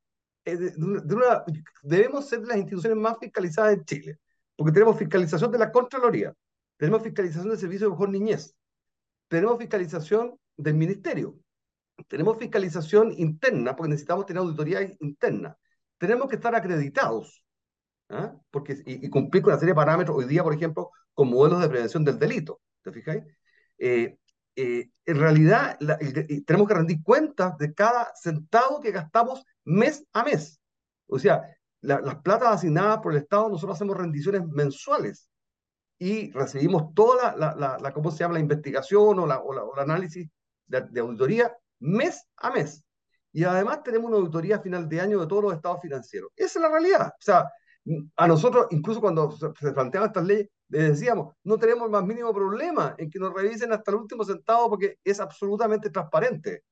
eh, 0.45 0.57
de, 0.57 1.15
una, 1.15 1.45
debemos 1.83 2.29
ser 2.29 2.41
las 2.41 2.57
instituciones 2.57 2.99
más 2.99 3.17
fiscalizadas 3.21 3.75
en 3.75 3.85
Chile, 3.85 4.19
porque 4.57 4.73
tenemos 4.73 4.99
fiscalización 4.99 5.53
de 5.53 5.59
la 5.59 5.71
Contraloría, 5.71 6.35
tenemos 6.81 7.03
fiscalización 7.03 7.51
del 7.51 7.59
Servicio 7.59 7.87
de 7.87 7.91
Mejor 7.91 8.09
Niñez, 8.09 8.57
tenemos 9.29 9.59
fiscalización 9.59 10.41
del 10.57 10.77
Ministerio, 10.77 11.39
tenemos 12.09 12.39
fiscalización 12.39 13.13
interna, 13.19 13.77
porque 13.77 13.91
necesitamos 13.91 14.25
tener 14.25 14.41
auditoría 14.41 14.91
interna, 15.01 15.59
tenemos 15.99 16.27
que 16.31 16.37
estar 16.37 16.55
acreditados, 16.55 17.45
¿ah? 18.09 18.35
Porque, 18.51 18.83
y, 18.87 19.11
cumplir 19.11 19.43
con 19.43 19.53
una 19.53 19.61
serie 19.61 19.73
de 19.73 19.77
parámetros, 19.77 20.17
hoy 20.17 20.25
día, 20.25 20.43
por 20.43 20.55
ejemplo, 20.55 20.91
con 21.13 21.29
modelos 21.29 21.61
de 21.61 21.69
prevención 21.69 22.03
del 22.03 22.19
delito, 22.19 22.63
¿te 22.83 22.93
fijáis? 22.93 23.25
Eh, 23.77 24.17
eh, 24.57 24.91
en 25.05 25.19
realidad 25.19 25.79
tenemos 26.47 26.67
que 26.67 26.75
rendir 26.75 27.03
cuentas 27.03 27.59
de 27.59 27.75
cada 27.75 28.11
centavo 28.15 28.81
que 28.81 28.91
gastamos 28.91 29.45
mes 29.65 30.03
a 30.15 30.25
mes. 30.25 30.59
O 31.09 31.19
sea, 31.19 31.43
las 31.83 32.17
platas 32.23 32.55
asignadas 32.55 33.01
por 33.03 33.13
el 33.13 33.19
Estado, 33.19 33.51
nosotros 33.51 33.77
hacemos 33.77 33.99
rendiciones 33.99 34.47
mensuales 34.47 35.30
y 36.01 36.33
recibimos 36.33 36.95
toda 36.95 37.37
la, 37.37 37.55
la, 37.55 37.79
la 37.79 37.93
¿cómo 37.93 38.11
se 38.11 38.21
llama?, 38.21 38.35
la 38.35 38.41
investigación 38.41 39.19
o, 39.19 39.27
la, 39.27 39.39
o, 39.39 39.75
el 39.75 39.83
análisis 39.83 40.27
de, 40.67 40.81
de, 40.81 41.01
auditoría 41.01 41.55
mes 41.79 42.27
a 42.39 42.51
mes. 42.51 42.83
Y 43.33 43.45
además 43.45 43.83
tenemos 43.83 44.09
una 44.09 44.17
auditoría 44.17 44.57
a 44.57 44.61
final 44.61 44.89
de 44.89 44.99
año 44.99 45.21
de 45.21 45.27
todos 45.27 45.43
los 45.43 45.53
estados 45.53 45.81
financieros. 45.83 46.31
Esa 46.35 46.59
es 46.59 46.63
la 46.63 46.71
realidad. 46.71 47.09
O 47.09 47.23
sea, 47.23 47.45
a 48.17 48.27
nosotros, 48.27 48.67
incluso 48.71 49.01
cuando 49.01 49.31
se 49.31 49.73
planteaban 49.73 50.09
estas 50.09 50.25
leyes, 50.25 50.49
les 50.71 50.89
decíamos, 50.89 51.35
no 51.45 51.59
tenemos 51.59 51.85
el 51.85 51.91
más 51.91 52.05
mínimo 52.05 52.33
problema 52.33 52.95
en 52.97 53.11
que 53.11 53.19
nos 53.19 53.35
revisen 53.35 53.73
hasta 53.73 53.91
el 53.91 53.99
último 53.99 54.25
centavo 54.25 54.71
porque 54.71 54.97
es 55.05 55.21
absolutamente 55.21 55.91
transparente. 55.91 56.63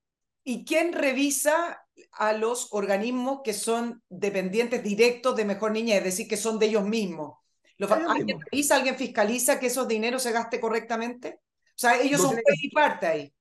¿Y 0.42 0.64
quién 0.64 0.94
revisa 0.94 1.84
a 2.12 2.32
los 2.32 2.68
organismos 2.72 3.40
que 3.44 3.52
son 3.52 4.02
dependientes 4.08 4.82
directos 4.82 5.36
de 5.36 5.44
Mejor 5.44 5.72
Niña, 5.72 5.96
es 5.96 6.04
decir, 6.04 6.26
que 6.26 6.38
son 6.38 6.58
de 6.58 6.66
ellos 6.66 6.84
mismos? 6.84 7.34
¿Alguien 7.78 8.40
revisa, 8.40 8.76
alguien 8.76 8.96
fiscaliza 8.96 9.60
que 9.60 9.66
esos 9.66 9.86
dineros 9.86 10.22
se 10.22 10.32
gaste 10.32 10.60
correctamente? 10.60 11.40
O 11.42 11.80
sea, 11.80 12.00
ellos 12.00 12.20
son 12.20 12.32
juez 12.32 12.62
y 12.62 12.70
parte 12.70 13.06
ahí. 13.06 13.34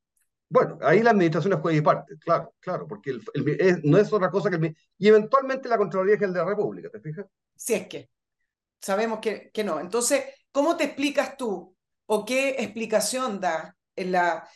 Bueno, 0.49 0.77
ahí 0.81 1.01
la 1.01 1.11
administración 1.11 1.53
es 1.53 1.59
juez 1.59 1.77
y 1.77 1.81
parte, 1.81 2.15
claro, 2.19 2.53
claro, 2.59 2.87
porque 2.87 3.11
el, 3.11 3.81
no 3.83 3.97
es 3.97 4.13
otra 4.13 4.29
cosa 4.29 4.49
que 4.49 4.55
el... 4.55 4.77
Y 4.97 5.07
eventualmente 5.07 5.67
la 5.67 5.77
Contraloría 5.77 6.15
es 6.15 6.21
el 6.21 6.31
de 6.31 6.39
la 6.39 6.45
República, 6.45 6.89
¿te 6.89 7.01
fijas? 7.01 7.25
Si 7.55 7.73
es 7.73 7.87
que. 7.87 8.09
Sabemos 8.79 9.19
que, 9.19 9.49
que 9.51 9.63
no. 9.63 9.79
Entonces, 9.79 10.23
¿cómo 10.51 10.77
te 10.77 10.85
explicas 10.85 11.35
tú 11.35 11.75
o 12.05 12.23
qué 12.23 12.49
explicación 12.59 13.41
da 13.41 13.75
en 13.95 14.11
la 14.11 14.47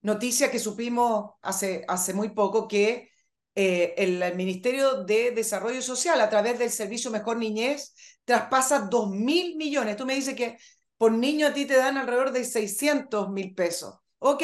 noticia 0.00 0.50
que 0.50 0.58
supimos 0.58 1.32
hace, 1.42 1.84
hace 1.86 2.14
muy 2.14 2.30
poco 2.30 2.66
que 2.66 3.10
eh, 3.54 3.94
el 3.98 4.34
Ministerio 4.34 5.04
de 5.04 5.30
Desarrollo 5.30 5.82
Social, 5.82 6.20
a 6.20 6.30
través 6.30 6.58
del 6.58 6.70
Servicio 6.70 7.10
Mejor 7.10 7.36
Niñez, 7.36 7.94
traspasa 8.24 8.80
2 8.80 9.10
mil 9.10 9.56
millones. 9.56 9.96
Tú 9.96 10.06
me 10.06 10.14
dices 10.14 10.34
que 10.34 10.56
por 10.96 11.12
niño 11.12 11.48
a 11.48 11.52
ti 11.52 11.66
te 11.66 11.76
dan 11.76 11.96
alrededor 11.96 12.32
de 12.32 12.44
600 12.44 13.30
mil 13.30 13.54
pesos. 13.54 13.94
Ok, 14.18 14.42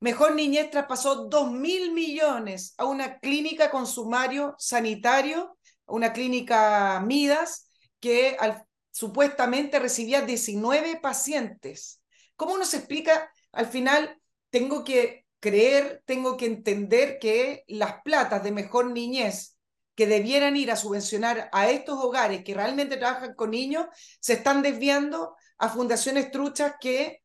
Mejor 0.00 0.34
Niñez 0.34 0.70
traspasó 0.70 1.26
2 1.26 1.52
mil 1.52 1.92
millones 1.92 2.74
a 2.78 2.86
una 2.86 3.18
clínica 3.18 3.70
con 3.70 3.86
sumario 3.86 4.54
sanitario 4.58 5.58
una 5.90 6.12
clínica 6.12 7.00
Midas 7.00 7.68
que 8.00 8.36
supuestamente 8.90 9.78
recibía 9.78 10.22
19 10.22 10.98
pacientes. 11.00 12.00
¿Cómo 12.36 12.56
nos 12.56 12.72
explica? 12.74 13.30
Al 13.52 13.66
final, 13.66 14.18
tengo 14.50 14.84
que 14.84 15.26
creer, 15.40 16.02
tengo 16.06 16.36
que 16.36 16.46
entender 16.46 17.18
que 17.18 17.64
las 17.66 18.02
platas 18.02 18.42
de 18.42 18.52
mejor 18.52 18.90
niñez 18.90 19.56
que 20.00 20.06
debieran 20.06 20.56
ir 20.56 20.70
a 20.70 20.76
subvencionar 20.76 21.50
a 21.52 21.68
estos 21.68 22.02
hogares 22.02 22.42
que 22.42 22.54
realmente 22.54 22.96
trabajan 22.96 23.34
con 23.34 23.50
niños, 23.50 23.84
se 24.18 24.32
están 24.32 24.62
desviando 24.62 25.36
a 25.58 25.68
fundaciones 25.68 26.30
truchas 26.30 26.76
que 26.80 27.20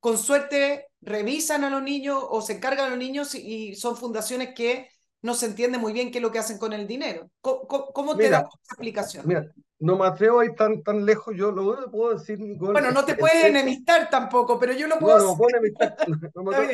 con 0.00 0.18
suerte 0.18 0.88
revisan 1.00 1.62
a 1.62 1.70
los 1.70 1.84
niños 1.84 2.20
o 2.20 2.42
se 2.42 2.54
encargan 2.54 2.86
a 2.86 2.88
los 2.88 2.98
niños 2.98 3.36
y 3.36 3.76
son 3.76 3.96
fundaciones 3.96 4.56
que 4.56 4.88
no 5.22 5.34
se 5.34 5.46
entiende 5.46 5.78
muy 5.78 5.92
bien 5.92 6.10
qué 6.10 6.18
es 6.18 6.22
lo 6.22 6.32
que 6.32 6.40
hacen 6.40 6.58
con 6.58 6.72
el 6.72 6.88
dinero. 6.88 7.30
¿Cómo, 7.40 8.16
te 8.16 8.28
da 8.28 8.38
esa 8.38 8.48
explicación? 8.70 9.28
Mira, 9.28 9.46
no 9.84 9.98
me 9.98 10.06
atrevo 10.06 10.40
a 10.40 10.46
ir 10.46 10.54
tan, 10.54 10.82
tan 10.82 11.04
lejos. 11.04 11.36
Yo 11.36 11.52
lo 11.52 11.76
que 11.76 11.90
puedo 11.90 12.14
decir, 12.14 12.40
Nicole, 12.40 12.72
Bueno, 12.72 12.90
no 12.90 13.04
te 13.04 13.16
puedes 13.16 13.44
enemistar 13.44 14.08
tampoco, 14.08 14.58
pero 14.58 14.72
yo 14.72 14.88
lo 14.88 14.98
puedo 14.98 15.18
No, 15.18 15.24
no 15.24 15.32
me 15.32 15.36
puedo 15.36 15.50
enemistar, 15.50 15.96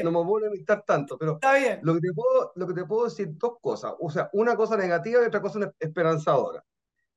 no, 0.04 0.10
me, 0.12 0.24
puedo 0.24 0.46
enemistar 0.46 0.84
tanto, 0.86 1.18
pero 1.18 1.34
Está 1.34 1.54
bien. 1.54 1.80
Lo, 1.82 1.94
que 1.94 2.00
te 2.00 2.12
puedo, 2.12 2.52
lo 2.54 2.66
que 2.68 2.74
te 2.74 2.84
puedo 2.84 3.04
decir, 3.04 3.30
dos 3.32 3.54
cosas. 3.60 3.94
O 3.98 4.10
sea, 4.10 4.30
una 4.32 4.54
cosa 4.54 4.76
negativa 4.76 5.22
y 5.22 5.26
otra 5.26 5.42
cosa 5.42 5.72
esperanzadora. 5.78 6.64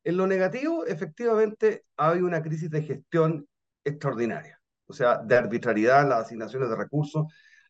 En 0.04 0.18
lo 0.18 0.26
negativo, 0.26 0.86
efectivamente, 0.86 1.86
ha 1.98 2.10
habido 2.10 2.26
una 2.26 2.42
crisis 2.42 2.72
de 2.72 2.82
gestión 2.82 3.48
extraordinaria. 3.84 4.60
O 4.88 4.94
sea, 4.94 5.18
de 5.18 5.38
arbitrariedad 5.38 6.02
en 6.02 6.10
las 6.10 6.26
asignaciones 6.26 6.70
de 6.70 6.76
recursos 6.76 7.26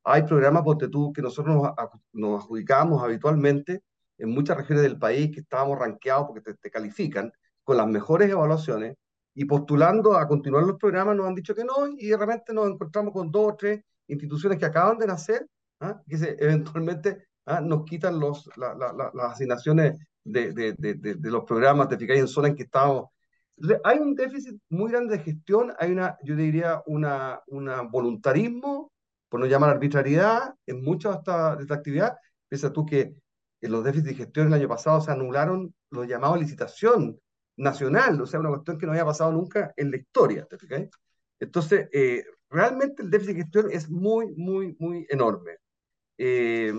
hay 0.06 0.24
programas, 0.24 0.64
porque 0.64 0.88
tú, 0.88 1.12
que 1.14 1.22
nosotros 1.22 1.56
nos, 1.56 1.72
nos 2.14 2.44
adjudicamos 2.44 3.04
habitualmente 3.04 3.84
en 4.18 4.30
muchas 4.30 4.58
regiones 4.58 4.84
del 4.84 4.98
país 4.98 5.32
que 5.34 5.42
estábamos 5.42 5.80
rankeados 5.80 6.28
porque 6.28 6.54
te, 6.54 6.72
califican 6.72 7.32
con 7.64 7.78
las 7.78 7.88
mejores 7.88 8.30
evaluaciones 8.30 8.96
y 9.36 9.46
postulando 9.46 10.16
a 10.16 10.28
continuar 10.28 10.64
los 10.64 10.78
programas 10.78 11.16
nos 11.16 11.28
han 11.28 11.36
dicho 11.36 11.56
que 11.56 11.64
no 11.64 11.88
y 11.98 12.08
de 12.08 12.18
repente 12.18 12.54
nos 12.54 12.70
encontramos 12.70 13.14
con 13.14 13.32
dos 13.32 13.54
o 13.54 13.56
tres 13.56 13.82
instituciones 14.08 14.60
que 14.60 14.66
acaban 14.66 14.98
de 14.98 15.08
nacer 15.08 15.48
¿ah? 15.80 16.02
que 16.08 16.18
se, 16.18 16.36
eventualmente 16.40 17.28
¿ah? 17.46 17.62
nos 17.62 17.84
quitan 17.86 18.20
los, 18.20 18.50
las 18.58 19.32
asignaciones 19.32 19.98
de, 20.24 20.54
de, 20.54 20.74
de, 20.74 20.96
de, 20.96 21.32
los 21.32 21.44
programas, 21.44 21.90
de 21.90 21.98
ficar 21.98 22.18
en 22.18 22.28
zona 22.28 22.48
en 22.50 22.56
que 22.56 22.64
estábamos. 22.64 23.10
hay 23.84 24.00
un 24.00 24.16
déficit 24.16 24.58
muy 24.70 24.92
grande 24.92 25.18
de 25.18 25.24
gestión, 25.24 25.74
hay 25.78 25.92
una, 25.92 26.18
yo 26.24 26.36
diría, 26.36 26.82
una, 26.86 27.42
una 27.48 27.82
voluntarismo 27.82 28.92
por 29.28 29.40
no 29.40 29.48
llamar 29.48 29.72
arbitrariedad, 29.72 30.54
en 30.68 30.84
mucha 30.84 31.10
de 31.10 31.18
esta, 31.18 31.74
actividad. 31.74 32.16
Piensa 32.48 32.72
tú 32.72 32.86
que 32.86 33.16
en 33.62 33.72
los 33.72 33.84
déficits 33.84 34.10
de 34.10 34.16
gestión 34.26 34.48
el 34.48 34.54
año 34.54 34.68
pasado 34.68 35.02
se 35.02 35.12
anularon 35.12 35.74
los 35.90 36.08
llamados 36.08 36.40
licitación 36.40 37.20
nacional, 37.58 38.20
o 38.22 38.26
sea, 38.26 38.40
una 38.40 38.50
cuestión 38.50 38.78
que 38.78 38.86
no 38.86 38.92
había 38.92 39.06
pasado 39.06 39.32
nunca 39.32 39.74
en 39.78 39.92
la 39.92 39.98
historia, 39.98 40.46
¿te 40.46 40.58
fijas? 40.58 40.88
Entonces, 41.40 41.90
eh, 41.92 42.26
realmente 42.50 43.04
el 43.04 43.10
déficit 43.10 43.36
de 43.36 43.42
gestión 43.42 43.72
es 43.72 43.90
muy, 43.90 44.34
muy, 44.36 44.76
muy 44.80 45.06
enorme. 45.10 45.58
Eh, 46.18 46.74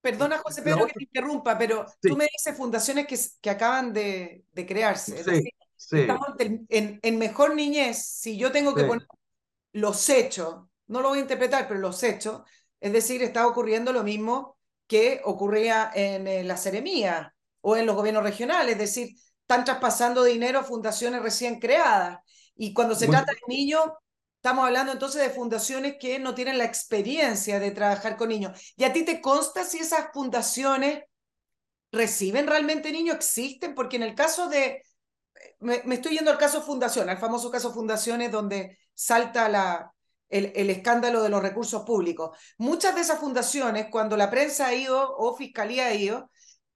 Perdona, 0.00 0.38
José 0.38 0.62
Pedro, 0.62 0.86
que 0.86 0.94
te 0.94 1.04
interrumpa, 1.04 1.56
pero 1.56 1.86
tú 2.00 2.16
me 2.16 2.26
dices 2.32 2.56
fundaciones 2.56 3.06
que, 3.06 3.16
que 3.40 3.50
acaban 3.50 3.92
de, 3.92 4.44
de 4.52 4.66
crearse. 4.66 5.22
Sí, 5.22 5.52
sí. 5.76 6.00
Estamos 6.00 6.28
en, 6.38 6.66
en, 7.00 7.18
mejor 7.18 7.54
niñez, 7.54 8.04
si 8.04 8.36
yo 8.36 8.50
tengo 8.50 8.74
que 8.74 8.84
poner 8.84 9.06
los 9.72 10.08
hechos 10.08 10.64
no 10.92 11.00
lo 11.00 11.08
voy 11.08 11.18
a 11.18 11.22
interpretar, 11.22 11.66
pero 11.66 11.80
los 11.80 12.02
hechos, 12.02 12.42
es 12.78 12.92
decir, 12.92 13.22
está 13.22 13.46
ocurriendo 13.46 13.92
lo 13.92 14.04
mismo 14.04 14.58
que 14.86 15.22
ocurría 15.24 15.90
en, 15.94 16.26
eh, 16.26 16.44
la 16.44 16.56
seremía 16.56 17.34
o 17.62 17.76
en 17.76 17.86
los 17.86 17.96
gobiernos 17.96 18.22
regionales, 18.22 18.72
es 18.72 18.78
decir, 18.78 19.16
están 19.42 19.64
traspasando 19.64 20.24
dinero 20.24 20.60
a 20.60 20.64
fundaciones 20.64 21.22
recién 21.22 21.60
creadas. 21.60 22.18
Y 22.56 22.72
cuando 22.72 22.94
se 22.94 23.08
trata 23.08 23.32
de 23.32 23.54
niños, 23.54 23.84
estamos 24.36 24.64
hablando 24.64 24.92
entonces 24.92 25.22
de 25.22 25.30
fundaciones 25.30 25.96
que 26.00 26.18
no 26.18 26.34
tienen 26.34 26.58
la 26.58 26.64
experiencia 26.64 27.60
de 27.60 27.70
trabajar 27.70 28.16
con 28.16 28.28
niños. 28.28 28.74
¿Y 28.76 28.84
a 28.84 28.92
ti 28.92 29.04
te 29.04 29.20
consta 29.20 29.64
si 29.64 29.78
esas 29.78 30.06
fundaciones 30.12 31.04
¿Reciben 31.92 32.46
realmente 32.46 32.90
niños? 32.90 33.16
¿Existen? 33.16 33.74
Porque 33.74 33.96
en 33.96 34.02
el 34.02 34.14
caso 34.14 34.48
de, 34.48 34.82
me, 35.60 35.82
me 35.84 35.96
estoy 35.96 36.16
yendo 36.16 36.30
al 36.30 36.38
caso 36.38 36.62
Fundación, 36.62 37.10
al 37.10 37.18
famoso 37.18 37.50
caso 37.50 37.72
Fundaciones 37.72 38.32
donde 38.32 38.78
salta 38.94 39.46
la, 39.50 39.92
el, 40.30 40.52
el, 40.56 40.70
escándalo 40.70 41.22
de 41.22 41.28
los 41.28 41.42
recursos 41.42 41.82
públicos. 41.84 42.36
Muchas 42.56 42.94
de 42.94 43.02
esas 43.02 43.20
fundaciones, 43.20 43.88
cuando 43.90 44.16
la 44.16 44.30
prensa 44.30 44.68
ha 44.68 44.74
ido 44.74 45.14
o 45.18 45.36
Fiscalía 45.36 45.86
ha 45.86 45.94
ido 45.94 46.30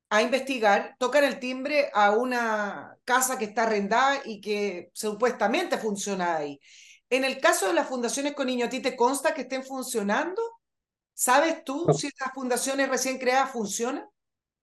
a 0.08 0.22
investigar, 0.22 0.94
tocan 0.98 1.24
el 1.24 1.38
timbre 1.38 1.90
a 1.92 2.12
una 2.12 2.96
casa 3.04 3.38
que 3.38 3.46
está 3.46 3.64
arrendada 3.64 4.20
y 4.24 4.40
que 4.40 4.90
supuestamente 4.92 5.78
funciona 5.78 6.36
ahí. 6.36 6.60
En 7.10 7.24
el 7.24 7.40
caso 7.40 7.68
de 7.68 7.74
las 7.74 7.88
fundaciones 7.88 8.34
con 8.34 8.46
niños, 8.46 8.68
¿a 8.68 8.70
ti 8.70 8.80
te 8.80 8.96
consta 8.96 9.34
que 9.34 9.42
estén 9.42 9.64
funcionando? 9.64 10.42
¿Sabes 11.14 11.64
tú 11.64 11.86
si 11.96 12.10
las 12.20 12.32
fundaciones 12.34 12.88
recién 12.88 13.18
creadas 13.18 13.50
funcionan? 13.50 14.06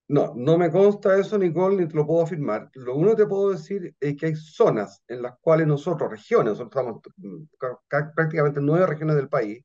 No, 0.07 0.33
no 0.35 0.57
me 0.57 0.69
consta 0.69 1.17
eso, 1.17 1.37
Nicole, 1.37 1.77
ni 1.77 1.87
te 1.87 1.95
lo 1.95 2.05
puedo 2.05 2.23
afirmar. 2.23 2.69
Lo 2.73 2.95
único 2.95 3.15
que 3.15 3.23
te 3.23 3.29
puedo 3.29 3.51
decir 3.51 3.95
es 3.99 4.15
que 4.17 4.27
hay 4.27 4.35
zonas 4.35 5.01
en 5.07 5.21
las 5.21 5.39
cuales 5.39 5.65
nosotros, 5.65 6.11
regiones, 6.11 6.57
nosotros 6.57 6.85
estamos 6.85 7.01
mm, 7.17 8.13
prácticamente 8.13 8.59
en 8.59 8.65
nueve 8.65 8.85
regiones 8.85 9.15
del 9.15 9.29
país, 9.29 9.63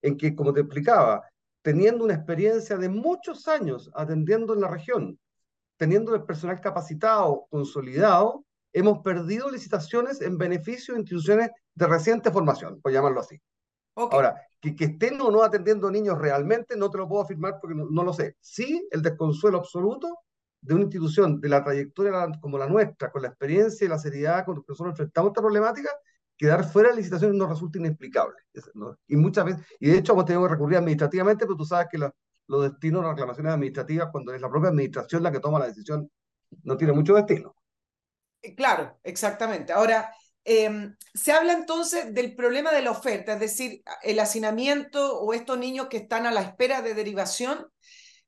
en 0.00 0.16
que, 0.16 0.34
como 0.34 0.52
te 0.52 0.60
explicaba, 0.60 1.22
teniendo 1.62 2.04
una 2.04 2.14
experiencia 2.14 2.76
de 2.76 2.88
muchos 2.88 3.48
años 3.48 3.90
atendiendo 3.94 4.54
en 4.54 4.60
la 4.60 4.68
región, 4.68 5.18
teniendo 5.76 6.14
el 6.14 6.24
personal 6.24 6.60
capacitado, 6.60 7.46
consolidado, 7.50 8.44
hemos 8.72 9.00
perdido 9.00 9.50
licitaciones 9.50 10.20
en 10.20 10.38
beneficio 10.38 10.94
de 10.94 11.00
instituciones 11.00 11.50
de 11.74 11.86
reciente 11.86 12.30
formación, 12.30 12.80
por 12.80 12.92
llamarlo 12.92 13.20
así. 13.20 13.40
Okay. 13.94 14.16
Ahora, 14.16 14.40
que, 14.60 14.74
que, 14.76 14.84
estén 14.84 15.20
o 15.20 15.30
no 15.30 15.42
atendiendo 15.42 15.90
niños 15.90 16.18
realmente, 16.18 16.76
no 16.76 16.90
te 16.90 16.98
lo 16.98 17.08
puedo 17.08 17.22
afirmar 17.22 17.58
porque 17.60 17.74
no, 17.74 17.86
no, 17.90 18.04
lo 18.04 18.12
sé. 18.12 18.36
Sí, 18.40 18.86
el 18.90 19.02
desconsuelo 19.02 19.58
absoluto 19.58 20.18
de 20.60 20.74
una 20.74 20.84
institución 20.84 21.40
de 21.40 21.48
la 21.48 21.64
trayectoria 21.64 22.28
como 22.40 22.58
la 22.58 22.68
nuestra, 22.68 23.10
con 23.10 23.22
la 23.22 23.28
experiencia 23.28 23.84
y 23.84 23.88
la 23.88 23.98
seriedad 23.98 24.44
con 24.44 24.56
que 24.56 24.64
nosotros 24.68 24.92
enfrentamos 24.92 25.30
esta 25.30 25.40
problemática, 25.40 25.90
quedar 26.40 26.64
fuera 26.64 26.88
de 26.88 26.96
licitaciones 26.96 27.36
nos 27.36 27.50
resulta 27.50 27.78
inexplicable. 27.78 28.34
Y 29.06 29.16
muchas 29.16 29.44
veces, 29.44 29.66
y 29.78 29.90
de 29.90 29.98
hecho 29.98 30.14
hemos 30.14 30.24
tenido 30.24 30.42
que 30.44 30.54
recurrir 30.54 30.78
administrativamente, 30.78 31.44
pero 31.44 31.54
tú 31.54 31.66
sabes 31.66 31.88
que 31.90 31.98
la, 31.98 32.10
los 32.46 32.62
destinos 32.62 33.02
de 33.02 33.08
las 33.08 33.14
reclamaciones 33.14 33.52
administrativas, 33.52 34.08
cuando 34.10 34.32
es 34.32 34.40
la 34.40 34.48
propia 34.48 34.70
administración 34.70 35.22
la 35.22 35.30
que 35.30 35.38
toma 35.38 35.58
la 35.58 35.66
decisión, 35.66 36.10
no 36.62 36.78
tiene 36.78 36.94
mucho 36.94 37.14
destino. 37.14 37.54
Claro, 38.56 38.98
exactamente. 39.02 39.74
Ahora, 39.74 40.14
eh, 40.46 40.94
se 41.12 41.32
habla 41.32 41.52
entonces 41.52 42.14
del 42.14 42.34
problema 42.34 42.72
de 42.72 42.80
la 42.80 42.92
oferta, 42.92 43.34
es 43.34 43.40
decir, 43.40 43.82
el 44.02 44.18
hacinamiento 44.18 45.20
o 45.20 45.34
estos 45.34 45.58
niños 45.58 45.88
que 45.88 45.98
están 45.98 46.24
a 46.24 46.32
la 46.32 46.40
espera 46.40 46.80
de 46.80 46.94
derivación 46.94 47.66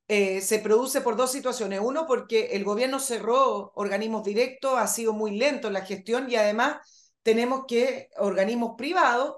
eh, 0.06 0.42
se 0.42 0.58
produce 0.58 1.00
por 1.00 1.16
dos 1.16 1.32
situaciones. 1.32 1.80
Uno, 1.82 2.06
porque 2.06 2.50
el 2.52 2.62
gobierno 2.62 3.00
cerró 3.00 3.72
organismos 3.74 4.22
directos, 4.22 4.78
ha 4.78 4.86
sido 4.86 5.14
muy 5.14 5.38
lento 5.38 5.70
la 5.70 5.80
gestión 5.80 6.30
y 6.30 6.36
además 6.36 7.01
tenemos 7.22 7.64
que 7.66 8.08
organismos 8.18 8.74
privados, 8.76 9.36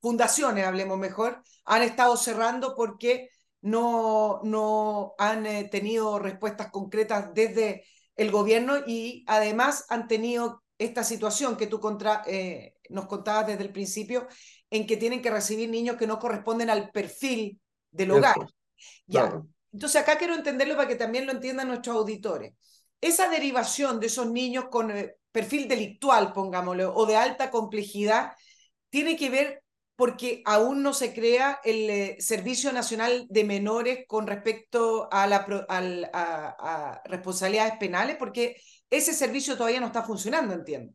fundaciones, 0.00 0.64
hablemos 0.64 0.98
mejor, 0.98 1.42
han 1.64 1.82
estado 1.82 2.16
cerrando 2.16 2.74
porque 2.76 3.28
no, 3.60 4.40
no 4.44 5.14
han 5.18 5.46
eh, 5.46 5.68
tenido 5.70 6.18
respuestas 6.18 6.70
concretas 6.70 7.32
desde 7.34 7.84
el 8.16 8.30
gobierno 8.30 8.76
y 8.86 9.24
además 9.26 9.86
han 9.88 10.08
tenido 10.08 10.62
esta 10.78 11.02
situación 11.02 11.56
que 11.56 11.66
tú 11.66 11.80
contra, 11.80 12.22
eh, 12.26 12.74
nos 12.88 13.06
contabas 13.06 13.48
desde 13.48 13.64
el 13.64 13.72
principio, 13.72 14.28
en 14.70 14.86
que 14.86 14.96
tienen 14.96 15.22
que 15.22 15.30
recibir 15.30 15.68
niños 15.68 15.96
que 15.96 16.06
no 16.06 16.18
corresponden 16.18 16.70
al 16.70 16.90
perfil 16.90 17.60
del 17.90 18.12
hogar. 18.12 18.36
Eso, 18.36 18.54
ya. 19.06 19.20
Claro. 19.22 19.48
Entonces 19.72 20.00
acá 20.00 20.16
quiero 20.16 20.34
entenderlo 20.34 20.76
para 20.76 20.88
que 20.88 20.96
también 20.96 21.26
lo 21.26 21.32
entiendan 21.32 21.68
nuestros 21.68 21.96
auditores. 21.96 22.54
Esa 23.00 23.28
derivación 23.28 24.00
de 24.00 24.06
esos 24.06 24.30
niños 24.30 24.66
con 24.70 24.90
eh, 24.90 25.16
perfil 25.32 25.68
delictual, 25.68 26.32
pongámoslo, 26.32 26.94
o 26.94 27.06
de 27.06 27.16
alta 27.16 27.50
complejidad, 27.50 28.32
tiene 28.90 29.16
que 29.16 29.30
ver 29.30 29.62
porque 29.98 30.42
aún 30.44 30.82
no 30.84 30.94
se 30.94 31.12
crea 31.12 31.60
el 31.64 31.90
eh, 31.90 32.16
Servicio 32.20 32.72
Nacional 32.72 33.26
de 33.28 33.42
Menores 33.42 34.04
con 34.06 34.28
respecto 34.28 35.08
a, 35.10 35.26
la, 35.26 35.44
a, 36.12 37.02
responsabilidades 37.04 37.78
penales, 37.78 38.16
porque 38.16 38.56
ese 38.90 39.12
servicio 39.12 39.56
todavía 39.56 39.80
no 39.80 39.86
está 39.86 40.04
funcionando, 40.04 40.54
entiendo. 40.54 40.92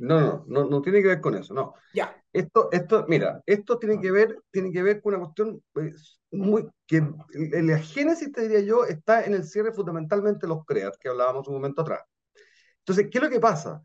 No, 0.00 0.20
no, 0.20 0.44
no, 0.46 0.64
no 0.64 0.82
tiene 0.82 1.02
que 1.02 1.08
ver 1.08 1.20
con 1.20 1.36
eso, 1.36 1.54
no. 1.54 1.74
Ya. 1.94 2.16
Esto, 2.32 2.68
esto, 2.72 3.04
mira, 3.08 3.42
esto 3.46 3.78
tiene 3.78 4.00
que 4.00 4.10
ver, 4.10 4.40
tiene 4.50 4.70
que 4.72 4.82
ver 4.82 5.00
con 5.00 5.14
una 5.14 5.24
cuestión 5.24 5.62
pues, 5.72 6.20
muy, 6.30 6.68
que 6.86 6.96
en 6.96 7.66
la 7.66 7.78
génesis, 7.78 8.32
te 8.32 8.42
diría 8.42 8.60
yo, 8.60 8.84
está 8.84 9.24
en 9.24 9.34
el 9.34 9.44
cierre 9.44 9.72
fundamentalmente 9.72 10.46
de 10.46 10.48
los 10.48 10.64
CREAT, 10.64 10.96
que 11.00 11.08
hablábamos 11.08 11.48
un 11.48 11.54
momento 11.54 11.82
atrás. 11.82 12.02
Entonces, 12.78 13.08
¿qué 13.10 13.18
es 13.18 13.24
lo 13.24 13.30
que 13.30 13.40
pasa? 13.40 13.82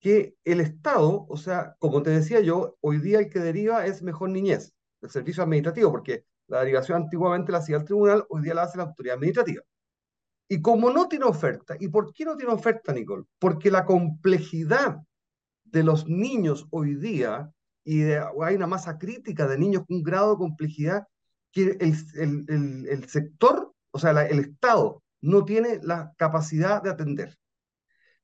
que 0.00 0.36
el 0.44 0.60
Estado, 0.60 1.26
o 1.28 1.36
sea, 1.36 1.74
como 1.78 2.02
te 2.02 2.10
decía 2.10 2.40
yo, 2.40 2.76
hoy 2.80 2.98
día 2.98 3.18
el 3.18 3.30
que 3.30 3.40
deriva 3.40 3.86
es 3.86 4.02
mejor 4.02 4.30
niñez, 4.30 4.72
el 5.02 5.10
servicio 5.10 5.42
administrativo, 5.42 5.90
porque 5.90 6.24
la 6.48 6.60
derivación 6.60 7.02
antiguamente 7.02 7.52
la 7.52 7.58
hacía 7.58 7.76
el 7.78 7.84
tribunal, 7.84 8.24
hoy 8.28 8.42
día 8.42 8.54
la 8.54 8.62
hace 8.62 8.78
la 8.78 8.84
autoridad 8.84 9.16
administrativa. 9.16 9.62
Y 10.48 10.62
como 10.62 10.90
no 10.90 11.08
tiene 11.08 11.24
oferta, 11.24 11.76
¿y 11.80 11.88
por 11.88 12.12
qué 12.12 12.24
no 12.24 12.36
tiene 12.36 12.52
oferta, 12.52 12.92
Nicole? 12.92 13.24
Porque 13.38 13.70
la 13.70 13.84
complejidad 13.84 14.98
de 15.72 15.82
los 15.82 16.06
niños 16.06 16.66
hoy 16.70 16.94
día, 16.94 17.50
y 17.84 18.02
hay 18.02 18.56
una 18.56 18.66
masa 18.66 18.98
crítica 18.98 19.46
de 19.46 19.58
niños 19.58 19.84
con 19.86 19.98
un 19.98 20.02
grado 20.02 20.32
de 20.32 20.38
complejidad 20.38 21.06
que 21.52 21.76
el, 21.80 21.94
el, 22.48 22.86
el, 22.88 23.08
sector, 23.08 23.72
o 23.90 23.98
sea, 23.98 24.10
el 24.26 24.40
Estado, 24.40 25.02
no 25.20 25.44
tiene 25.44 25.80
la 25.82 26.12
capacidad 26.16 26.82
de 26.82 26.90
atender. 26.90 27.36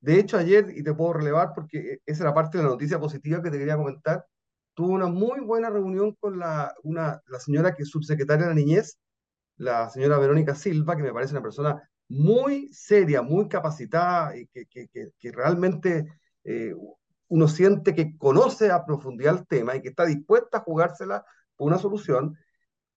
De 0.00 0.18
hecho, 0.18 0.36
ayer, 0.36 0.72
y 0.76 0.82
te 0.82 0.94
puedo 0.94 1.14
relevar 1.14 1.52
porque 1.54 2.00
esa 2.04 2.24
era 2.24 2.34
parte 2.34 2.58
de 2.58 2.64
la 2.64 2.70
noticia 2.70 2.98
positiva 2.98 3.42
que 3.42 3.50
te 3.50 3.58
quería 3.58 3.76
comentar, 3.76 4.26
tuve 4.74 4.94
una 4.94 5.06
muy 5.06 5.40
buena 5.40 5.70
reunión 5.70 6.14
con 6.18 6.38
la, 6.38 6.74
una, 6.82 7.22
la 7.28 7.38
señora 7.38 7.74
que 7.74 7.84
es 7.84 7.90
subsecretaria 7.90 8.46
de 8.46 8.54
la 8.54 8.60
niñez, 8.60 8.98
la 9.56 9.88
señora 9.90 10.18
Verónica 10.18 10.54
Silva, 10.54 10.96
que 10.96 11.02
me 11.02 11.12
parece 11.12 11.34
una 11.34 11.42
persona 11.42 11.88
muy 12.08 12.72
seria, 12.72 13.22
muy 13.22 13.48
capacitada 13.48 14.36
y 14.36 14.46
que, 14.48 14.66
que, 14.66 14.88
que, 14.88 15.10
que 15.18 15.32
realmente 15.32 16.06
eh, 16.44 16.74
uno 17.32 17.48
siente 17.48 17.94
que 17.94 18.18
conoce 18.18 18.70
a 18.70 18.84
profundidad 18.84 19.38
el 19.38 19.46
tema 19.46 19.74
y 19.74 19.80
que 19.80 19.88
está 19.88 20.04
dispuesta 20.04 20.58
a 20.58 20.60
jugársela 20.60 21.24
por 21.56 21.68
una 21.68 21.78
solución. 21.78 22.36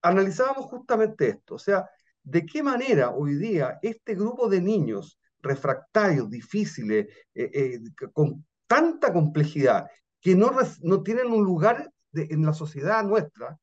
Analizábamos 0.02 0.66
justamente 0.66 1.30
esto, 1.30 1.56
o 1.56 1.60
sea, 1.60 1.90
de 2.22 2.46
qué 2.46 2.62
manera 2.62 3.12
hoy 3.12 3.36
día 3.36 3.80
este 3.82 4.14
grupo 4.14 4.50
de 4.50 4.60
niños 4.60 5.18
refractarios, 5.40 6.30
difíciles, 6.30 7.08
eh, 7.34 7.50
eh, 7.54 7.80
con 8.12 8.46
tanta 8.68 9.14
complejidad, 9.14 9.88
que 10.20 10.36
no, 10.36 10.52
no 10.82 11.02
tienen 11.02 11.32
un 11.32 11.46
lugar 11.46 11.90
en 12.12 12.46
la 12.46 12.52
sociedad 12.52 13.06
nuestra, 13.06 13.58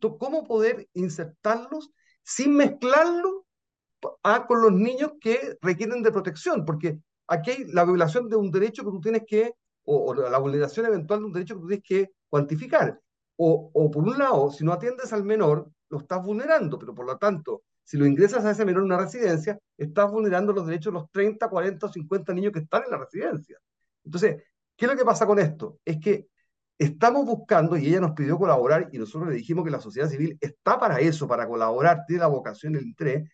¿cómo 0.00 0.44
poder 0.44 0.88
insertarlos 0.94 1.90
sin 2.22 2.56
mezclarlo 2.56 3.44
a, 4.22 4.46
con 4.46 4.62
los 4.62 4.72
niños 4.72 5.12
que 5.20 5.58
requieren 5.60 6.02
de 6.02 6.12
protección? 6.12 6.64
Porque 6.64 6.98
aquí 7.26 7.50
hay 7.50 7.64
la 7.64 7.84
violación 7.84 8.30
de 8.30 8.36
un 8.36 8.50
derecho 8.50 8.84
que 8.84 8.90
tú 8.90 9.00
tienes 9.02 9.24
que, 9.26 9.52
o, 9.84 10.14
la 10.14 10.38
vulneración 10.38 10.86
eventual 10.86 11.20
de 11.20 11.26
un 11.26 11.32
derecho 11.32 11.54
que 11.54 11.60
tú 11.60 11.68
tienes 11.68 11.84
que 11.86 12.10
cuantificar. 12.28 13.00
O, 13.36 13.70
o 13.72 13.90
por 13.90 14.04
un 14.04 14.18
lado, 14.18 14.50
si 14.50 14.64
no 14.64 14.72
atiendes 14.72 15.12
al 15.12 15.24
menor, 15.24 15.70
lo 15.88 15.98
estás 15.98 16.22
vulnerando, 16.22 16.78
pero 16.78 16.94
por 16.94 17.06
lo 17.06 17.18
tanto, 17.18 17.62
si 17.82 17.96
lo 17.98 18.06
ingresas 18.06 18.44
a 18.44 18.50
ese 18.52 18.64
menor 18.64 18.82
en 18.82 18.86
una 18.86 18.98
residencia, 18.98 19.58
estás 19.76 20.10
vulnerando 20.10 20.52
los 20.52 20.66
derechos 20.66 20.92
de 20.92 21.00
los 21.00 21.10
30, 21.10 21.48
40 21.48 21.86
o 21.86 21.92
50 21.92 22.34
niños 22.34 22.52
que 22.52 22.60
están 22.60 22.84
en 22.84 22.90
la 22.90 22.98
residencia. 22.98 23.58
Entonces, 24.04 24.42
¿qué 24.76 24.86
es 24.86 24.90
lo 24.90 24.96
que 24.96 25.04
pasa 25.04 25.26
con 25.26 25.38
esto? 25.38 25.78
Es 25.84 25.98
que 26.00 26.28
estamos 26.78 27.26
buscando, 27.26 27.76
y 27.76 27.88
ella 27.88 28.00
nos 28.00 28.12
pidió 28.12 28.38
colaborar, 28.38 28.88
y 28.92 28.98
nosotros 28.98 29.28
le 29.28 29.36
dijimos 29.36 29.64
que 29.64 29.70
la 29.70 29.80
sociedad 29.80 30.08
civil 30.08 30.36
está 30.40 30.78
para 30.78 31.00
eso, 31.00 31.28
para 31.28 31.46
colaborar, 31.46 32.04
tiene 32.06 32.20
la 32.20 32.28
vocación, 32.28 32.76
el 32.76 32.86
interés, 32.86 33.28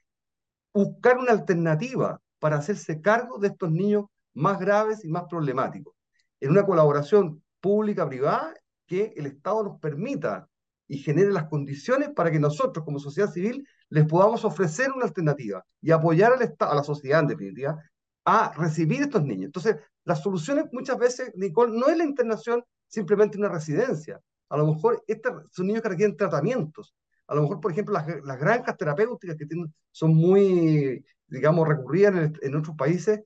buscar 0.74 1.18
una 1.18 1.32
alternativa 1.32 2.20
para 2.38 2.56
hacerse 2.56 3.00
cargo 3.00 3.38
de 3.38 3.48
estos 3.48 3.70
niños 3.70 4.06
más 4.34 4.58
graves 4.58 5.04
y 5.04 5.08
más 5.08 5.24
problemáticos, 5.28 5.94
en 6.40 6.50
una 6.50 6.64
colaboración 6.64 7.42
pública-privada 7.60 8.54
que 8.86 9.12
el 9.16 9.26
Estado 9.26 9.62
nos 9.62 9.78
permita 9.78 10.48
y 10.88 10.98
genere 10.98 11.30
las 11.30 11.44
condiciones 11.44 12.10
para 12.10 12.30
que 12.30 12.40
nosotros 12.40 12.84
como 12.84 12.98
sociedad 12.98 13.30
civil 13.30 13.66
les 13.90 14.06
podamos 14.06 14.44
ofrecer 14.44 14.90
una 14.90 15.04
alternativa 15.04 15.64
y 15.80 15.92
apoyar 15.92 16.32
al 16.32 16.42
Estado, 16.42 16.72
a 16.72 16.74
la 16.74 16.82
sociedad 16.82 17.20
en 17.20 17.28
definitiva, 17.28 17.78
a 18.24 18.52
recibir 18.56 19.02
estos 19.02 19.22
niños. 19.22 19.46
Entonces, 19.46 19.76
las 20.04 20.22
soluciones 20.22 20.64
muchas 20.72 20.98
veces, 20.98 21.32
Nicole, 21.36 21.78
no 21.78 21.88
es 21.88 21.96
la 21.96 22.04
internación 22.04 22.64
simplemente 22.88 23.38
una 23.38 23.48
residencia. 23.48 24.20
A 24.48 24.56
lo 24.56 24.66
mejor 24.66 25.04
estos 25.06 25.44
son 25.52 25.68
niños 25.68 25.82
que 25.82 25.90
requieren 25.90 26.16
tratamientos. 26.16 26.94
A 27.28 27.36
lo 27.36 27.42
mejor, 27.42 27.60
por 27.60 27.70
ejemplo, 27.70 27.94
las, 27.94 28.06
las 28.24 28.40
granjas 28.40 28.76
terapéuticas 28.76 29.36
que 29.36 29.46
tienen, 29.46 29.72
son 29.92 30.14
muy, 30.14 31.04
digamos, 31.28 31.68
recurridas 31.68 32.16
en, 32.16 32.32
en 32.42 32.56
otros 32.56 32.74
países, 32.76 33.20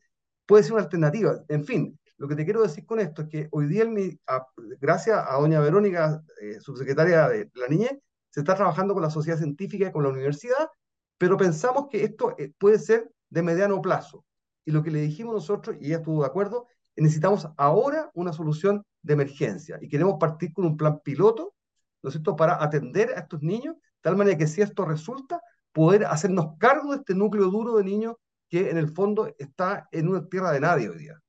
puede 0.44 0.62
ser 0.62 0.74
una 0.74 0.82
alternativa. 0.82 1.42
En 1.48 1.64
fin, 1.64 1.98
lo 2.16 2.28
que 2.28 2.36
te 2.36 2.44
quiero 2.44 2.62
decir 2.62 2.86
con 2.86 3.00
esto 3.00 3.22
es 3.22 3.28
que 3.28 3.48
hoy 3.50 3.66
día, 3.66 3.84
gracias 4.80 5.24
a 5.26 5.34
doña 5.36 5.60
Verónica, 5.60 6.22
eh, 6.40 6.60
subsecretaria 6.60 7.28
de 7.28 7.50
la 7.54 7.68
Niñez, 7.68 7.98
se 8.30 8.40
está 8.40 8.54
trabajando 8.54 8.94
con 8.94 9.02
la 9.02 9.10
sociedad 9.10 9.38
científica 9.38 9.88
y 9.88 9.92
con 9.92 10.02
la 10.02 10.10
universidad, 10.10 10.68
pero 11.18 11.36
pensamos 11.36 11.88
que 11.90 12.04
esto 12.04 12.34
eh, 12.38 12.52
puede 12.58 12.78
ser 12.78 13.10
de 13.30 13.42
mediano 13.42 13.80
plazo. 13.80 14.24
Y 14.64 14.70
lo 14.70 14.82
que 14.82 14.90
le 14.90 15.00
dijimos 15.00 15.34
nosotros, 15.34 15.76
y 15.80 15.86
ella 15.86 15.96
estuvo 15.96 16.20
de 16.22 16.26
acuerdo, 16.26 16.66
necesitamos 16.96 17.48
ahora 17.56 18.10
una 18.14 18.32
solución 18.32 18.84
de 19.02 19.14
emergencia 19.14 19.78
y 19.80 19.88
queremos 19.88 20.16
partir 20.18 20.52
con 20.52 20.64
un 20.64 20.76
plan 20.76 21.00
piloto, 21.00 21.54
¿no 22.02 22.36
para 22.36 22.62
atender 22.62 23.10
a 23.10 23.20
estos 23.20 23.42
niños, 23.42 23.76
de 23.76 23.82
tal 24.00 24.16
manera 24.16 24.38
que 24.38 24.46
si 24.46 24.60
esto 24.60 24.84
resulta, 24.84 25.40
poder 25.72 26.04
hacernos 26.04 26.56
cargo 26.58 26.92
de 26.92 26.98
este 26.98 27.14
núcleo 27.14 27.46
duro 27.46 27.76
de 27.76 27.84
niños 27.84 28.14
que 28.48 28.70
en 28.70 28.78
el 28.78 28.92
fondo 28.92 29.34
está 29.38 29.88
en 29.90 30.08
una 30.08 30.26
tierra 30.28 30.52
de 30.52 30.60
nadie 30.60 30.88
hoy 30.88 30.98
día. 30.98 31.20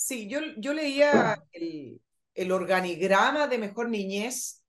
Sí, 0.00 0.28
yo, 0.28 0.38
yo 0.58 0.72
leía 0.72 1.42
el, 1.50 2.00
el 2.32 2.52
organigrama 2.52 3.48
de 3.48 3.58
Mejor 3.58 3.88
Niñez, 3.88 4.62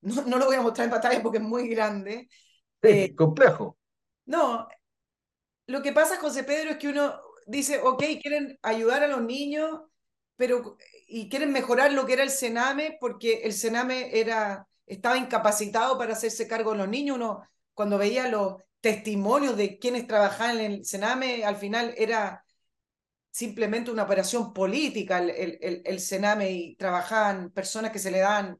no, 0.00 0.22
no, 0.22 0.38
lo 0.38 0.46
voy 0.46 0.56
a 0.56 0.62
mostrar 0.62 0.86
en 0.86 0.92
pantalla 0.92 1.22
porque 1.22 1.38
es 1.38 1.44
muy 1.44 1.68
grande. 1.68 2.26
Sí, 2.82 2.88
eh, 2.88 3.14
complejo. 3.14 3.76
No, 4.24 4.66
lo 5.66 5.82
que 5.82 5.92
pasa, 5.92 6.18
José 6.18 6.42
Pedro, 6.42 6.70
es 6.70 6.76
que 6.78 6.88
uno 6.88 7.20
dice, 7.46 7.80
ok, 7.82 8.02
quieren 8.22 8.58
ayudar 8.62 9.02
a 9.02 9.08
los 9.08 9.20
niños, 9.20 9.82
pero 10.36 10.78
y 11.06 11.28
quieren 11.28 11.52
mejorar 11.52 11.92
lo 11.92 12.06
que 12.06 12.14
era 12.14 12.22
el 12.22 12.30
Sename, 12.30 12.96
porque 12.98 13.42
el 13.44 13.52
Sename 13.52 14.18
era, 14.18 14.66
estaba 14.86 15.18
incapacitado 15.18 15.98
para 15.98 16.14
hacerse 16.14 16.48
cargo 16.48 16.72
de 16.72 16.78
los 16.78 16.88
niños. 16.88 17.16
Uno, 17.16 17.42
cuando 17.74 17.98
veía 17.98 18.26
los 18.28 18.54
testimonios 18.80 19.54
de 19.58 19.78
quienes 19.78 20.06
trabajaban 20.06 20.60
en 20.60 20.72
el 20.72 20.84
Sename, 20.86 21.44
al 21.44 21.56
final 21.56 21.92
era 21.98 22.42
simplemente 23.36 23.90
una 23.90 24.04
operación 24.04 24.54
política 24.54 25.18
el, 25.18 25.58
el, 25.60 25.82
el, 25.84 26.00
Sename 26.00 26.50
y 26.50 26.74
trabajaban 26.76 27.50
personas 27.50 27.92
que 27.92 27.98
se 27.98 28.10
le 28.10 28.20
dan 28.20 28.58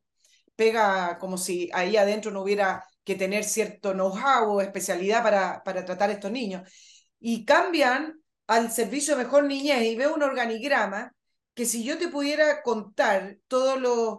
pega 0.55 1.17
como 1.19 1.39
si 1.39 1.71
ahí 1.73 1.97
adentro 1.97 2.31
no 2.31 2.43
hubiera 2.43 2.85
que 3.03 3.15
tener 3.15 3.45
cierto 3.45 3.95
know-how 3.95 4.53
o 4.53 4.61
especialidad 4.61 5.23
para, 5.23 5.63
para 5.65 5.83
tratar 5.87 6.11
a 6.11 6.13
estos 6.13 6.31
niños. 6.31 6.71
Y 7.19 7.47
cambian 7.47 8.21
al 8.49 8.71
servicio 8.71 9.17
de 9.17 9.25
mejor 9.25 9.45
niñez 9.45 9.83
y 9.83 9.97
veo 9.97 10.15
un 10.15 10.23
organigrama 10.23 11.11
que 11.55 11.65
si 11.65 11.83
yo 11.83 11.97
te 11.97 12.09
pudiera 12.09 12.63
contar 12.63 13.39
todos 13.49 13.81
los 13.81 14.19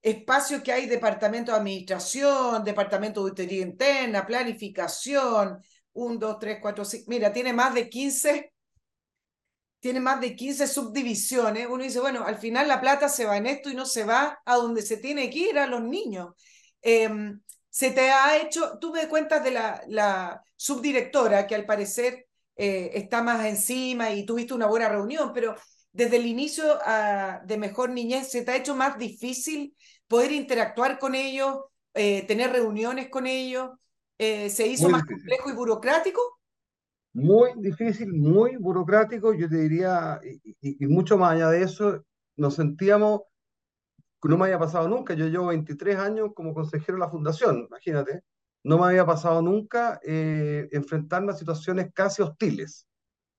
espacios 0.00 0.62
que 0.62 0.72
hay, 0.72 0.86
departamento 0.86 1.50
de 1.50 1.58
administración, 1.58 2.62
departamento 2.62 3.24
de 3.24 3.32
utilidad 3.32 3.66
interna, 3.66 4.24
planificación, 4.24 5.60
un, 5.94 6.18
dos, 6.20 6.38
tres, 6.38 6.58
cuatro, 6.62 6.84
cinco, 6.84 7.06
mira, 7.08 7.32
tiene 7.32 7.52
más 7.52 7.74
de 7.74 7.88
15, 7.88 8.52
tiene 9.80 10.00
más 10.00 10.20
de 10.20 10.34
15 10.34 10.66
subdivisiones. 10.66 11.66
Uno 11.70 11.84
dice, 11.84 12.00
bueno, 12.00 12.24
al 12.24 12.38
final 12.38 12.68
la 12.68 12.80
plata 12.80 13.08
se 13.08 13.24
va 13.24 13.36
en 13.36 13.46
esto 13.46 13.70
y 13.70 13.74
no 13.74 13.86
se 13.86 14.04
va 14.04 14.40
a 14.44 14.56
donde 14.56 14.82
se 14.82 14.96
tiene 14.96 15.30
que 15.30 15.38
ir 15.50 15.58
a 15.58 15.66
los 15.66 15.82
niños. 15.82 16.34
Em, 16.82 17.40
se 17.70 17.90
te 17.90 18.10
ha 18.10 18.36
hecho, 18.38 18.78
tú 18.80 18.92
me 18.92 19.08
cuentas 19.08 19.42
de 19.44 19.50
la, 19.52 19.82
la 19.88 20.42
subdirectora 20.56 21.46
que 21.46 21.54
al 21.54 21.66
parecer 21.66 22.26
eh, 22.56 22.90
está 22.94 23.22
más 23.22 23.46
encima 23.46 24.10
y 24.10 24.26
tuviste 24.26 24.54
una 24.54 24.66
buena 24.66 24.88
reunión, 24.88 25.32
pero 25.32 25.54
desde 25.92 26.16
el 26.16 26.26
inicio 26.26 26.64
uh, 26.76 27.46
de 27.46 27.56
Mejor 27.56 27.90
Niñez, 27.90 28.30
¿se 28.30 28.42
te 28.42 28.50
ha 28.52 28.56
hecho 28.56 28.74
más 28.74 28.98
difícil 28.98 29.76
poder 30.06 30.32
interactuar 30.32 30.98
con 30.98 31.14
ellos, 31.14 31.56
eh, 31.94 32.26
tener 32.26 32.50
reuniones 32.52 33.08
con 33.08 33.26
ellos? 33.26 33.70
Eh, 34.18 34.50
¿Se 34.50 34.66
hizo 34.66 34.88
Muy 34.88 34.92
más 34.92 35.02
difícil. 35.02 35.16
complejo 35.28 35.50
y 35.50 35.52
burocrático? 35.54 36.37
Muy 37.12 37.50
difícil, 37.58 38.12
muy 38.14 38.56
burocrático, 38.56 39.34
yo 39.34 39.48
te 39.48 39.56
diría, 39.56 40.20
y, 40.22 40.56
y- 40.60 40.84
y 40.84 40.86
mucho 40.86 41.18
más 41.18 41.32
allá 41.32 41.50
de 41.50 41.62
eso, 41.62 42.04
nos 42.36 42.54
sentíamos, 42.54 43.22
no 44.24 44.36
me 44.36 44.44
había 44.46 44.58
pasado 44.58 44.88
nunca, 44.88 45.14
yo 45.14 45.26
llevo 45.26 45.46
23 45.48 45.96
años 45.98 46.30
como 46.34 46.54
consejero 46.54 46.94
de 46.98 47.00
la 47.04 47.10
fundación, 47.10 47.66
imagínate, 47.68 48.22
no 48.64 48.78
me 48.78 48.86
había 48.86 49.06
pasado 49.06 49.40
nunca 49.42 50.00
eh, 50.04 50.68
enfrentarme 50.72 51.32
a 51.32 51.36
situaciones 51.36 51.90
casi 51.94 52.22
hostiles 52.22 52.86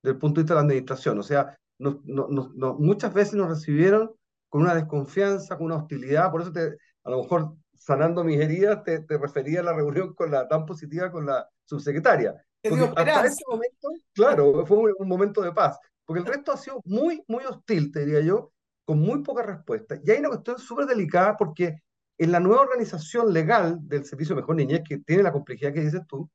desde 0.03 0.13
el 0.15 0.19
punto 0.19 0.39
de 0.39 0.43
vista 0.43 0.55
de 0.55 0.57
la 0.57 0.61
administración, 0.63 1.19
o 1.19 1.23
sea, 1.23 1.57
nos- 1.79 2.03
nos- 2.05 2.53
nos- 2.55 2.79
muchas 2.79 3.13
veces 3.13 3.35
nos 3.35 3.49
recibieron 3.49 4.11
con 4.49 4.61
una 4.63 4.75
desconfianza, 4.75 5.57
con 5.57 5.67
una 5.67 5.77
hostilidad, 5.77 6.31
por 6.31 6.41
eso 6.43 6.51
te, 6.53 6.77
a 7.05 7.09
lo 7.11 7.23
mejor 7.23 7.55
sanando 7.75 8.23
mis 8.23 8.39
heridas, 8.39 8.83
te, 8.83 9.01
te 9.01 9.17
refería 9.17 9.61
a 9.61 9.63
la 9.63 9.73
reunión 9.73 10.13
con 10.15 10.31
la 10.31 10.47
tan 10.47 10.65
positiva 10.65 11.11
con 11.11 11.25
la 11.27 11.49
subsecretaria. 11.65 12.35
Porque 12.61 12.83
hasta 12.83 13.25
ese 13.25 13.43
momento, 13.47 13.89
claro, 14.13 14.65
fue 14.65 14.77
un, 14.77 14.93
un 14.97 15.07
momento 15.07 15.41
de 15.41 15.51
paz, 15.51 15.79
porque 16.05 16.21
el 16.21 16.25
resto 16.25 16.51
ha 16.51 16.57
sido 16.57 16.81
muy, 16.85 17.23
muy 17.27 17.45
hostil, 17.45 17.91
te 17.91 18.05
diría 18.05 18.21
yo, 18.21 18.51
con 18.83 18.99
muy 18.99 19.21
poca 19.21 19.43
respuesta. 19.43 19.99
Y 20.03 20.11
hay 20.11 20.19
una 20.19 20.29
cuestión 20.29 20.57
súper 20.57 20.85
delicada 20.85 21.37
porque 21.37 21.81
en 22.17 22.31
la 22.31 22.39
nueva 22.39 22.61
organización 22.61 23.31
legal 23.31 23.77
del 23.81 24.03
Servicio 24.05 24.35
Mejor 24.35 24.55
Niñez, 24.55 24.81
que 24.87 24.97
tiene 24.97 25.23
la 25.23 25.31
complejidad 25.31 25.73
que 25.73 25.81
dices 25.81 26.01
tú, 26.07 26.29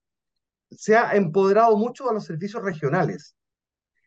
se 0.70 0.97
ha 0.97 1.14
empoderado 1.14 1.77
mucho 1.77 2.09
a 2.09 2.14
los 2.14 2.25
servicios 2.25 2.62
regionales. 2.62 3.37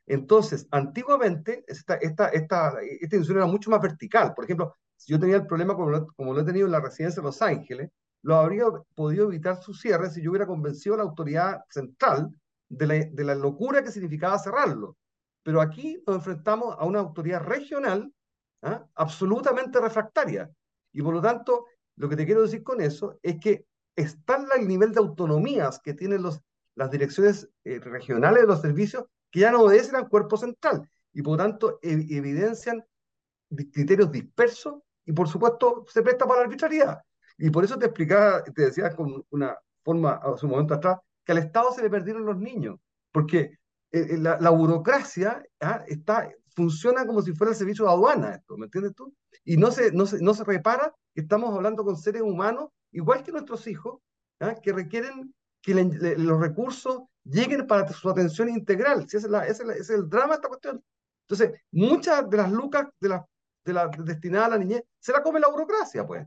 Entonces, 0.05 0.67
antiguamente, 0.71 1.65
esta, 1.67 1.95
esta, 1.95 2.29
esta, 2.29 2.69
esta 2.81 2.83
institución 3.01 3.37
era 3.37 3.45
mucho 3.45 3.69
más 3.69 3.81
vertical. 3.81 4.33
Por 4.33 4.45
ejemplo, 4.45 4.75
si 4.95 5.11
yo 5.11 5.19
tenía 5.19 5.35
el 5.35 5.45
problema 5.45 5.75
como 5.75 5.89
lo, 5.89 6.07
como 6.07 6.33
lo 6.33 6.41
he 6.41 6.45
tenido 6.45 6.65
en 6.65 6.71
la 6.71 6.79
residencia 6.79 7.21
de 7.21 7.27
Los 7.27 7.41
Ángeles, 7.41 7.91
lo 8.23 8.35
habría 8.35 8.65
podido 8.95 9.27
evitar 9.27 9.61
su 9.61 9.73
cierre 9.73 10.09
si 10.09 10.21
yo 10.21 10.31
hubiera 10.31 10.47
convencido 10.47 10.95
a 10.95 10.97
la 10.99 11.03
autoridad 11.03 11.61
central 11.69 12.29
de 12.69 13.23
la, 13.23 13.35
locura 13.35 13.83
que 13.83 13.91
significaba 13.91 14.39
cerrarlo. 14.39 14.97
Pero 15.43 15.61
aquí 15.61 16.03
nos 16.05 16.17
enfrentamos 16.17 16.75
a 16.77 16.85
una 16.85 16.99
autoridad 16.99 17.41
regional 17.43 18.11
¿ah? 18.63 18.85
absolutamente 18.95 19.79
refractaria. 19.79 20.49
Y 20.91 21.01
por 21.01 21.13
lo 21.13 21.21
tanto, 21.21 21.65
lo 21.95 22.09
que 22.09 22.15
te 22.15 22.25
quiero 22.25 22.41
decir 22.41 22.63
con 22.63 22.81
eso 22.81 23.17
es 23.21 23.37
que 23.39 23.65
está 23.95 24.45
el 24.55 24.67
nivel 24.67 24.91
de 24.91 24.99
autonomías 24.99 25.79
que 25.79 25.93
tienen 25.93 26.23
las 26.75 26.91
direcciones 26.91 27.49
eh, 27.63 27.79
regionales 27.79 28.41
de 28.41 28.47
los 28.47 28.61
servicios 28.61 29.05
que 29.31 29.41
ya 29.41 29.51
no 29.51 29.61
obedecen 29.61 29.95
al 29.95 30.09
cuerpo 30.09 30.37
central 30.37 30.87
y 31.13 31.21
por 31.21 31.33
lo 31.33 31.43
tanto 31.43 31.79
ev 31.81 32.05
evidencian 32.09 32.85
criterios 33.49 34.11
dispersos 34.11 34.75
y 35.05 35.13
por 35.13 35.27
supuesto 35.27 35.85
se 35.87 36.01
presta 36.01 36.27
para 36.27 36.41
la 36.41 36.45
arbitrariedad. 36.45 37.01
Y 37.37 37.49
por 37.49 37.63
eso 37.63 37.77
te 37.77 37.85
explicaba, 37.85 38.43
te 38.43 38.63
decía 38.63 38.95
con 38.95 39.23
una 39.29 39.57
forma 39.83 40.13
hace 40.23 40.45
un 40.45 40.51
momento 40.53 40.73
atrás, 40.73 40.99
que 41.23 41.31
al 41.31 41.37
Estado 41.39 41.71
se 41.71 41.81
le 41.81 41.89
perdieron 41.89 42.25
los 42.25 42.37
niños, 42.37 42.79
porque 43.11 43.57
eh, 43.91 44.17
la, 44.17 44.39
la, 44.39 44.49
burocracia 44.49 45.43
¿ah? 45.61 45.83
está, 45.87 46.29
funciona 46.55 47.05
como 47.05 47.21
si 47.21 47.33
fuera 47.33 47.51
el 47.51 47.57
servicio 47.57 47.85
de 47.85 47.91
aduana, 47.91 48.35
esto, 48.35 48.57
¿me 48.57 48.65
entiendes 48.65 48.95
tú? 48.95 49.13
Y 49.43 49.57
no 49.57 49.71
se, 49.71 49.91
no 49.91 50.05
se, 50.05 50.21
no 50.21 50.33
se 50.33 50.43
repara 50.43 50.93
que 51.13 51.21
estamos 51.21 51.53
hablando 51.53 51.83
con 51.83 51.95
seres 51.95 52.21
humanos, 52.21 52.69
igual 52.91 53.23
que 53.23 53.31
nuestros 53.31 53.67
hijos, 53.67 53.99
¿ah? 54.39 54.55
que 54.55 54.73
requieren 54.73 55.33
que 55.61 55.73
le, 55.73 55.85
le, 55.85 56.17
los 56.17 56.39
recursos 56.39 57.03
lleguen 57.23 57.67
para 57.67 57.87
su 57.89 58.09
atención 58.09 58.49
integral. 58.49 59.03
Ese, 59.05 59.17
es 59.17 59.23
la, 59.29 59.45
ese, 59.45 59.63
es 59.63 59.67
la, 59.67 59.73
ese 59.73 59.81
es 59.81 59.89
el 59.99 60.09
drama 60.09 60.29
de 60.29 60.35
esta 60.35 60.47
cuestión. 60.47 60.83
Entonces, 61.29 61.61
muchas 61.71 62.29
de 62.29 62.37
las 62.37 62.51
lucas 62.51 62.87
de 62.99 63.09
las 63.09 63.21
de 63.67 63.73
la, 63.73 63.87
destinada 63.89 64.45
a 64.45 64.49
la 64.49 64.57
niñez 64.57 64.81
se 64.99 65.11
la 65.11 65.21
come 65.21 65.39
la 65.39 65.49
burocracia, 65.49 66.07
pues. 66.07 66.25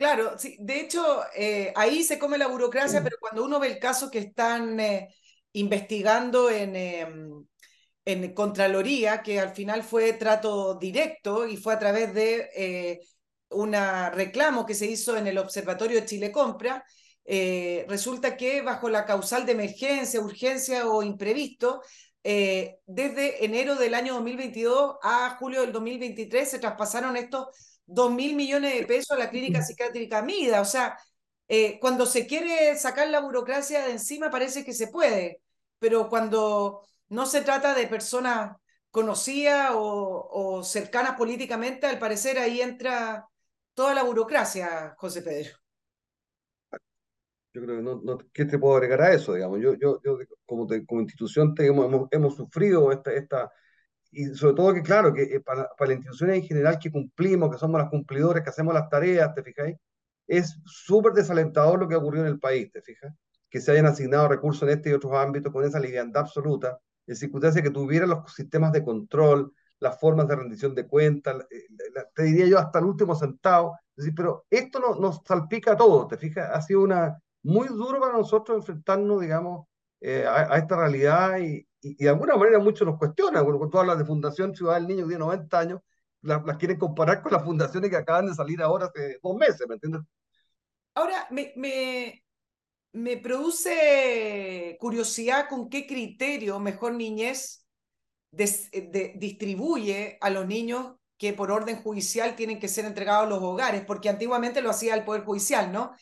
Claro, 0.00 0.38
sí, 0.38 0.56
de 0.60 0.80
hecho, 0.80 1.02
eh, 1.36 1.72
ahí 1.76 2.02
se 2.02 2.18
come 2.18 2.38
la 2.38 2.46
burocracia, 2.48 3.02
pero 3.02 3.16
cuando 3.20 3.44
uno 3.44 3.60
ve 3.60 3.66
el 3.66 3.78
caso 3.78 4.10
que 4.10 4.18
están 4.20 4.80
eh, 4.80 5.14
investigando 5.52 6.48
en, 6.48 6.74
eh, 6.74 7.06
en 8.06 8.32
Contraloría, 8.34 9.22
que 9.22 9.38
al 9.40 9.50
final 9.54 9.82
fue 9.82 10.14
trato 10.14 10.74
directo 10.76 11.46
y 11.46 11.58
fue 11.58 11.74
a 11.74 11.78
través 11.78 12.14
de 12.14 13.00
un 13.50 13.74
reclamo 14.14 14.64
que 14.64 14.74
se 14.74 14.86
hizo 14.86 15.16
en 15.18 15.26
el 15.26 15.36
Observatorio 15.38 16.00
de 16.00 16.06
Chile 16.06 16.32
Compra, 16.32 16.82
eh, 17.24 17.84
resulta 17.88 18.36
que 18.36 18.62
bajo 18.62 18.88
la 18.88 19.04
causal 19.04 19.46
de 19.46 19.52
emergencia, 19.52 20.20
urgencia 20.20 20.88
o 20.88 21.02
imprevisto, 21.02 21.82
eh, 22.24 22.78
desde 22.86 23.44
enero 23.44 23.76
del 23.76 23.94
año 23.94 24.14
2022 24.14 24.96
a 25.02 25.36
julio 25.38 25.60
del 25.62 25.72
2023 25.72 26.50
se 26.50 26.58
traspasaron 26.58 27.16
estos 27.16 27.46
2 27.90 28.12
mil 28.12 28.34
millones 28.36 28.74
de 28.74 28.86
pesos 28.86 29.12
a 29.12 29.18
la 29.18 29.30
clínica 29.30 29.62
psiquiátrica 29.62 30.22
Mida. 30.22 30.60
O 30.60 30.64
sea, 30.64 30.98
eh, 31.48 31.78
cuando 31.80 32.06
se 32.06 32.26
quiere 32.26 32.76
sacar 32.76 33.08
la 33.08 33.20
burocracia 33.20 33.84
de 33.86 33.92
encima 33.92 34.30
parece 34.30 34.64
que 34.64 34.72
se 34.72 34.88
puede, 34.88 35.42
pero 35.78 36.08
cuando 36.08 36.82
no 37.08 37.26
se 37.26 37.42
trata 37.42 37.74
de 37.74 37.86
personas 37.86 38.56
conocidas 38.90 39.72
o, 39.74 40.28
o 40.30 40.62
cercanas 40.64 41.16
políticamente, 41.16 41.86
al 41.86 41.98
parecer 41.98 42.38
ahí 42.38 42.60
entra 42.60 43.26
toda 43.74 43.94
la 43.94 44.02
burocracia, 44.02 44.94
José 44.96 45.22
Pedro 45.22 45.60
yo 47.52 47.62
creo 47.62 47.76
que 47.76 47.82
no, 47.82 48.00
no, 48.02 48.18
¿qué 48.32 48.44
te 48.44 48.58
puedo 48.58 48.76
agregar 48.76 49.02
a 49.02 49.12
eso? 49.12 49.34
Digamos? 49.34 49.60
Yo, 49.60 49.74
yo, 49.74 50.00
yo 50.04 50.18
como, 50.46 50.66
te, 50.66 50.84
como 50.86 51.00
institución 51.00 51.54
te, 51.54 51.66
hemos, 51.66 51.86
hemos, 51.86 52.08
hemos, 52.12 52.36
sufrido 52.36 52.92
esta, 52.92 53.12
esta, 53.12 53.50
y 54.10 54.26
sobre 54.34 54.54
todo 54.54 54.74
que 54.74 54.82
claro, 54.82 55.12
que 55.12 55.22
eh, 55.22 55.40
para, 55.40 55.68
para 55.78 55.92
instituciones 55.92 56.36
en 56.36 56.42
general 56.42 56.78
que 56.78 56.90
cumplimos, 56.90 57.50
que 57.50 57.58
somos 57.58 57.80
las 57.80 57.90
cumplidores, 57.90 58.42
que 58.42 58.50
hacemos 58.50 58.74
las 58.74 58.88
tareas, 58.88 59.34
¿te 59.34 59.42
fijáis? 59.42 59.76
Es 60.26 60.58
súper 60.64 61.12
desalentador 61.12 61.78
lo 61.80 61.88
que 61.88 61.96
ocurrió 61.96 62.22
en 62.22 62.28
el 62.28 62.40
país, 62.40 62.70
¿te 62.72 62.82
fijas? 62.82 63.12
Que 63.48 63.60
se 63.60 63.72
hayan 63.72 63.86
asignado 63.86 64.28
recursos 64.28 64.62
en 64.62 64.70
este 64.70 64.90
y 64.90 64.92
otros 64.92 65.12
ámbitos 65.14 65.52
con 65.52 65.64
esa 65.64 65.80
liviandad 65.80 66.22
absoluta, 66.22 66.78
en 67.06 67.16
circunstancias 67.16 67.64
que 67.64 67.70
tuvieran 67.70 68.10
los 68.10 68.32
sistemas 68.34 68.72
de 68.72 68.84
control, 68.84 69.52
las 69.80 69.98
formas 69.98 70.28
de 70.28 70.36
rendición 70.36 70.74
de 70.74 70.86
cuentas, 70.86 71.46
te 72.14 72.22
diría 72.22 72.46
yo 72.46 72.58
hasta 72.58 72.78
el 72.78 72.84
último 72.84 73.14
centavo, 73.14 73.78
es 73.96 74.04
decir, 74.04 74.14
pero 74.14 74.44
esto 74.50 74.78
no, 74.78 74.94
nos 74.96 75.22
salpica 75.26 75.72
a 75.72 75.76
todos, 75.76 76.08
¿te 76.08 76.18
fijas? 76.18 76.50
Ha 76.52 76.60
sido 76.62 76.82
una, 76.82 77.18
muy 77.42 77.68
duro 77.68 77.98
para 78.00 78.12
nosotros 78.12 78.58
enfrentarnos, 78.58 79.20
digamos, 79.20 79.66
eh, 80.00 80.26
a, 80.26 80.56
esta 80.56 80.76
realidad 80.76 81.38
y, 81.38 81.66
y, 81.80 81.94
de 81.94 82.08
alguna 82.08 82.36
manera 82.36 82.58
muchos 82.58 82.86
nos 82.86 82.98
cuestionan. 82.98 83.44
Cuando 83.44 83.68
tú 83.68 83.78
hablas 83.78 83.98
de 83.98 84.04
Fundación 84.04 84.54
Ciudad 84.54 84.74
del 84.74 84.86
Niño 84.86 85.04
que 85.04 85.10
tiene 85.10 85.24
90 85.24 85.58
años, 85.58 85.80
las, 86.22 86.42
quieren 86.58 86.78
comparar 86.78 87.22
con 87.22 87.32
las 87.32 87.44
fundaciones 87.44 87.90
que 87.90 87.96
acaban 87.96 88.26
de 88.26 88.34
salir 88.34 88.60
ahora 88.62 88.86
hace 88.86 89.18
dos 89.22 89.36
meses, 89.36 89.66
¿me 89.68 89.74
entiendes? 89.74 90.02
Ahora, 90.94 91.26
me, 91.30 91.52
me, 91.56 92.24
me 92.92 93.16
produce 93.16 94.76
curiosidad 94.80 95.48
con 95.48 95.68
qué 95.68 95.86
criterio 95.86 96.58
Mejor 96.58 96.94
Niñez 96.94 97.64
de, 98.30 99.14
distribuye 99.16 100.18
a 100.20 100.30
los 100.30 100.46
niños 100.46 100.96
que 101.16 101.32
por 101.32 101.50
orden 101.50 101.82
judicial 101.82 102.34
tienen 102.34 102.58
que 102.58 102.68
ser 102.68 102.84
entregados 102.84 103.26
a 103.26 103.30
los 103.30 103.42
hogares, 103.42 103.84
porque 103.86 104.08
antiguamente 104.08 104.62
lo 104.62 104.70
hacía 104.70 104.94
el 104.94 105.04
Poder 105.04 105.22
Judicial, 105.22 105.70
¿no? 105.70 105.92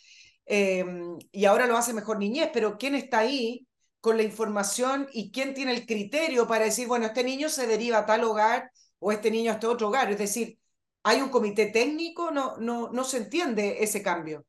Eh, 0.46 0.84
y 1.32 1.44
ahora 1.44 1.66
lo 1.66 1.76
hace 1.76 1.92
Mejor 1.92 2.18
Niñez, 2.18 2.50
pero 2.52 2.78
¿quién 2.78 2.94
está 2.94 3.20
ahí 3.20 3.67
con 4.00 4.16
la 4.16 4.22
información 4.22 5.08
y 5.12 5.30
quién 5.30 5.54
tiene 5.54 5.74
el 5.74 5.86
criterio 5.86 6.46
para 6.46 6.64
decir, 6.64 6.86
bueno, 6.88 7.06
este 7.06 7.24
niño 7.24 7.48
se 7.48 7.66
deriva 7.66 7.98
a 7.98 8.06
tal 8.06 8.24
hogar 8.24 8.70
o 8.98 9.12
este 9.12 9.30
niño 9.30 9.50
a 9.50 9.54
este 9.54 9.66
otro 9.66 9.88
hogar? 9.88 10.10
Es 10.10 10.18
decir, 10.18 10.58
¿hay 11.02 11.20
un 11.20 11.28
comité 11.28 11.66
técnico? 11.66 12.30
No, 12.30 12.56
no, 12.58 12.90
no 12.90 13.04
se 13.04 13.18
entiende 13.18 13.82
ese 13.82 14.02
cambio. 14.02 14.44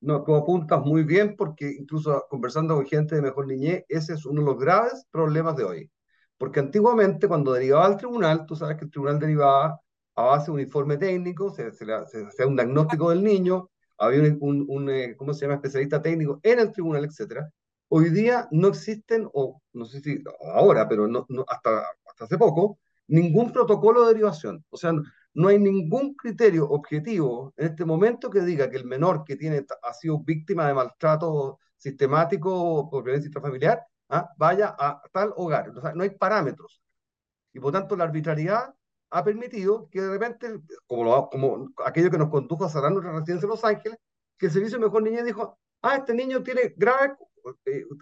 No, 0.00 0.22
como 0.24 0.38
apuntas 0.38 0.80
muy 0.84 1.02
bien, 1.02 1.34
porque 1.36 1.70
incluso 1.76 2.24
conversando 2.30 2.76
con 2.76 2.86
gente 2.86 3.16
de 3.16 3.22
Mejor 3.22 3.46
Niñez, 3.48 3.84
ese 3.88 4.14
es 4.14 4.24
uno 4.26 4.40
de 4.42 4.46
los 4.46 4.58
graves 4.58 5.04
problemas 5.10 5.56
de 5.56 5.64
hoy. 5.64 5.90
Porque 6.36 6.60
antiguamente, 6.60 7.26
cuando 7.26 7.52
derivaba 7.52 7.86
al 7.86 7.96
tribunal, 7.96 8.46
tú 8.46 8.54
sabes 8.54 8.76
que 8.76 8.84
el 8.84 8.90
tribunal 8.92 9.18
derivaba 9.18 9.80
a 10.14 10.22
base 10.22 10.46
de 10.46 10.52
un 10.52 10.60
informe 10.60 10.96
técnico, 10.98 11.50
se, 11.50 11.66
hacía 11.66 12.46
un 12.46 12.56
diagnóstico 12.56 13.10
del 13.10 13.24
niño, 13.24 13.70
había 13.98 14.20
un, 14.40 14.64
un, 14.68 14.90
eh, 14.90 15.16
¿cómo 15.16 15.34
se 15.34 15.42
llama?, 15.42 15.54
especialista 15.54 16.00
técnico 16.00 16.38
en 16.44 16.60
el 16.60 16.72
tribunal, 16.72 17.04
etcétera. 17.04 17.50
Hoy 17.88 18.10
día 18.10 18.48
no 18.50 18.68
existen, 18.68 19.28
o 19.32 19.62
no 19.72 19.84
sé 19.86 20.00
si 20.00 20.22
ahora, 20.54 20.88
pero 20.88 21.06
no, 21.06 21.26
no 21.28 21.44
hasta, 21.48 21.84
hasta 22.06 22.24
hace 22.24 22.38
poco, 22.38 22.78
ningún 23.06 23.52
protocolo 23.52 24.02
de 24.02 24.08
derivación. 24.08 24.64
O 24.70 24.76
sea, 24.76 24.92
no 25.34 25.48
hay 25.48 25.58
ningún 25.58 26.14
criterio 26.14 26.68
objetivo 26.68 27.54
en 27.56 27.68
este 27.68 27.84
momento 27.84 28.30
que 28.30 28.40
diga 28.40 28.70
que 28.70 28.76
el 28.76 28.84
menor 28.84 29.24
que 29.24 29.36
tiene, 29.36 29.64
ha 29.82 29.94
sido 29.94 30.20
víctima 30.20 30.66
de 30.66 30.74
maltrato 30.74 31.58
sistemático 31.76 32.88
por 32.90 33.04
violencia 33.04 33.28
intrafamiliar 33.28 33.82
¿ah? 34.08 34.30
vaya 34.36 34.74
a 34.78 35.02
tal 35.12 35.32
hogar. 35.36 35.70
O 35.70 35.80
sea, 35.80 35.92
no 35.94 36.02
hay 36.02 36.10
parámetros. 36.10 36.82
Y 37.52 37.60
por 37.60 37.72
tanto, 37.72 37.96
la 37.96 38.04
arbitrariedad 38.04 38.74
ha 39.10 39.24
permitido 39.24 39.88
que 39.90 40.00
de 40.00 40.10
repente, 40.10 40.60
como, 40.86 41.04
lo, 41.04 41.28
como 41.30 41.70
aquello 41.84 42.10
que 42.10 42.18
nos 42.18 42.30
condujo 42.30 42.64
a 42.64 42.68
cerrar 42.68 42.92
nuestra 42.92 43.12
residencia 43.12 43.46
en 43.46 43.50
Los 43.50 43.64
Ángeles, 43.64 43.98
que 44.36 44.46
el 44.46 44.52
Servicio 44.52 44.78
Mejor 44.78 45.02
Niñez 45.02 45.24
dijo, 45.24 45.58
ah, 45.82 45.96
este 45.96 46.14
niño 46.14 46.42
tiene 46.42 46.74
grave, 46.76 47.14
eh, 47.14 47.16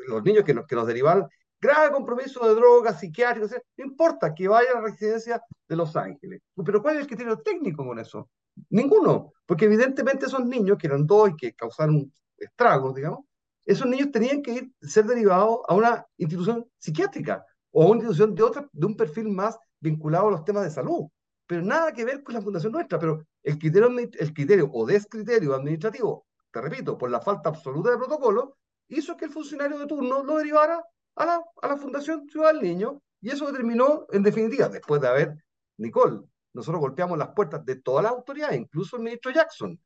los 0.08 0.22
niños 0.24 0.44
que 0.44 0.54
nos, 0.54 0.66
que 0.66 0.74
nos 0.74 0.86
derivaron, 0.86 1.28
grave 1.60 1.92
compromiso 1.92 2.46
de 2.46 2.54
drogas, 2.54 3.00
psiquiátricos, 3.00 3.52
no 3.76 3.84
importa 3.84 4.34
que 4.34 4.48
vaya 4.48 4.70
a 4.72 4.74
la 4.74 4.80
residencia 4.82 5.40
de 5.68 5.76
Los 5.76 5.96
Ángeles. 5.96 6.40
Pero 6.64 6.82
¿cuál 6.82 6.96
es 6.96 7.02
el 7.02 7.06
criterio 7.06 7.38
técnico 7.38 7.84
con 7.84 7.98
eso? 7.98 8.28
Ninguno, 8.70 9.32
porque 9.44 9.66
evidentemente 9.66 10.26
esos 10.26 10.44
niños, 10.44 10.78
que 10.78 10.86
eran 10.86 11.06
dos 11.06 11.30
y 11.30 11.36
que 11.36 11.52
causaron 11.54 12.12
estragos, 12.38 12.94
digamos, 12.94 13.20
esos 13.64 13.86
niños 13.86 14.12
tenían 14.12 14.42
que 14.42 14.52
ir, 14.52 14.72
ser 14.80 15.06
derivados 15.06 15.60
a 15.68 15.74
una 15.74 16.06
institución 16.16 16.64
psiquiátrica 16.78 17.44
o 17.72 17.82
a 17.82 17.86
una 17.86 17.96
institución 17.96 18.34
de, 18.34 18.42
otra, 18.42 18.68
de 18.72 18.86
un 18.86 18.96
perfil 18.96 19.28
más 19.28 19.58
vinculado 19.80 20.28
a 20.28 20.30
los 20.30 20.44
temas 20.44 20.62
de 20.62 20.70
salud. 20.70 21.06
Pero 21.46 21.62
nada 21.62 21.92
que 21.92 22.04
ver 22.04 22.22
con 22.22 22.34
la 22.34 22.40
fundación 22.40 22.72
nuestra. 22.72 22.98
Pero 22.98 23.24
el 23.42 23.58
criterio, 23.58 23.88
el 23.88 24.32
criterio 24.32 24.70
o 24.72 24.86
descriterio 24.86 25.54
administrativo, 25.54 26.26
te 26.52 26.60
repito, 26.60 26.96
por 26.96 27.10
la 27.10 27.20
falta 27.20 27.48
absoluta 27.48 27.90
de 27.90 27.96
protocolo, 27.98 28.56
hizo 28.88 29.16
que 29.16 29.26
el 29.26 29.32
funcionario 29.32 29.78
de 29.78 29.86
turno 29.86 30.22
lo 30.22 30.36
derivara 30.36 30.82
a 31.16 31.26
la, 31.26 31.42
a 31.62 31.68
la 31.68 31.76
Fundación 31.76 32.28
Ciudad 32.28 32.52
del 32.52 32.62
Niño. 32.62 33.02
Y 33.20 33.30
eso 33.30 33.46
determinó, 33.46 34.06
en 34.12 34.22
definitiva, 34.22 34.68
después 34.68 35.00
de 35.00 35.08
haber, 35.08 35.44
Nicole, 35.78 36.20
nosotros 36.52 36.80
golpeamos 36.80 37.18
las 37.18 37.28
puertas 37.28 37.64
de 37.64 37.76
todas 37.76 38.04
las 38.04 38.12
autoridades, 38.12 38.58
incluso 38.58 38.96
el 38.96 39.02
ministro 39.02 39.30
Jackson, 39.30 39.78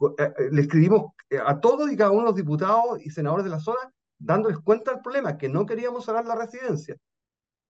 eh, 0.00 0.32
eh, 0.38 0.48
le 0.52 0.62
escribimos 0.62 1.12
eh, 1.28 1.38
a 1.44 1.58
todos 1.58 1.90
y 1.90 1.96
cada 1.96 2.10
uno 2.10 2.20
de 2.20 2.26
los 2.26 2.36
diputados 2.36 3.04
y 3.04 3.10
senadores 3.10 3.44
de 3.44 3.50
la 3.50 3.58
zona 3.58 3.92
dándoles 4.18 4.58
cuenta 4.58 4.92
del 4.92 5.00
problema, 5.00 5.38
que 5.38 5.48
no 5.48 5.64
queríamos 5.66 6.04
cerrar 6.04 6.26
la 6.26 6.34
residencia. 6.34 6.96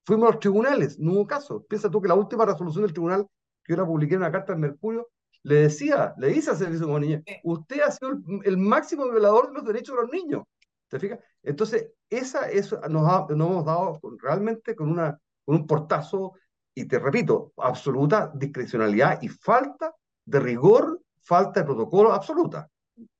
Fuimos 0.05 0.29
a 0.29 0.31
los 0.31 0.39
tribunales, 0.39 0.97
no 0.99 1.13
hubo 1.13 1.27
caso. 1.27 1.63
Piensa 1.67 1.89
tú 1.89 2.01
que 2.01 2.07
la 2.07 2.15
última 2.15 2.45
resolución 2.45 2.83
del 2.83 2.93
tribunal, 2.93 3.27
que 3.63 3.73
yo 3.73 3.77
la 3.77 3.85
publiqué 3.85 4.15
en 4.15 4.21
una 4.21 4.31
carta 4.31 4.53
del 4.53 4.61
Mercurio, 4.61 5.07
le 5.43 5.55
decía, 5.55 6.13
le 6.17 6.29
dice 6.29 6.49
al 6.49 6.57
Servicio 6.57 6.87
de 6.87 6.99
Niña, 6.99 7.23
usted 7.43 7.81
ha 7.81 7.91
sido 7.91 8.11
el, 8.43 8.57
máximo 8.57 9.09
violador 9.09 9.49
de 9.49 9.53
los 9.53 9.65
derechos 9.65 9.95
de 9.95 10.01
los 10.01 10.11
niños. 10.11 10.43
¿Te 10.89 10.99
fijas? 10.99 11.19
Entonces, 11.43 11.91
esa, 12.09 12.47
nos, 12.89 13.29
nos 13.29 13.49
hemos 13.49 13.65
dado 13.65 13.99
realmente 14.19 14.75
con, 14.75 14.89
una, 14.89 15.19
con 15.45 15.55
un 15.55 15.67
portazo, 15.67 16.33
y 16.73 16.85
te 16.85 16.99
repito, 16.99 17.53
absoluta 17.57 18.31
discrecionalidad 18.33 19.21
y 19.21 19.27
falta 19.27 19.93
de 20.25 20.39
rigor 20.39 21.01
falta 21.21 21.59
de 21.59 21.65
protocolo 21.65 22.11
absoluta. 22.11 22.69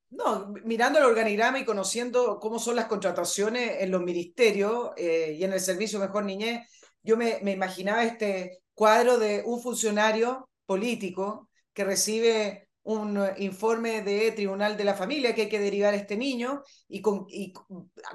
No, 0.09 0.51
mirando 0.63 0.97
el 0.97 1.05
organigrama 1.05 1.59
y 1.59 1.65
conociendo 1.65 2.39
cómo 2.39 2.57
son 2.57 2.75
las 2.75 2.85
contrataciones 2.85 3.81
en 3.81 3.91
los 3.91 4.01
ministerios 4.01 4.91
eh, 4.97 5.35
y 5.37 5.43
en 5.43 5.53
el 5.53 5.59
servicio 5.59 5.99
Mejor 5.99 6.25
Niñez, 6.25 6.67
yo 7.03 7.15
me, 7.15 7.39
me, 7.43 7.51
imaginaba 7.51 8.03
este 8.03 8.63
cuadro 8.73 9.19
de 9.19 9.43
un 9.45 9.61
funcionario 9.61 10.49
político 10.65 11.49
que 11.73 11.83
recibe 11.83 12.68
un 12.83 13.19
informe 13.37 14.01
de 14.01 14.31
Tribunal 14.31 14.77
de 14.77 14.83
la 14.83 14.93
Familia 14.93 15.35
que 15.35 15.43
hay 15.43 15.49
que 15.49 15.59
derivar 15.59 15.93
a 15.93 15.97
este 15.97 16.17
niño 16.17 16.63
y 16.87 17.01
con, 17.01 17.25
y 17.29 17.53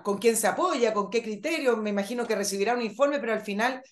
con 0.03 0.19
quién 0.19 0.37
se 0.37 0.47
apoya, 0.47 0.93
con 0.93 1.11
qué 1.11 1.23
criterio, 1.23 1.77
me 1.77 1.91
imagino 1.91 2.27
que 2.27 2.35
recibirá 2.35 2.75
un 2.75 2.83
informe, 2.83 3.21
pero 3.21 3.33
al 3.33 3.43
final 3.43 3.83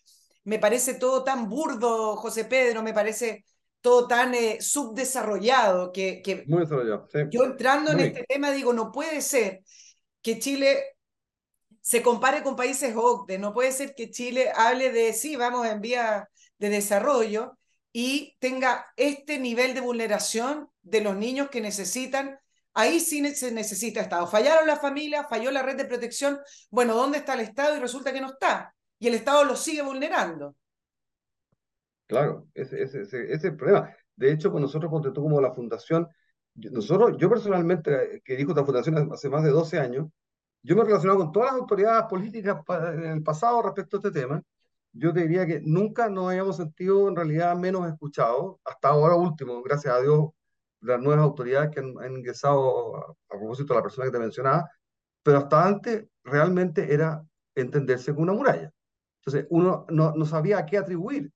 me 0.45 0.59
parece 0.59 0.95
todo 0.95 1.23
tan 1.23 1.49
burdo, 1.49 2.17
José 2.17 2.47
Pedro, 2.47 2.83
me 2.83 2.95
parece 2.95 3.45
todo 3.81 4.07
tan 4.07 4.35
eh, 4.35 4.59
subdesarrollado 4.61 5.93
que, 5.93 6.23
que 6.23 6.45
Muy 6.47 6.63
desarrollado, 6.63 7.09
yo 7.31 7.45
entrando 7.45 7.93
en 7.93 8.01
este 8.01 8.25
tema 8.25 8.51
digo, 8.51 8.73
no 8.73 8.91
puede 8.93 9.21
ser 9.21 9.61
que 10.23 10.39
Chile 10.39 10.83
se 11.81 12.01
compare 12.01 12.43
con 12.43 12.57
países 12.57 12.95
OCDE, 12.97 13.39
no 13.39 13.53
puede 13.53 13.73
ser 13.73 13.95
que 13.95 14.11
Chile 14.11 14.53
hable 14.55 14.91
de, 14.91 15.13
sí, 15.13 15.37
vamos 15.37 15.67
en 15.67 15.81
vía 15.81 16.29
de 16.59 16.69
desarrollo 16.71 17.59
y 17.93 18.37
tenga 18.41 18.87
este 18.97 19.39
nivel 19.39 19.75
de 19.75 19.81
vulneración 19.81 20.69
de 20.83 21.03
los 21.03 21.17
niños 21.17 21.51
que 21.51 21.61
necesitan. 21.61 22.39
Ahí 22.75 23.01
sí 23.01 23.35
se 23.35 23.53
necesita 23.53 24.01
Estado. 24.01 24.27
Fallaron 24.27 24.67
las 24.67 24.81
familias, 24.81 25.27
falló 25.29 25.51
la 25.51 25.63
red 25.63 25.77
de 25.77 25.85
protección. 25.85 26.39
Bueno, 26.71 26.95
¿dónde 26.95 27.19
está 27.19 27.35
el 27.35 27.41
Estado? 27.41 27.77
Y 27.77 27.81
resulta 27.81 28.13
que 28.13 28.21
no 28.21 28.29
está. 28.29 28.75
Y 28.99 29.09
el 29.09 29.15
Estado 29.15 29.45
lo 29.45 29.57
sigue 29.57 29.83
vulnerando. 29.83 30.57
Claro, 32.07 32.49
ese, 32.55 32.83
ese, 32.83 33.03
ese, 33.03 33.33
es 33.33 33.45
el 33.45 33.57
problema. 33.57 33.95
De 34.17 34.33
hecho, 34.33 34.51
con 34.51 34.63
nosotros, 34.63 34.91
cuando 34.91 35.13
tú 35.13 35.23
como 35.23 35.41
la 35.41 35.53
fundación, 35.53 36.09
nosotros, 36.55 37.17
yo 37.19 37.29
personalmente, 37.29 38.23
que 38.25 38.37
dijo 38.37 38.53
esta 38.53 38.65
fundación 38.65 39.13
hace 39.13 39.29
más 39.29 39.43
de 39.43 39.51
12 39.51 39.79
años, 39.79 40.09
yo 40.63 40.77
me 40.77 40.83
he 40.83 40.85
relacionado 40.85 41.19
con 41.19 41.33
todas 41.33 41.53
las 41.53 41.61
autoridades 41.61 42.05
políticas 42.09 42.59
en 42.69 43.05
el 43.05 43.23
pasado 43.23 43.63
respecto 43.63 43.97
a 43.97 44.01
este 44.01 44.21
tema. 44.21 44.43
Yo 44.93 45.13
te 45.13 45.23
diría 45.23 45.47
que 45.47 45.61
nunca 45.65 46.09
nos 46.09 46.31
hayamos 46.31 46.57
sentido 46.57 47.09
en 47.09 47.17
realidad 47.17 47.57
menos 47.57 47.87
escuchados, 47.89 48.57
hasta 48.65 48.89
ahora 48.89 49.15
último, 49.17 49.63
gracias 49.63 49.95
a 49.95 50.01
Dios, 50.01 50.31
las 50.81 51.01
nuevas 51.01 51.25
autoridades 51.25 51.71
que 51.71 51.81
han, 51.81 52.17
ingresado 52.17 52.97
a, 52.97 53.15
propósito 53.29 53.73
de 53.73 53.79
la 53.79 53.83
persona 53.83 54.07
que 54.07 54.13
te 54.13 54.19
mencionaba, 54.19 54.69
pero 55.23 55.39
hasta 55.39 55.67
antes 55.67 56.07
realmente 56.25 56.93
era 56.93 57.23
entenderse 57.55 58.15
con 58.15 58.25
una 58.25 58.35
muralla. 58.35 58.71
Entonces, 59.21 59.47
uno 59.51 59.87
no, 59.89 60.13
no 60.15 60.27
sabía 60.27 60.59
a 60.59 60.67
qué 60.67 60.79
atribuir. 60.79 61.33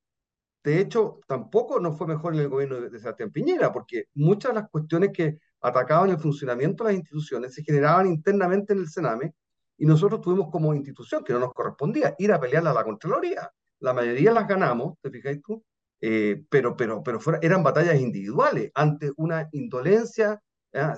De 0.64 0.80
hecho, 0.80 1.20
tampoco 1.28 1.78
nos 1.78 1.96
fue 1.96 2.08
mejor 2.08 2.34
en 2.34 2.40
el 2.40 2.48
gobierno 2.48 2.80
de, 2.80 2.98
Sebastián 2.98 3.30
Piñera, 3.30 3.72
porque 3.72 4.06
muchas 4.14 4.50
de 4.52 4.60
las 4.60 4.68
cuestiones 4.68 5.10
que 5.12 5.38
atacaban 5.60 6.10
el 6.10 6.18
funcionamiento 6.18 6.82
de 6.82 6.90
las 6.90 6.98
instituciones 6.98 7.54
se 7.54 7.62
generaban 7.62 8.08
internamente 8.08 8.72
en 8.72 8.80
el 8.80 8.88
Sename 8.88 9.32
y 9.78 9.86
nosotros 9.86 10.20
tuvimos 10.20 10.50
como 10.50 10.74
institución, 10.74 11.22
que 11.24 11.32
no 11.32 11.40
nos 11.40 11.52
correspondía, 11.52 12.14
ir 12.18 12.32
a 12.32 12.40
pelearla 12.40 12.70
a 12.70 12.74
la 12.74 12.84
Contraloría. 12.84 13.50
La 13.80 13.92
mayoría 13.92 14.32
las 14.32 14.48
ganamos, 14.48 14.98
¿te 15.00 15.10
fijáis 15.10 15.42
tú? 15.42 15.62
Eh, 16.00 16.42
pero, 16.48 16.76
pero, 16.76 17.02
pero 17.02 17.20
eran 17.42 17.62
batallas 17.62 18.00
individuales 18.00 18.70
ante 18.74 19.10
una 19.16 19.48
indolencia 19.52 20.40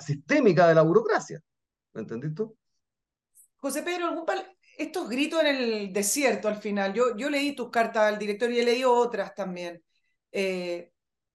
sistémica 0.00 0.66
de 0.66 0.74
la 0.74 0.82
burocracia. 0.82 1.40
¿Me 1.92 2.00
entendiste 2.00 2.36
tú? 2.36 2.56
José 3.56 3.82
Pedro, 3.82 4.06
¿algún, 4.06 4.44
estos 4.76 5.08
gritos 5.08 5.40
en 5.40 5.46
el 5.46 5.92
desierto 5.92 6.48
al 6.48 6.56
final, 6.56 6.94
yo, 6.94 7.16
yo 7.16 7.28
leí 7.28 7.54
tus 7.54 7.70
cartas 7.70 8.04
al 8.04 8.18
director 8.18 8.50
y 8.50 8.60
he 8.60 8.64
leído 8.64 8.92
otras 8.92 9.34
también. 9.34 9.82
Eh, 10.32 10.92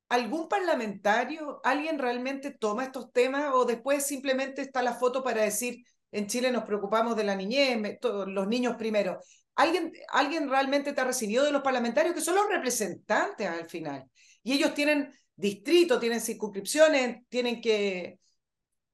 ¿Algún 0.09 0.47
parlamentario, 0.47 1.59
alguien 1.63 1.97
realmente 1.97 2.51
toma 2.51 2.85
estos 2.85 3.11
temas 3.11 3.51
o 3.53 3.65
después 3.65 4.05
simplemente 4.05 4.61
está 4.61 4.81
la 4.81 4.93
foto 4.93 5.23
para 5.23 5.41
decir, 5.41 5.83
en 6.13 6.27
Chile 6.27 6.51
nos 6.51 6.63
preocupamos 6.63 7.15
de 7.15 7.23
la 7.23 7.35
niñez, 7.35 7.79
los 8.27 8.47
niños 8.47 8.75
primero? 8.77 9.19
¿Alguien, 9.55 9.91
¿Alguien 10.09 10.49
realmente 10.49 10.93
te 10.93 11.01
ha 11.01 11.05
recibido 11.05 11.43
de 11.45 11.51
los 11.51 11.61
parlamentarios 11.61 12.15
que 12.15 12.21
son 12.21 12.35
los 12.35 12.47
representantes 12.49 13.47
al 13.47 13.69
final? 13.69 14.05
Y 14.43 14.53
ellos 14.53 14.73
tienen 14.73 15.13
distrito, 15.35 15.99
tienen 15.99 16.21
circunscripciones, 16.21 17.27
tienen 17.29 17.61
que, 17.61 18.19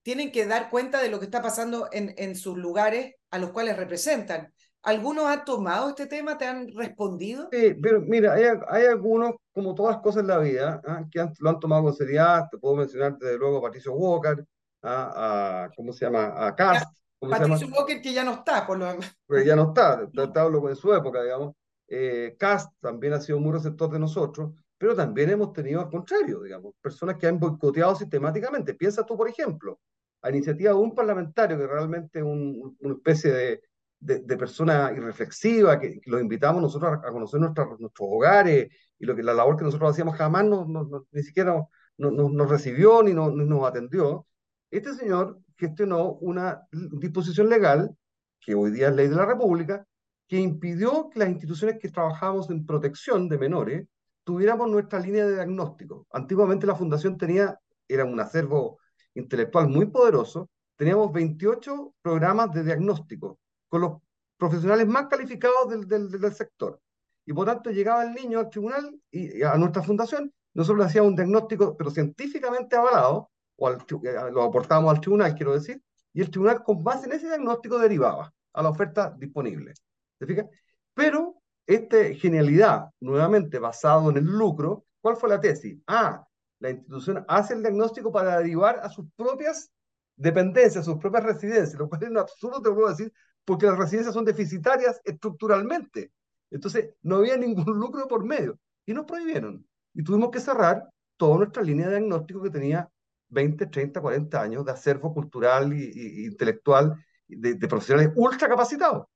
tienen 0.01 0.31
que 0.31 0.45
dar 0.45 0.69
cuenta 0.69 1.01
de 1.01 1.09
lo 1.09 1.19
que 1.19 1.25
está 1.25 1.41
pasando 1.41 1.89
en, 1.91 2.13
en 2.17 2.35
sus 2.35 2.57
lugares 2.57 3.15
a 3.31 3.37
los 3.39 3.51
cuales 3.51 3.77
representan. 3.77 4.53
¿Algunos 4.81 5.25
han 5.25 5.43
tomado 5.45 5.89
este 5.89 6.07
tema? 6.07 6.37
¿Te 6.37 6.45
han 6.45 6.69
respondido? 6.75 7.49
Sí, 7.51 7.73
pero 7.81 8.01
mira, 8.01 8.33
hay, 8.33 8.43
hay 8.69 8.85
algunos, 8.85 9.33
como 9.53 9.73
todas 9.75 9.95
las 9.95 10.03
cosas 10.03 10.21
en 10.21 10.27
la 10.27 10.37
vida, 10.37 10.81
¿ah? 10.85 11.03
que 11.11 11.19
han- 11.19 11.33
lo 11.39 11.49
han 11.49 11.59
tomado 11.59 11.83
con 11.83 11.95
seriedad. 11.95 12.47
Te 12.49 12.57
puedo 12.57 12.75
mencionar 12.75 13.17
desde 13.17 13.37
luego 13.37 13.57
a 13.57 13.61
Patricio 13.63 13.93
Walker, 13.93 14.45
a, 14.83 15.63
a- 15.65 15.69
¿cómo 15.75 15.91
se 15.91 16.05
llama? 16.05 16.33
A 16.45 16.55
Cast, 16.55 16.95
¿cómo 17.19 17.33
se 17.33 17.41
llama? 17.43 17.55
Patricio 17.55 17.67
Walker, 17.75 18.01
que 18.01 18.13
ya 18.13 18.23
no 18.23 18.33
está, 18.33 18.65
por 18.65 18.77
lo 18.77 18.85
demás. 18.85 19.15
Porque 19.25 19.45
ya 19.45 19.55
no 19.55 19.69
está, 19.69 20.07
te 20.33 20.39
hablo 20.39 20.69
en 20.69 20.75
su 20.75 20.93
época, 20.93 21.21
digamos. 21.23 21.55
Eh, 21.87 22.35
Cast 22.37 22.71
también 22.79 23.13
ha 23.13 23.19
sido 23.21 23.39
muy 23.39 23.51
receptor 23.51 23.89
de 23.91 23.99
nosotros, 23.99 24.51
pero 24.77 24.95
también 24.95 25.29
hemos 25.31 25.53
tenido 25.53 25.81
al 25.81 25.89
contrario, 25.89 26.41
digamos, 26.41 26.73
personas 26.81 27.17
que 27.17 27.27
han 27.27 27.39
boicoteado 27.39 27.95
sistemáticamente. 27.95 28.73
Piensa 28.75 29.05
tú, 29.05 29.17
por 29.17 29.27
ejemplo, 29.27 29.79
a 30.21 30.29
iniciativa 30.29 30.71
de 30.71 30.77
un 30.77 30.93
parlamentario 30.95 31.57
que 31.57 31.67
realmente 31.67 32.19
es 32.19 32.25
un, 32.25 32.77
una 32.79 32.93
especie 32.93 33.31
de, 33.31 33.61
de, 33.99 34.19
de 34.19 34.37
persona 34.37 34.91
irreflexiva, 34.95 35.79
que, 35.79 35.99
que 35.99 36.09
los 36.11 36.21
invitamos 36.21 36.61
nosotros 36.61 36.91
a, 37.03 37.07
a 37.07 37.11
conocer 37.11 37.39
nuestra, 37.39 37.65
nuestros 37.65 38.07
hogares 38.11 38.67
y 38.99 39.05
lo 39.05 39.15
que, 39.15 39.23
la 39.23 39.33
labor 39.33 39.57
que 39.57 39.63
nosotros 39.63 39.91
hacíamos 39.91 40.15
jamás 40.15 40.45
no, 40.45 40.65
no, 40.65 40.83
no- 40.83 41.07
ni 41.11 41.23
siquiera 41.23 41.53
nos 41.53 41.65
no, 42.13 42.29
nos 42.29 42.49
recibió 42.49 43.03
ni, 43.03 43.13
no, 43.13 43.29
ni 43.31 43.45
nos 43.45 43.65
atendió. 43.67 44.25
Este 44.71 44.93
señor 44.93 45.39
gestionó 45.57 46.13
una 46.13 46.61
disposición 46.71 47.49
legal, 47.49 47.95
que 48.39 48.55
hoy 48.55 48.71
día 48.71 48.89
es 48.89 48.95
ley 48.95 49.07
de 49.07 49.15
la 49.15 49.25
República, 49.25 49.85
que 50.27 50.39
impidió 50.39 51.09
que 51.09 51.19
las 51.19 51.29
instituciones 51.29 51.79
que 51.79 51.89
trabajamos 51.89 52.49
en 52.49 52.65
protección 52.65 53.27
de 53.27 53.37
menores 53.37 53.87
tuviéramos 54.23 54.69
nuestra 54.69 54.99
línea 54.99 55.25
de 55.25 55.33
diagnóstico. 55.33 56.05
Antiguamente 56.11 56.67
la 56.67 56.75
fundación 56.75 57.17
tenía, 57.17 57.59
era 57.87 58.05
un 58.05 58.19
acervo 58.19 58.77
intelectual 59.15 59.67
muy 59.67 59.87
poderoso, 59.87 60.49
teníamos 60.75 61.11
28 61.11 61.95
programas 62.01 62.51
de 62.53 62.63
diagnóstico 62.63 63.39
con 63.67 63.81
los 63.81 63.93
profesionales 64.37 64.87
más 64.87 65.07
calificados 65.07 65.87
del, 65.87 66.33
sector. 66.33 66.79
Y 67.25 67.33
por 67.33 67.47
tanto 67.47 67.71
llegaba 67.71 68.03
el 68.03 68.13
niño 68.13 68.39
al 68.39 68.49
tribunal 68.49 68.99
y 69.11 69.39
y 69.39 69.43
a 69.43 69.55
nuestra 69.57 69.81
fundación, 69.81 70.31
nosotros 70.53 70.79
le 70.79 70.85
hacíamos 70.85 71.09
un 71.09 71.15
diagnóstico, 71.15 71.75
pero 71.75 71.89
científicamente 71.89 72.75
avalado, 72.75 73.31
o 73.59 73.67
al, 73.67 73.77
eh, 74.03 74.31
lo 74.31 74.43
aportábamos 74.43 74.93
al 74.93 75.01
tribunal, 75.01 75.35
quiero 75.35 75.53
decir, 75.53 75.81
y 76.13 76.21
el 76.21 76.31
tribunal 76.31 76.63
con 76.63 76.83
base 76.83 77.05
en 77.05 77.13
ese 77.13 77.27
diagnóstico 77.27 77.77
derivaba 77.77 78.33
a 78.53 78.63
la 78.63 78.69
oferta 78.69 79.13
disponible. 79.17 79.73
¿Te 80.17 80.25
fijas? 80.25 80.45
Pero 80.93 81.35
esta 81.65 81.97
genialidad, 82.15 82.89
nuevamente 82.99 83.59
basado 83.59 84.09
en 84.09 84.17
el 84.17 84.25
lucro, 84.25 84.85
¿cuál 85.01 85.17
fue 85.17 85.29
la 85.29 85.39
tesis? 85.39 85.77
Ah, 85.87 86.25
la 86.59 86.71
institución 86.71 87.23
hace 87.27 87.53
el 87.53 87.61
diagnóstico 87.61 88.11
para 88.11 88.39
derivar 88.39 88.79
a 88.79 88.89
sus 88.89 89.05
propias 89.15 89.71
dependencias, 90.15 90.77
a 90.77 90.91
sus 90.91 90.97
propias 90.97 91.23
residencias, 91.23 91.75
lo 91.75 91.87
cual 91.87 92.03
es 92.03 92.09
un 92.09 92.17
absurdo, 92.17 92.61
te 92.61 92.71
puedo 92.71 92.89
decir, 92.89 93.13
porque 93.45 93.65
las 93.65 93.77
residencias 93.77 94.13
son 94.13 94.25
deficitarias 94.25 94.99
estructuralmente. 95.03 96.11
Entonces, 96.51 96.95
no 97.01 97.17
había 97.17 97.37
ningún 97.37 97.79
lucro 97.79 98.07
por 98.07 98.25
medio. 98.25 98.59
Y 98.85 98.93
nos 98.93 99.05
prohibieron. 99.05 99.65
Y 99.93 100.03
tuvimos 100.03 100.31
que 100.31 100.39
cerrar 100.39 100.89
toda 101.17 101.37
nuestra 101.37 101.63
línea 101.63 101.87
de 101.87 101.97
diagnóstico 101.97 102.41
que 102.41 102.49
tenía 102.49 102.89
20, 103.29 103.67
30, 103.67 104.01
40 104.01 104.41
años 104.41 104.65
de 104.65 104.71
acervo 104.71 105.13
cultural 105.13 105.73
y 105.73 106.25
intelectual 106.25 106.95
de, 107.27 107.53
de 107.55 107.67
profesionales 107.67 108.11
ultra 108.15 108.47
capacitados. 108.47 109.07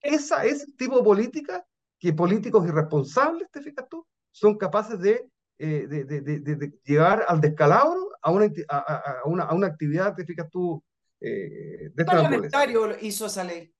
Esa 0.00 0.44
es 0.44 0.64
el 0.64 0.76
tipo 0.76 0.96
de 0.98 1.04
política 1.04 1.64
que 1.98 2.12
políticos 2.12 2.66
irresponsables, 2.66 3.48
te 3.50 3.60
fijas 3.60 3.86
tú, 3.88 4.06
son 4.32 4.56
capaces 4.56 4.98
de, 4.98 5.28
eh, 5.58 5.86
de, 5.86 6.04
de- 6.04 6.72
llevar 6.84 7.24
al 7.28 7.40
descalabro 7.40 8.08
a 8.22 8.30
una, 8.30 8.46
a, 8.68 8.76
a- 8.78 9.14
una, 9.26 9.44
a 9.44 9.54
una 9.54 9.66
actividad, 9.66 10.14
te 10.14 10.24
fijas 10.24 10.48
tú, 10.50 10.82
eh, 11.20 11.28
de 11.30 11.92
¿Qué 11.94 12.02
esta 12.02 12.14
naturaleza. 12.14 12.50
parlamentario 12.58 12.96
hizo 13.02 13.26
esa 13.26 13.44
ley? 13.44 13.72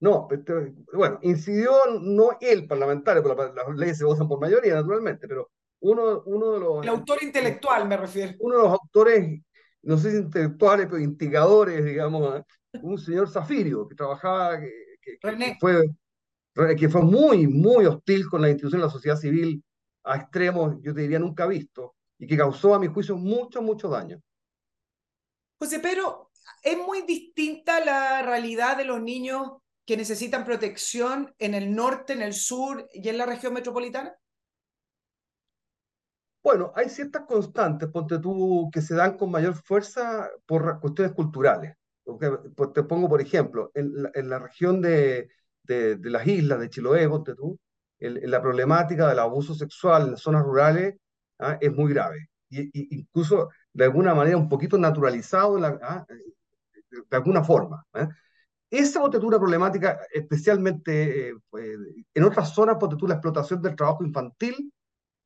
No, 0.00 0.28
este, 0.30 0.74
bueno, 0.92 1.18
incidió 1.22 1.72
no 2.00 2.36
el 2.40 2.66
parlamentario, 2.66 3.22
pero 3.22 3.36
la- 3.36 3.52
las 3.64 3.76
leyes 3.76 3.98
se 3.98 4.04
votan 4.04 4.28
por 4.28 4.40
mayoría, 4.40 4.74
naturalmente, 4.74 5.26
pero 5.28 5.50
uno, 5.80 6.22
uno 6.26 6.52
de 6.52 6.60
los, 6.60 6.82
El 6.84 6.88
autor 6.90 7.22
intelectual, 7.22 7.86
me 7.88 7.96
refiero. 7.96 8.34
uno 8.40 8.56
de 8.56 8.62
los 8.62 8.72
autores, 8.72 9.40
no 9.82 9.98
sé 9.98 10.10
si 10.12 10.16
intelectuales, 10.18 10.86
pero 10.86 10.98
instigadores, 10.98 11.84
digamos, 11.84 12.40
¿eh? 12.40 12.44
un 12.82 12.98
señor 12.98 13.28
Zafirio, 13.30 13.86
que 13.88 13.94
trabajaba, 13.94 14.58
que, 14.60 14.70
que- 15.02 15.18
que 15.18 15.30
René. 15.30 15.58
fue, 15.60 15.84
que 16.78 16.88
fue 16.88 17.02
muy, 17.02 17.46
muy 17.46 17.84
hostil 17.86 18.26
con 18.28 18.40
la 18.42 18.48
institución 18.48 18.80
de 18.80 18.86
la 18.86 18.92
sociedad 18.92 19.16
civil 19.16 19.62
a 20.04 20.16
extremos, 20.16 20.76
yo 20.82 20.94
te 20.94 21.02
diría, 21.02 21.18
nunca 21.18 21.46
visto, 21.46 21.94
y 22.18 22.26
que 22.26 22.36
causó, 22.36 22.74
a 22.74 22.78
mi 22.78 22.86
juicio, 22.88 23.16
mucho, 23.16 23.60
mucho 23.62 23.88
daño. 23.88 24.20
José 25.58 25.80
Pedro, 25.80 26.30
¿es 26.62 26.76
muy 26.78 27.02
distinta 27.02 27.84
la 27.84 28.22
realidad 28.22 28.76
de 28.76 28.84
los 28.84 29.00
niños 29.00 29.52
que 29.86 29.96
necesitan 29.96 30.44
protección 30.44 31.34
en 31.38 31.54
el 31.54 31.74
norte, 31.74 32.12
en 32.12 32.22
el 32.22 32.34
sur 32.34 32.88
y 32.92 33.08
en 33.08 33.18
la 33.18 33.26
región 33.26 33.52
metropolitana? 33.54 34.14
Bueno, 36.54 36.72
hay 36.76 36.88
ciertas 36.88 37.24
constantes, 37.26 37.88
ponte 37.88 38.20
tú, 38.20 38.70
que 38.72 38.80
se 38.80 38.94
dan 38.94 39.16
con 39.16 39.28
mayor 39.32 39.54
fuerza 39.54 40.30
por 40.46 40.78
cuestiones 40.78 41.12
culturales. 41.12 41.74
Porque, 42.04 42.30
pues, 42.54 42.72
te 42.72 42.84
pongo, 42.84 43.08
por 43.08 43.20
ejemplo, 43.20 43.72
en 43.74 44.04
la, 44.04 44.10
en 44.14 44.28
la 44.30 44.38
región 44.38 44.80
de, 44.80 45.30
de, 45.64 45.96
de 45.96 46.10
las 46.10 46.24
islas 46.28 46.60
de 46.60 46.68
Chiloé, 46.70 47.08
ponte 47.08 47.34
tú, 47.34 47.58
el- 47.98 48.30
la 48.30 48.40
problemática 48.40 49.08
del 49.08 49.18
abuso 49.18 49.52
sexual 49.54 50.02
en 50.04 50.10
las 50.12 50.20
zonas 50.20 50.44
rurales 50.44 50.94
ah, 51.40 51.58
es 51.60 51.72
muy 51.72 51.92
grave. 51.92 52.28
Y, 52.48 52.60
y 52.72 53.00
incluso, 53.00 53.48
de 53.72 53.84
alguna 53.86 54.14
manera, 54.14 54.36
un 54.36 54.48
poquito 54.48 54.78
naturalizado 54.78 55.58
la- 55.58 55.76
ah, 55.82 56.06
de, 56.08 57.16
alguna 57.16 57.42
forma. 57.42 57.84
¿eh? 57.94 58.08
Esa 58.70 59.00
una 59.26 59.38
problemática 59.38 60.00
especialmente 60.12 61.30
eh, 61.30 61.34
pues, 61.50 61.78
en 62.14 62.24
otras 62.24 62.54
zonas, 62.54 62.78
tú, 62.98 63.06
la 63.08 63.14
explotación 63.14 63.62
del 63.62 63.76
trabajo 63.76 64.04
infantil 64.04 64.72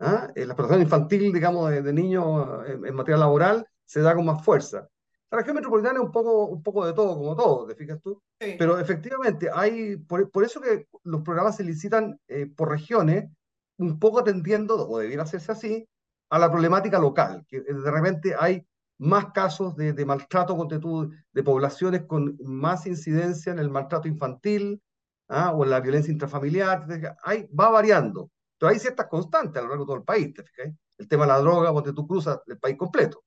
¿ah? 0.01 0.31
Eh, 0.35 0.47
La 0.47 0.53
explotación 0.53 0.83
infantil, 0.83 1.33
digamos, 1.33 1.71
de, 1.71 1.83
de 1.83 1.93
niños 1.93 2.49
eh, 2.67 2.73
en, 2.73 2.87
en 2.87 2.95
materia 2.95 3.19
laboral 3.19 3.67
se 3.85 4.01
da 4.01 4.15
con 4.15 4.27
más 4.27 4.45
fuerza. 4.45 4.89
La 5.31 5.39
región 5.39 5.57
metropolitana 5.57 5.99
es 5.99 6.05
un 6.05 6.13
poco, 6.13 6.47
un 6.47 6.63
poco 6.63 6.87
de 6.87 6.95
todo, 6.95 7.15
como 7.17 7.37
todo, 7.37 7.67
¿te 7.67 7.75
fijas 7.75 8.01
tú? 8.01 8.23
Sí. 8.41 8.57
Pero 8.59 8.79
efectivamente, 8.79 9.51
hay, 9.53 9.97
por, 9.97 10.31
por 10.31 10.45
eso 10.45 10.61
que 10.61 10.87
los 11.05 11.23
programas 11.23 11.57
se 11.57 11.65
licitan 11.65 12.19
eh, 12.29 12.47
por 12.47 12.71
regiones, 12.71 13.31
un 13.77 13.99
poco 13.99 14.21
atendiendo, 14.21 14.89
o 14.89 14.99
debiera 14.99 15.25
hacerse 15.25 15.53
así, 15.53 15.89
a 16.31 16.39
la 16.39 16.51
problemática 16.51 16.99
local, 16.99 17.45
que 17.49 17.61
de 17.61 17.91
repente 17.91 18.35
hay 18.39 18.67
más 18.99 19.33
casos 19.33 19.77
de, 19.77 19.93
de 19.93 20.05
maltrato 20.05 20.67
tú, 20.81 21.11
de 21.33 21.43
poblaciones 21.43 22.05
con 22.07 22.37
más 22.43 22.87
incidencia 22.87 23.53
en 23.53 23.59
el 23.59 23.71
maltrato 23.71 24.09
infantil 24.09 24.83
¿ah? 25.29 25.53
o 25.53 25.65
en 25.65 25.71
la 25.71 25.81
violencia 25.81 26.13
intrafamiliar, 26.13 26.87
hay, 27.23 27.47
va 27.49 27.71
variando. 27.71 28.31
Pero 28.59 28.71
hay 28.73 28.79
ciertas 28.79 29.07
constantes 29.09 29.57
a 29.59 29.63
lo 29.63 29.69
largo 29.69 29.85
de 29.85 29.89
todo 29.89 29.97
el 29.99 30.05
país, 30.05 30.35
¿te 30.35 30.43
fijas? 30.45 30.75
El 30.99 31.09
tema 31.09 31.25
de 31.25 31.33
la 31.33 31.39
droga, 31.41 31.71
donde 31.71 31.93
tú 31.93 32.07
cruzas 32.07 32.41
el 32.47 32.59
país 32.59 32.77
completo. 32.77 33.25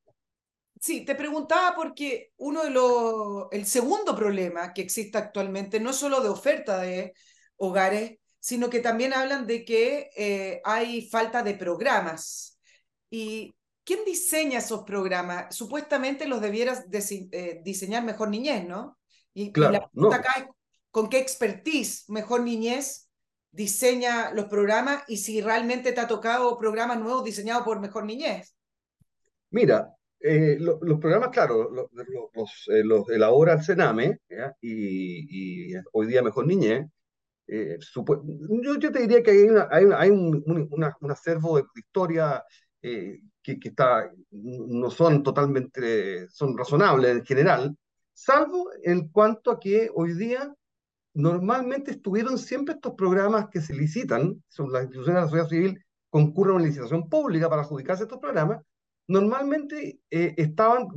Sí, 0.79 1.05
te 1.05 1.13
preguntaba 1.15 1.75
porque 1.75 2.31
uno 2.37 2.63
de 2.63 2.71
los, 2.71 3.47
el 3.51 3.65
segundo 3.67 4.15
problema 4.15 4.73
que 4.73 4.81
existe 4.81 5.17
actualmente 5.17 5.79
no 5.79 5.93
solo 5.93 6.21
de 6.21 6.29
oferta 6.29 6.79
de 6.79 7.13
hogares, 7.57 8.17
sino 8.39 8.69
que 8.71 8.79
también 8.79 9.13
hablan 9.13 9.45
de 9.45 9.63
que 9.63 10.09
eh, 10.17 10.59
hay 10.65 11.07
falta 11.09 11.43
de 11.43 11.53
programas. 11.53 12.59
¿Y 13.11 13.53
quién 13.83 14.03
diseña 14.05 14.57
esos 14.59 14.83
programas? 14.83 15.55
Supuestamente 15.55 16.27
los 16.27 16.41
debieras 16.41 16.85
eh, 16.91 17.61
diseñar 17.63 18.03
Mejor 18.03 18.29
Niñez, 18.29 18.65
¿no? 18.67 18.97
Y, 19.35 19.43
y 19.49 19.51
Claro, 19.51 19.71
la 19.71 19.87
pregunta 19.87 20.17
no. 20.17 20.17
acá 20.17 20.33
es, 20.39 20.45
¿con 20.89 21.09
qué 21.09 21.19
expertise 21.19 22.05
Mejor 22.09 22.41
Niñez 22.41 23.10
diseña 23.51 24.31
los 24.33 24.45
programas 24.45 25.03
y 25.07 25.17
si 25.17 25.41
realmente 25.41 25.91
te 25.93 25.99
ha 26.01 26.07
tocado 26.07 26.57
programas 26.57 26.99
nuevos 26.99 27.23
diseñados 27.23 27.63
por 27.63 27.79
Mejor 27.79 28.05
Niñez? 28.05 28.55
Mira, 29.51 29.93
eh, 30.19 30.57
lo- 30.59 30.79
los 30.81 30.99
programas, 30.99 31.29
claro, 31.29 31.69
lo- 31.71 31.89
lo- 31.91 32.31
los, 32.33 32.51
eh, 32.69 32.83
los 32.83 33.09
elabora 33.09 33.53
el 33.53 33.63
Sename. 33.63 34.19
Y, 34.61 35.71
y 35.73 35.75
hoy 35.93 36.07
día 36.07 36.21
Mejor 36.21 36.47
Niñez. 36.47 36.85
eh, 37.47 37.77
yo, 38.63 38.75
yo 38.79 38.91
te 38.91 39.01
diría 39.01 39.23
que 39.23 39.31
hay, 39.31 39.43
una- 39.43 39.67
hay, 39.71 39.85
una- 39.85 39.99
hay 40.01 40.09
un, 40.11 40.43
un- 40.47 40.67
una- 40.71 40.97
un 41.01 41.11
acervo 41.11 41.57
de 41.57 41.63
historia 41.75 42.43
eh, 42.81 43.19
que, 43.43 43.59
que 43.59 43.69
está, 43.69 44.11
no 44.31 44.89
son 44.91 45.23
totalmente, 45.23 46.29
son 46.29 46.57
razonables 46.57 47.11
en 47.17 47.25
general, 47.25 47.77
salvo 48.13 48.69
en 48.83 49.09
cuanto 49.09 49.51
a 49.51 49.59
que 49.59 49.89
hoy 49.95 50.13
día 50.13 50.53
normalmente 51.13 51.91
estuvieron 51.91 52.37
siempre 52.37 52.75
estos 52.75 52.93
programas 52.93 53.49
que 53.49 53.61
se 53.61 53.73
licitan, 53.73 54.43
son 54.47 54.71
las 54.71 54.83
instituciones 54.83 55.15
de 55.15 55.21
la 55.21 55.27
sociedad 55.27 55.49
civil 55.49 55.85
concurren 56.09 56.53
a 56.53 56.55
una 56.57 56.65
licitación 56.65 57.09
pública 57.09 57.49
para 57.49 57.61
adjudicarse 57.61 58.03
estos 58.03 58.19
programas, 58.19 58.61
normalmente 59.07 59.99
eh, 60.09 60.33
estaban, 60.37 60.87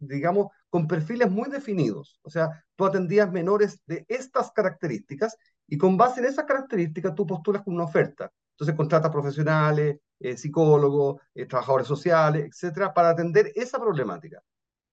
digamos, 0.00 0.48
con 0.68 0.86
perfiles 0.86 1.30
muy 1.30 1.48
definidos. 1.48 2.18
O 2.22 2.30
sea, 2.30 2.64
tú 2.76 2.84
atendías 2.84 3.30
menores 3.30 3.80
de 3.86 4.04
estas 4.08 4.52
características 4.52 5.36
y 5.66 5.78
con 5.78 5.96
base 5.96 6.20
en 6.20 6.26
esas 6.26 6.44
características 6.44 7.14
tú 7.14 7.26
postulas 7.26 7.62
con 7.62 7.74
una 7.74 7.84
oferta. 7.84 8.30
Entonces 8.52 8.76
contratas 8.76 9.10
profesionales, 9.10 9.98
eh, 10.18 10.36
psicólogos, 10.36 11.20
eh, 11.34 11.46
trabajadores 11.46 11.86
sociales, 11.86 12.44
etcétera, 12.46 12.92
para 12.92 13.10
atender 13.10 13.52
esa 13.54 13.78
problemática. 13.78 14.42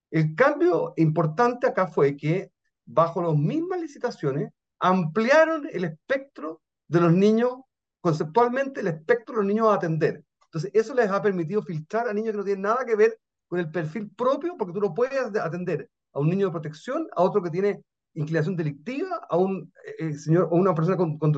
El 0.09 0.35
cambio 0.35 0.93
importante 0.95 1.67
acá 1.67 1.87
fue 1.87 2.15
que 2.15 2.51
bajo 2.87 3.21
las 3.21 3.35
mismas 3.35 3.81
licitaciones 3.81 4.51
ampliaron 4.79 5.67
el 5.71 5.83
espectro 5.83 6.61
de 6.87 7.01
los 7.01 7.13
niños, 7.13 7.53
conceptualmente 8.01 8.81
el 8.81 8.87
espectro 8.87 9.35
de 9.35 9.41
los 9.41 9.47
niños 9.47 9.67
a 9.67 9.75
atender. 9.75 10.23
Entonces, 10.45 10.71
eso 10.73 10.93
les 10.93 11.09
ha 11.09 11.21
permitido 11.21 11.61
filtrar 11.61 12.07
a 12.07 12.13
niños 12.13 12.31
que 12.31 12.37
no 12.37 12.43
tienen 12.43 12.63
nada 12.63 12.85
que 12.85 12.95
ver 12.95 13.19
con 13.47 13.59
el 13.59 13.69
perfil 13.69 14.09
propio, 14.11 14.55
porque 14.57 14.73
tú 14.73 14.79
no 14.79 14.93
puedes 14.93 15.19
atender 15.19 15.89
a 16.13 16.19
un 16.19 16.29
niño 16.29 16.47
de 16.47 16.51
protección, 16.53 17.07
a 17.15 17.23
otro 17.23 17.41
que 17.43 17.49
tiene 17.49 17.83
inclinación 18.13 18.55
delictiva, 18.55 19.21
a 19.29 19.37
un 19.37 19.71
eh, 19.85 20.07
eh, 20.07 20.13
señor 20.13 20.47
o 20.51 20.55
una 20.55 20.73
persona 20.73 20.97
con, 20.97 21.17
con, 21.17 21.31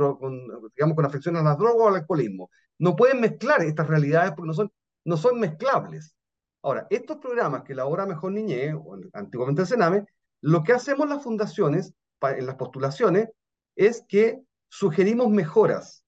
digamos, 0.75 0.95
con 0.95 1.05
afección 1.05 1.35
a 1.35 1.43
las 1.43 1.57
drogas 1.57 1.77
o 1.77 1.87
al 1.87 1.95
alcoholismo. 1.95 2.49
No 2.77 2.95
pueden 2.95 3.19
mezclar 3.19 3.61
estas 3.63 3.87
realidades 3.87 4.31
porque 4.31 4.47
no 4.47 4.53
son, 4.53 4.71
no 5.05 5.17
son 5.17 5.39
mezclables. 5.39 6.15
Ahora, 6.61 6.87
estos 6.89 7.17
programas 7.17 7.63
que 7.63 7.73
elabora 7.73 8.05
Mejor 8.05 8.31
Niñez, 8.31 8.75
o 8.75 8.97
antiguamente 9.13 9.61
el 9.61 9.67
Sename, 9.67 10.05
lo 10.41 10.63
que 10.63 10.73
hacemos 10.73 11.07
las 11.09 11.23
fundaciones 11.23 11.93
en 12.21 12.45
las 12.45 12.55
postulaciones 12.55 13.29
es 13.75 14.03
que 14.07 14.41
sugerimos 14.67 15.29
mejoras. 15.29 16.03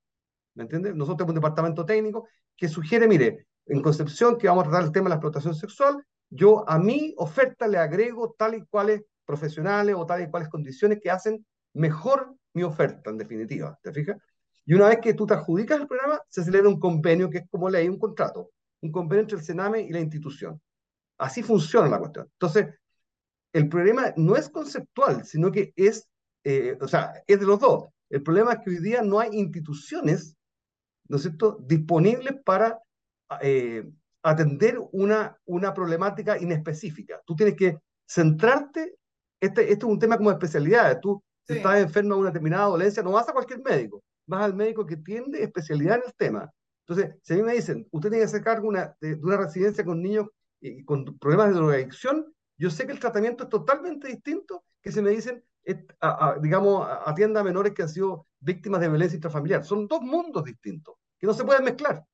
¿Me 0.55 0.63
entiendes? 0.63 0.95
Nosotros 0.95 1.17
tenemos 1.17 1.31
un 1.31 1.41
departamento 1.41 1.85
técnico 1.85 2.27
que 2.57 2.67
sugiere, 2.67 3.07
mire, 3.07 3.47
en 3.65 3.81
Concepción, 3.81 4.37
que 4.37 4.47
vamos 4.47 4.63
a 4.63 4.69
tratar 4.69 4.85
el 4.85 4.91
tema 4.91 5.05
de 5.05 5.09
la 5.09 5.15
explotación 5.15 5.55
sexual, 5.55 6.03
yo 6.29 6.67
a 6.67 6.79
mi 6.79 7.13
oferta 7.17 7.67
le 7.67 7.77
agrego 7.77 8.35
tal 8.37 8.55
y 8.55 8.65
cuales 8.65 9.03
profesionales 9.25 9.95
o 9.97 10.05
tal 10.05 10.23
y 10.23 10.29
cuales 10.29 10.49
condiciones 10.49 10.99
que 11.01 11.09
hacen 11.09 11.45
mejor 11.73 12.35
mi 12.53 12.63
oferta, 12.63 13.09
en 13.09 13.17
definitiva. 13.17 13.77
¿Te 13.81 13.93
fijas? 13.93 14.17
Y 14.65 14.73
una 14.73 14.89
vez 14.89 14.99
que 15.01 15.13
tú 15.13 15.25
te 15.25 15.33
adjudicas 15.33 15.79
el 15.79 15.87
programa, 15.87 16.21
se 16.29 16.43
celebra 16.43 16.69
un 16.69 16.79
convenio 16.79 17.29
que 17.29 17.39
es 17.39 17.49
como 17.49 17.69
ley, 17.69 17.87
un 17.87 17.99
contrato, 17.99 18.51
un 18.81 18.91
convenio 18.91 19.21
entre 19.21 19.37
el 19.37 19.43
Sename 19.43 19.81
y 19.81 19.89
la 19.89 19.99
institución. 19.99 20.61
Así 21.17 21.43
funciona 21.43 21.87
la 21.87 21.99
cuestión. 21.99 22.27
Entonces, 22.33 22.67
el 23.53 23.69
problema 23.69 24.13
no 24.15 24.35
es 24.35 24.49
conceptual, 24.49 25.25
sino 25.25 25.51
que 25.51 25.73
es, 25.75 26.07
eh, 26.43 26.77
o 26.79 26.87
sea, 26.87 27.13
es 27.27 27.39
de 27.39 27.45
los 27.45 27.59
dos. 27.59 27.85
El 28.09 28.23
problema 28.23 28.53
es 28.53 28.59
que 28.59 28.69
hoy 28.71 28.79
día 28.79 29.01
no 29.01 29.19
hay 29.19 29.29
instituciones, 29.33 30.35
¿no 31.07 31.17
es 31.17 31.23
cierto?, 31.23 31.57
disponibles 31.61 32.35
para 32.43 32.79
eh, 33.41 33.89
atender 34.23 34.79
una, 34.91 35.37
una 35.45 35.73
problemática 35.73 36.37
inespecífica. 36.37 37.21
Tú 37.25 37.35
tienes 37.35 37.55
que 37.55 37.77
centrarte, 38.07 38.95
este, 39.39 39.63
este 39.63 39.85
es 39.85 39.91
un 39.91 39.99
tema 39.99 40.17
como 40.17 40.31
especialidad, 40.31 40.99
tú 40.99 41.23
si 41.47 41.57
estás 41.57 41.79
enfermo 41.79 42.15
de 42.15 42.21
una 42.21 42.29
determinada 42.29 42.65
dolencia, 42.65 43.03
no 43.03 43.11
vas 43.11 43.27
a 43.27 43.33
cualquier 43.33 43.61
médico, 43.61 44.03
vas 44.27 44.43
al 44.43 44.55
médico 44.55 44.85
que 44.85 44.97
tiene 44.97 45.41
especialidad 45.41 45.97
en 45.97 46.03
el 46.05 46.13
tema. 46.15 46.51
Entonces, 46.87 47.15
si 47.23 47.33
a 47.33 47.37
mí 47.37 47.43
me 47.43 47.53
dicen, 47.53 47.87
usted 47.91 48.09
tiene 48.09 48.23
que 48.23 48.27
hacer 48.27 48.43
cargo 48.43 48.67
una, 48.67 48.95
de, 49.01 49.15
una 49.15 49.37
residencia 49.37 49.83
con 49.83 50.01
niños 50.01 50.27
y, 50.59 50.83
con 50.83 51.05
problemas 51.17 51.49
de 51.49 51.55
drogadicción, 51.55 52.33
yo 52.61 52.69
sé 52.69 52.85
que 52.85 52.91
el 52.91 52.99
tratamiento 52.99 53.45
es 53.45 53.49
totalmente 53.49 54.07
distinto 54.07 54.63
que 54.83 54.91
si 54.91 55.01
me 55.01 55.09
dicen, 55.09 55.43
digamos, 56.41 56.87
atienda 57.05 57.41
a 57.41 57.43
menores 57.43 57.73
que 57.73 57.81
han 57.81 57.89
sido 57.89 58.27
víctimas 58.39 58.79
de 58.81 58.87
violencia 58.87 59.15
intrafamiliar. 59.15 59.65
Son 59.65 59.87
dos 59.87 60.01
mundos 60.01 60.43
distintos 60.43 60.93
que 61.17 61.25
no 61.25 61.33
se 61.33 61.43
pueden 61.43 61.63
mezclar. 61.63 62.05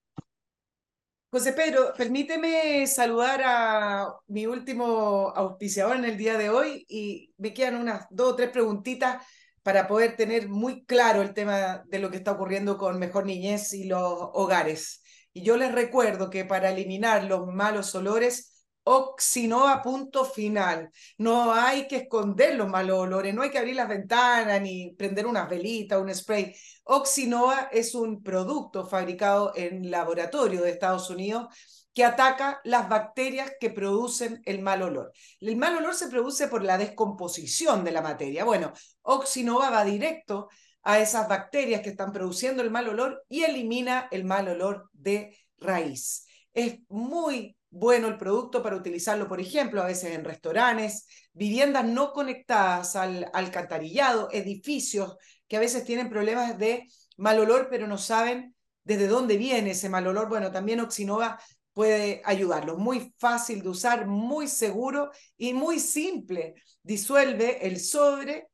José 1.30 1.52
Pedro, 1.52 1.94
permíteme 1.98 2.88
saludar 2.88 3.42
a 3.44 4.08
mi 4.28 4.48
último 4.48 5.34
auspiciador 5.36 5.98
en 5.98 6.06
el 6.06 6.18
día 6.18 6.38
de 6.38 6.50
hoy 6.50 6.86
y 6.88 7.34
me 7.38 7.54
quedan 7.54 7.76
unas 7.76 8.08
dos 8.10 8.32
o 8.32 8.36
tres 8.38 8.50
preguntitas 8.50 9.22
para 9.64 9.86
poder 9.86 10.16
tener 10.16 10.48
muy 10.48 10.86
claro 10.86 11.22
el 11.22 11.34
tema 11.34 11.84
de 11.88 12.00
lo 12.00 12.10
que 12.10 12.18
está 12.18 12.32
ocurriendo 12.32 12.78
con 12.78 13.00
Mejor 13.00 13.26
Niñez 13.26 13.74
y 13.74 13.84
los 13.84 14.02
hogares. 14.02 15.04
Y 15.34 15.44
yo 15.44 15.58
les 15.58 15.74
recuerdo 15.74 16.30
que 16.30 16.46
para 16.46 16.70
eliminar 16.70 17.26
los 17.26 17.48
malos 17.48 17.94
olores, 17.94 18.57
Oxinova 18.90 19.82
punto 19.82 20.24
final. 20.24 20.90
No 21.18 21.54
hay 21.54 21.90
que 21.90 21.98
esconder 21.98 22.56
los 22.56 22.70
malos 22.70 23.00
olores, 23.00 23.34
no 23.34 23.42
hay 23.42 23.50
que 23.50 23.58
abrir 23.58 23.76
las 23.76 23.90
ventanas 23.90 24.62
ni 24.62 24.94
prender 24.94 25.28
unas 25.28 25.50
velitas, 25.50 26.00
un 26.00 26.14
spray. 26.14 26.56
Oxinova 26.86 27.68
es 27.74 27.94
un 27.96 28.24
producto 28.24 28.86
fabricado 28.86 29.52
en 29.58 29.92
laboratorio 29.92 30.62
de 30.62 30.70
Estados 30.70 31.10
Unidos 31.10 31.48
que 31.94 32.06
ataca 32.06 32.62
las 32.64 32.88
bacterias 32.88 33.52
que 33.60 33.72
producen 33.72 34.42
el 34.46 34.62
mal 34.62 34.82
olor. 34.82 35.12
El 35.42 35.58
mal 35.58 35.76
olor 35.76 35.94
se 35.94 36.08
produce 36.08 36.48
por 36.48 36.64
la 36.64 36.78
descomposición 36.78 37.84
de 37.84 37.92
la 37.92 38.02
materia. 38.02 38.46
Bueno, 38.46 38.72
Oxinova 39.02 39.70
va 39.70 39.84
directo 39.84 40.48
a 40.84 41.00
esas 41.00 41.28
bacterias 41.28 41.82
que 41.82 41.90
están 41.90 42.14
produciendo 42.14 42.64
el 42.64 42.72
mal 42.72 42.88
olor 42.88 43.26
y 43.28 43.44
elimina 43.44 44.08
el 44.12 44.24
mal 44.24 44.48
olor 44.48 44.90
de 44.94 45.36
raíz. 45.58 46.26
Es 46.54 46.80
muy 46.88 47.57
bueno 47.80 48.08
el 48.08 48.18
producto 48.18 48.64
para 48.64 48.76
utilizarlo, 48.76 49.28
por 49.28 49.40
ejemplo, 49.40 49.82
a 49.82 49.86
veces 49.86 50.14
en 50.14 50.26
restaurantes, 50.26 51.06
viviendas 51.34 51.86
no 51.86 52.12
conectadas 52.12 52.96
al 52.96 53.30
alcantarillado, 53.34 54.30
edificios 54.32 55.16
que 55.48 55.58
a 55.58 55.60
veces 55.60 55.86
tienen 55.86 56.10
problemas 56.10 56.58
de 56.58 56.88
mal 57.18 57.40
olor, 57.40 57.68
pero 57.70 57.88
no 57.88 57.98
saben 57.98 58.56
desde 58.84 59.08
dónde 59.08 59.38
viene 59.38 59.72
ese 59.72 59.90
mal 59.90 60.08
olor. 60.08 60.28
Bueno, 60.28 60.52
también 60.52 60.80
Oxinova 60.80 61.40
puede 61.74 62.22
ayudarlos. 62.26 62.80
Muy 62.80 63.14
fácil 63.20 63.62
de 63.62 63.70
usar, 63.70 64.08
muy 64.08 64.48
seguro 64.48 65.12
y 65.38 65.54
muy 65.54 65.80
simple. 65.80 66.56
Disuelve 66.82 67.68
el 67.68 67.80
sobre 67.80 68.48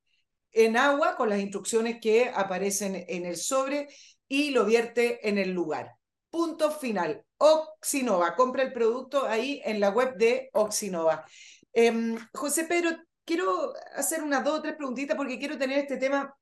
en 0.52 0.76
agua 0.76 1.16
con 1.16 1.30
las 1.30 1.40
instrucciones 1.40 2.00
que 2.02 2.30
aparecen 2.30 3.06
en 3.08 3.26
el 3.26 3.38
sobre 3.38 3.88
y 4.28 4.52
lo 4.52 4.66
vierte 4.66 5.28
en 5.28 5.38
el 5.38 5.52
lugar. 5.52 5.94
Punto 6.34 6.72
final. 6.72 7.24
Oxinova. 7.38 8.36
Compra 8.36 8.64
el 8.64 8.74
producto 8.74 9.28
ahí 9.28 9.62
en 9.64 9.80
la 9.80 9.92
web 9.92 10.18
de 10.18 10.50
Oxinova. 10.54 11.24
Em, 11.72 12.18
José 12.34 12.64
Pedro, 12.64 12.90
quiero 13.24 13.72
hacer 13.96 14.24
unas 14.24 14.44
dos 14.44 14.58
o 14.58 14.62
tres 14.64 14.76
preguntitas 14.76 15.16
porque 15.16 15.38
quiero 15.38 15.60
tener 15.60 15.78
este 15.78 15.98
tema 15.98 16.36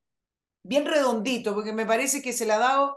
bien 0.64 0.86
redondito, 0.86 1.54
porque 1.54 1.74
me 1.74 1.86
parece 1.86 2.22
que 2.22 2.32
se 2.32 2.46
le 2.46 2.54
ha 2.54 2.60
dado 2.60 2.96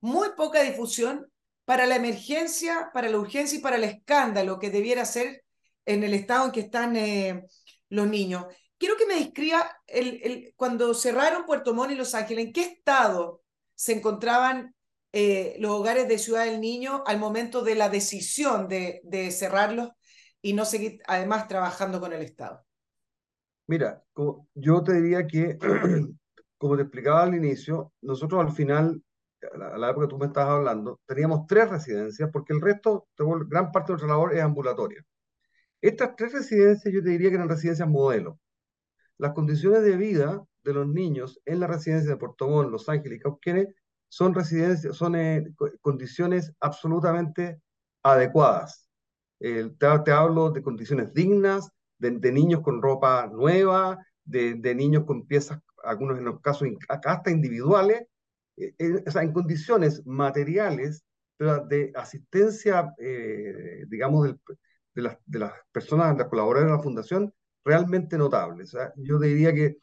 muy 0.00 0.30
poca 0.34 0.62
difusión 0.62 1.30
para 1.66 1.84
la 1.84 1.96
emergencia, 1.96 2.90
para 2.94 3.10
la 3.10 3.18
urgencia 3.18 3.58
y 3.58 3.62
para 3.62 3.76
el 3.76 3.84
escándalo 3.84 4.58
que 4.58 4.70
debiera 4.70 5.04
ser 5.04 5.44
en 5.84 6.04
el 6.04 6.14
estado 6.14 6.46
en 6.46 6.52
que 6.52 6.60
están 6.60 6.96
eh, 6.96 7.44
los 7.90 8.06
niños. 8.08 8.46
Quiero 8.78 8.96
que 8.96 9.04
me 9.04 9.16
describa 9.16 9.70
el, 9.86 10.20
el, 10.22 10.54
cuando 10.56 10.94
cerraron 10.94 11.44
Puerto 11.44 11.74
Montt 11.74 11.92
y 11.92 11.96
Los 11.96 12.14
Ángeles, 12.14 12.46
¿en 12.46 12.52
qué 12.54 12.62
estado 12.62 13.42
se 13.74 13.92
encontraban 13.92 14.74
eh, 15.12 15.56
los 15.58 15.72
hogares 15.72 16.08
de 16.08 16.18
Ciudad 16.18 16.44
del 16.44 16.60
Niño 16.60 17.02
al 17.06 17.18
momento 17.18 17.62
de 17.62 17.74
la 17.74 17.88
decisión 17.88 18.68
de, 18.68 19.00
de 19.04 19.30
cerrarlos 19.30 19.90
y 20.42 20.52
no 20.52 20.64
seguir 20.64 21.00
además 21.06 21.48
trabajando 21.48 22.00
con 22.00 22.12
el 22.12 22.22
Estado? 22.22 22.64
Mira, 23.66 24.02
yo 24.54 24.82
te 24.82 24.94
diría 24.94 25.26
que, 25.26 25.56
como 26.58 26.76
te 26.76 26.82
explicaba 26.82 27.22
al 27.22 27.34
inicio, 27.34 27.92
nosotros 28.00 28.40
al 28.40 28.52
final, 28.52 29.02
a 29.42 29.78
la 29.78 29.90
época 29.90 30.06
que 30.06 30.10
tú 30.10 30.18
me 30.18 30.26
estabas 30.26 30.54
hablando, 30.56 31.00
teníamos 31.06 31.46
tres 31.46 31.70
residencias 31.70 32.30
porque 32.32 32.52
el 32.52 32.60
resto, 32.60 33.06
gran 33.16 33.70
parte 33.70 33.88
de 33.88 33.94
nuestra 33.94 34.08
labor 34.08 34.34
es 34.34 34.42
ambulatoria. 34.42 35.04
Estas 35.80 36.16
tres 36.16 36.32
residencias 36.32 36.92
yo 36.92 37.02
te 37.02 37.10
diría 37.10 37.30
que 37.30 37.36
eran 37.36 37.48
residencias 37.48 37.88
modelo. 37.88 38.38
Las 39.18 39.32
condiciones 39.34 39.82
de 39.82 39.96
vida 39.96 40.44
de 40.64 40.74
los 40.74 40.88
niños 40.88 41.40
en 41.44 41.60
la 41.60 41.66
residencia 41.66 42.10
de 42.10 42.16
Puerto 42.16 42.48
Montt, 42.48 42.70
Los 42.70 42.88
Ángeles 42.88 43.18
y 43.18 43.22
Cauquenes 43.22 43.68
son 44.10 44.34
residencias, 44.34 44.96
son 44.96 45.14
eh, 45.14 45.54
condiciones 45.80 46.52
absolutamente 46.60 47.62
adecuadas. 48.02 48.88
te, 49.38 49.70
te, 49.78 50.12
hablo 50.12 50.50
de 50.50 50.62
condiciones 50.62 51.14
dignas, 51.14 51.70
de, 51.98 52.32
niños 52.32 52.60
con 52.60 52.82
ropa 52.82 53.28
nueva, 53.28 53.98
de, 54.24 54.74
niños 54.74 55.04
con 55.04 55.26
piezas, 55.26 55.60
algunos 55.84 56.18
en 56.18 56.24
los 56.24 56.40
casos 56.40 56.68
hasta 56.88 57.30
individuales, 57.30 58.06
eh, 58.56 58.74
eh, 58.78 59.04
en 59.14 59.32
condiciones 59.32 60.04
materiales, 60.04 61.04
pero 61.36 61.64
de 61.66 61.92
asistencia, 61.94 62.92
digamos, 63.88 64.34
de, 64.94 65.02
las, 65.02 65.16
personas, 65.72 66.12
de 66.12 66.18
las 66.18 66.28
colaboradoras 66.28 66.70
de 66.70 66.76
la 66.76 66.82
fundación, 66.82 67.32
realmente 67.64 68.18
notables. 68.18 68.70
Sea, 68.70 68.92
yo 68.96 69.18
diría 69.18 69.54
que 69.54 69.78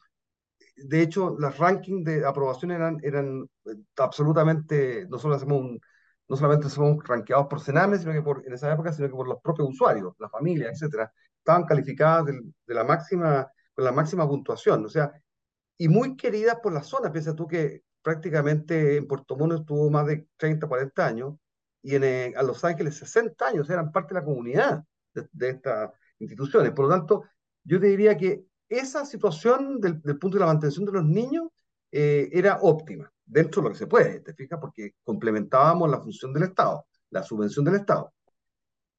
de 0.84 1.02
hecho, 1.02 1.36
los 1.38 1.56
rankings 1.58 2.04
de 2.04 2.24
aprobación 2.26 2.70
eran, 2.70 2.98
eran 3.02 3.48
eh, 3.66 3.74
absolutamente, 3.96 5.06
no, 5.08 5.18
solo 5.18 5.34
hacemos 5.34 5.60
un, 5.60 5.80
no 6.28 6.36
solamente 6.36 6.68
somos 6.68 7.02
rankeados 7.06 7.46
por 7.48 7.60
Sename, 7.60 7.98
sino 7.98 8.12
que 8.12 8.22
por, 8.22 8.46
en 8.46 8.52
esa 8.52 8.72
época, 8.72 8.92
sino 8.92 9.08
que 9.08 9.14
por 9.14 9.28
los 9.28 9.40
propios 9.42 9.68
usuarios, 9.70 10.14
la 10.18 10.28
familia, 10.28 10.70
etcétera, 10.70 11.12
estaban 11.38 11.64
calificadas 11.64 12.26
de, 12.26 12.40
de, 12.66 12.74
la 12.74 12.84
máxima, 12.84 13.50
con 13.74 13.84
la 13.84 13.92
máxima 13.92 14.28
puntuación, 14.28 14.84
o 14.84 14.88
sea, 14.88 15.12
y 15.76 15.88
muy 15.88 16.16
queridas 16.16 16.58
por 16.62 16.72
la 16.72 16.82
zona. 16.82 17.12
Piensa 17.12 17.34
tú 17.34 17.46
que 17.46 17.82
prácticamente 18.02 18.96
en 18.96 19.06
Puerto 19.06 19.36
Montt 19.36 19.60
estuvo 19.60 19.90
más 19.90 20.06
de 20.06 20.26
30, 20.36 20.66
40 20.66 21.06
años, 21.06 21.34
y 21.82 21.94
en, 21.94 22.04
eh, 22.04 22.34
a 22.36 22.42
Los 22.42 22.64
Ángeles 22.64 22.96
60 22.96 23.46
años, 23.46 23.70
eran 23.70 23.92
parte 23.92 24.14
de 24.14 24.20
la 24.20 24.26
comunidad 24.26 24.84
de, 25.14 25.28
de 25.32 25.50
estas 25.50 25.90
instituciones. 26.18 26.72
Por 26.72 26.86
lo 26.86 26.90
tanto, 26.90 27.24
yo 27.64 27.80
te 27.80 27.86
diría 27.86 28.16
que 28.16 28.44
esa 28.68 29.04
situación 29.04 29.80
del, 29.80 30.00
punto 30.00 30.36
de 30.36 30.40
la 30.40 30.46
mantención 30.46 30.84
de 30.84 30.92
los 30.92 31.04
niños 31.04 31.48
eh, 31.90 32.28
era 32.32 32.58
óptima, 32.62 33.10
dentro 33.24 33.62
de 33.62 33.68
lo 33.68 33.72
que 33.72 33.78
se 33.78 33.86
puede, 33.86 34.20
¿te 34.20 34.34
fijas? 34.34 34.58
Porque 34.60 34.94
complementábamos 35.02 35.90
la 35.90 36.00
función 36.00 36.32
del 36.32 36.44
Estado, 36.44 36.86
la 37.10 37.22
subvención 37.22 37.64
del 37.64 37.76
Estado. 37.76 38.12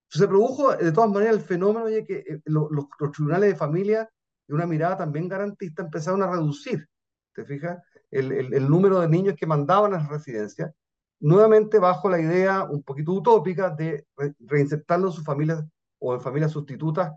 Se 0.09 0.27
produjo 0.27 0.75
de 0.75 0.91
todas 0.91 1.11
maneras 1.11 1.35
el 1.35 1.41
fenómeno 1.41 1.85
de 1.85 2.03
que 2.05 2.17
eh, 2.17 2.41
los, 2.45 2.69
tribunales 3.13 3.51
de 3.51 3.55
familia, 3.55 4.09
de 4.47 4.53
una 4.55 4.65
mirada 4.65 4.97
también 4.97 5.27
garantista, 5.27 5.83
empezaron 5.83 6.23
a 6.23 6.31
reducir 6.31 6.87
¿te 7.33 7.45
fijas? 7.45 7.79
El, 8.11 8.31
el, 8.31 8.53
el 8.53 8.69
número 8.69 8.99
de 8.99 9.07
niños 9.07 9.35
que 9.35 9.45
mandaban 9.45 9.93
a 9.93 9.97
las 9.97 10.09
residencias, 10.09 10.71
nuevamente 11.19 11.79
bajo 11.79 12.09
la 12.09 12.19
idea 12.19 12.63
un 12.63 12.83
poquito 12.83 13.13
utópica 13.13 13.69
de 13.69 14.05
re, 14.15 14.33
reinsertarlo 14.39 15.07
en 15.07 15.13
sus 15.13 15.23
familias 15.23 15.63
o 15.99 16.13
en 16.13 16.21
familias 16.21 16.51
sustitutas, 16.51 17.13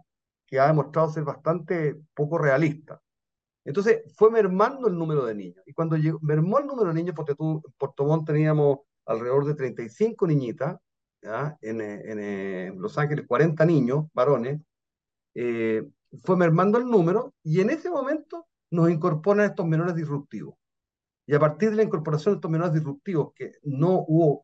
que 0.52 0.60
ha 0.60 0.66
demostrado 0.66 1.10
ser 1.10 1.24
bastante 1.24 1.96
poco 2.12 2.36
realista. 2.36 3.00
Entonces 3.64 4.02
fue 4.14 4.30
mermando 4.30 4.86
el 4.86 4.98
número 4.98 5.24
de 5.24 5.34
niños. 5.34 5.64
Y 5.64 5.72
cuando 5.72 5.96
llegó, 5.96 6.18
mermó 6.20 6.58
el 6.58 6.66
número 6.66 6.88
de 6.88 6.94
niños, 6.94 7.14
porque 7.16 7.34
tú, 7.34 7.62
en 7.64 7.72
Puerto 7.78 8.04
Montt 8.04 8.26
teníamos 8.26 8.80
alrededor 9.06 9.46
de 9.46 9.54
35 9.54 10.26
niñitas, 10.26 10.76
¿ya? 11.22 11.56
En, 11.62 11.80
en, 11.80 12.18
en, 12.18 12.82
Los 12.82 12.98
Ángeles 12.98 13.24
40 13.26 13.64
niños, 13.64 14.08
varones, 14.12 14.60
eh, 15.34 15.88
fue 16.22 16.36
mermando 16.36 16.76
el 16.76 16.84
número 16.84 17.32
y 17.42 17.62
en 17.62 17.70
ese 17.70 17.88
momento 17.88 18.46
nos 18.72 18.90
incorporan 18.90 19.46
estos 19.46 19.64
menores 19.64 19.94
disruptivos. 19.94 20.56
Y 21.26 21.34
a 21.34 21.40
partir 21.40 21.70
de 21.70 21.76
la 21.76 21.84
incorporación 21.84 22.34
de 22.34 22.36
estos 22.36 22.50
menores 22.50 22.74
disruptivos, 22.74 23.32
que 23.34 23.54
no 23.62 24.04
hubo 24.06 24.42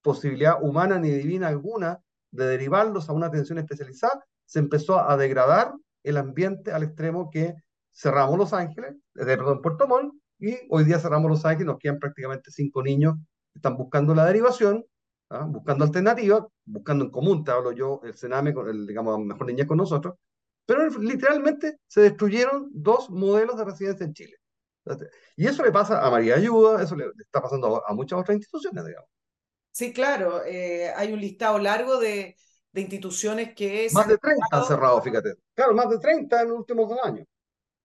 posibilidad 0.00 0.62
humana 0.62 0.98
ni 0.98 1.10
divina 1.10 1.48
alguna 1.48 2.02
de 2.30 2.46
derivarlos 2.46 3.10
a 3.10 3.12
una 3.12 3.26
atención 3.26 3.58
especializada, 3.58 4.24
se 4.46 4.58
empezó 4.58 5.00
a 5.00 5.16
degradar 5.16 5.72
el 6.02 6.16
ambiente 6.16 6.72
al 6.72 6.82
extremo 6.82 7.30
que 7.30 7.54
cerramos 7.92 8.38
Los 8.38 8.52
Ángeles, 8.52 8.92
eh, 8.92 9.24
perdón, 9.24 9.62
Puerto 9.62 9.86
Montt, 9.86 10.14
y 10.38 10.56
hoy 10.70 10.84
día 10.84 10.98
cerramos 10.98 11.30
Los 11.30 11.44
Ángeles, 11.44 11.66
nos 11.66 11.78
quedan 11.78 11.98
prácticamente 11.98 12.50
cinco 12.50 12.82
niños 12.82 13.14
que 13.52 13.58
están 13.58 13.76
buscando 13.76 14.14
la 14.14 14.24
derivación, 14.24 14.84
¿ah? 15.30 15.46
buscando 15.48 15.84
alternativas, 15.84 16.42
buscando 16.64 17.04
en 17.04 17.10
común, 17.10 17.44
te 17.44 17.50
hablo 17.50 17.72
yo, 17.72 18.00
el 18.04 18.14
Sename, 18.14 18.54
el, 18.68 18.86
digamos, 18.86 19.18
mejor 19.20 19.46
niñez 19.46 19.66
con 19.66 19.78
nosotros, 19.78 20.14
pero 20.66 20.88
literalmente 20.98 21.78
se 21.86 22.00
destruyeron 22.00 22.68
dos 22.72 23.10
modelos 23.10 23.56
de 23.56 23.64
residencia 23.64 24.06
en 24.06 24.14
Chile. 24.14 24.36
Y 25.36 25.46
eso 25.46 25.62
le 25.62 25.70
pasa 25.70 26.04
a 26.04 26.10
María 26.10 26.34
Ayuda, 26.34 26.82
eso 26.82 26.96
le, 26.96 27.06
está 27.18 27.40
pasando 27.40 27.82
a, 27.86 27.94
muchas 27.94 28.18
otras 28.18 28.36
instituciones, 28.36 28.84
digamos. 28.84 29.08
Sí, 29.70 29.92
claro, 29.92 30.44
eh, 30.44 30.92
hay 30.94 31.12
un 31.12 31.20
listado 31.20 31.58
largo 31.58 31.98
de, 31.98 32.36
de 32.72 32.80
instituciones 32.80 33.54
que... 33.54 33.88
Más 33.92 34.08
de 34.08 34.18
30 34.18 34.44
han 34.50 34.64
cerrado, 34.64 35.00
fíjate. 35.02 35.34
Claro, 35.54 35.74
más 35.74 35.90
de 35.90 35.98
30 35.98 36.42
en 36.42 36.48
los 36.48 36.58
últimos 36.58 36.88
dos 36.88 36.98
años. 37.02 37.26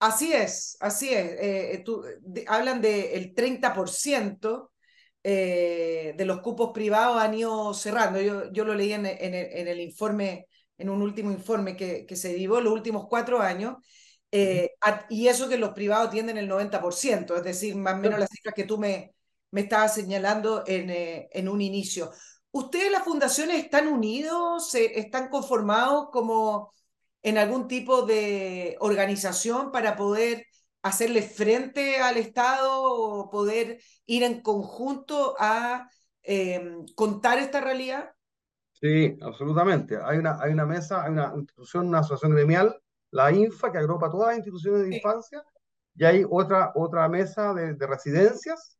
Así 0.00 0.32
es, 0.32 0.76
así 0.80 1.12
es. 1.12 1.36
Eh, 1.38 1.82
tú, 1.84 2.04
de, 2.20 2.44
hablan 2.46 2.80
del 2.80 3.34
de 3.34 3.34
30% 3.34 4.70
eh, 5.24 6.14
de 6.16 6.24
los 6.24 6.40
cupos 6.40 6.70
privados 6.72 7.20
han 7.20 7.34
ido 7.34 7.74
cerrando. 7.74 8.20
Yo, 8.20 8.50
yo 8.52 8.64
lo 8.64 8.74
leí 8.74 8.92
en, 8.92 9.06
en, 9.06 9.34
el, 9.34 9.46
en 9.52 9.68
el 9.68 9.80
informe, 9.80 10.46
en 10.78 10.88
un 10.88 11.02
último 11.02 11.30
informe 11.32 11.76
que, 11.76 12.06
que 12.06 12.16
se 12.16 12.34
dio 12.34 12.60
los 12.60 12.72
últimos 12.72 13.06
cuatro 13.08 13.40
años. 13.40 13.76
Eh, 14.30 14.70
y 15.08 15.26
eso 15.28 15.48
que 15.48 15.58
los 15.58 15.70
privados 15.70 16.10
tienden 16.10 16.36
el 16.36 16.48
90%, 16.48 17.36
es 17.36 17.42
decir, 17.42 17.74
más 17.76 17.94
o 17.94 17.96
menos 17.98 18.20
las 18.20 18.28
cifras 18.30 18.54
que 18.54 18.64
tú 18.64 18.78
me, 18.78 19.14
me 19.50 19.62
estabas 19.62 19.94
señalando 19.94 20.64
en, 20.66 20.90
en 20.90 21.48
un 21.48 21.60
inicio. 21.60 22.10
¿Ustedes, 22.58 22.90
las 22.90 23.04
fundaciones, 23.04 23.62
están 23.62 23.86
unidos? 23.86 24.74
¿Están 24.74 25.28
conformados 25.28 26.08
como 26.10 26.72
en 27.22 27.38
algún 27.38 27.68
tipo 27.68 28.02
de 28.02 28.76
organización 28.80 29.70
para 29.70 29.94
poder 29.94 30.44
hacerle 30.82 31.22
frente 31.22 32.00
al 32.00 32.16
Estado 32.16 32.82
o 32.82 33.30
poder 33.30 33.80
ir 34.06 34.24
en 34.24 34.42
conjunto 34.42 35.36
a 35.38 35.88
eh, 36.24 36.78
contar 36.96 37.38
esta 37.38 37.60
realidad? 37.60 38.10
Sí, 38.72 39.16
absolutamente. 39.20 39.96
Hay 40.02 40.18
una, 40.18 40.40
hay 40.40 40.52
una 40.52 40.66
mesa, 40.66 41.04
hay 41.04 41.12
una 41.12 41.32
institución, 41.36 41.88
una 41.88 42.00
asociación 42.00 42.32
gremial 42.32 42.76
la 43.10 43.30
INFA, 43.32 43.72
que 43.72 43.78
agrupa 43.78 44.10
todas 44.10 44.28
las 44.28 44.36
instituciones 44.38 44.82
de 44.82 44.96
infancia, 44.96 45.42
y 45.94 46.04
hay 46.04 46.24
otra, 46.28 46.72
otra 46.74 47.08
mesa 47.08 47.54
de, 47.54 47.74
de 47.74 47.86
residencias, 47.86 48.77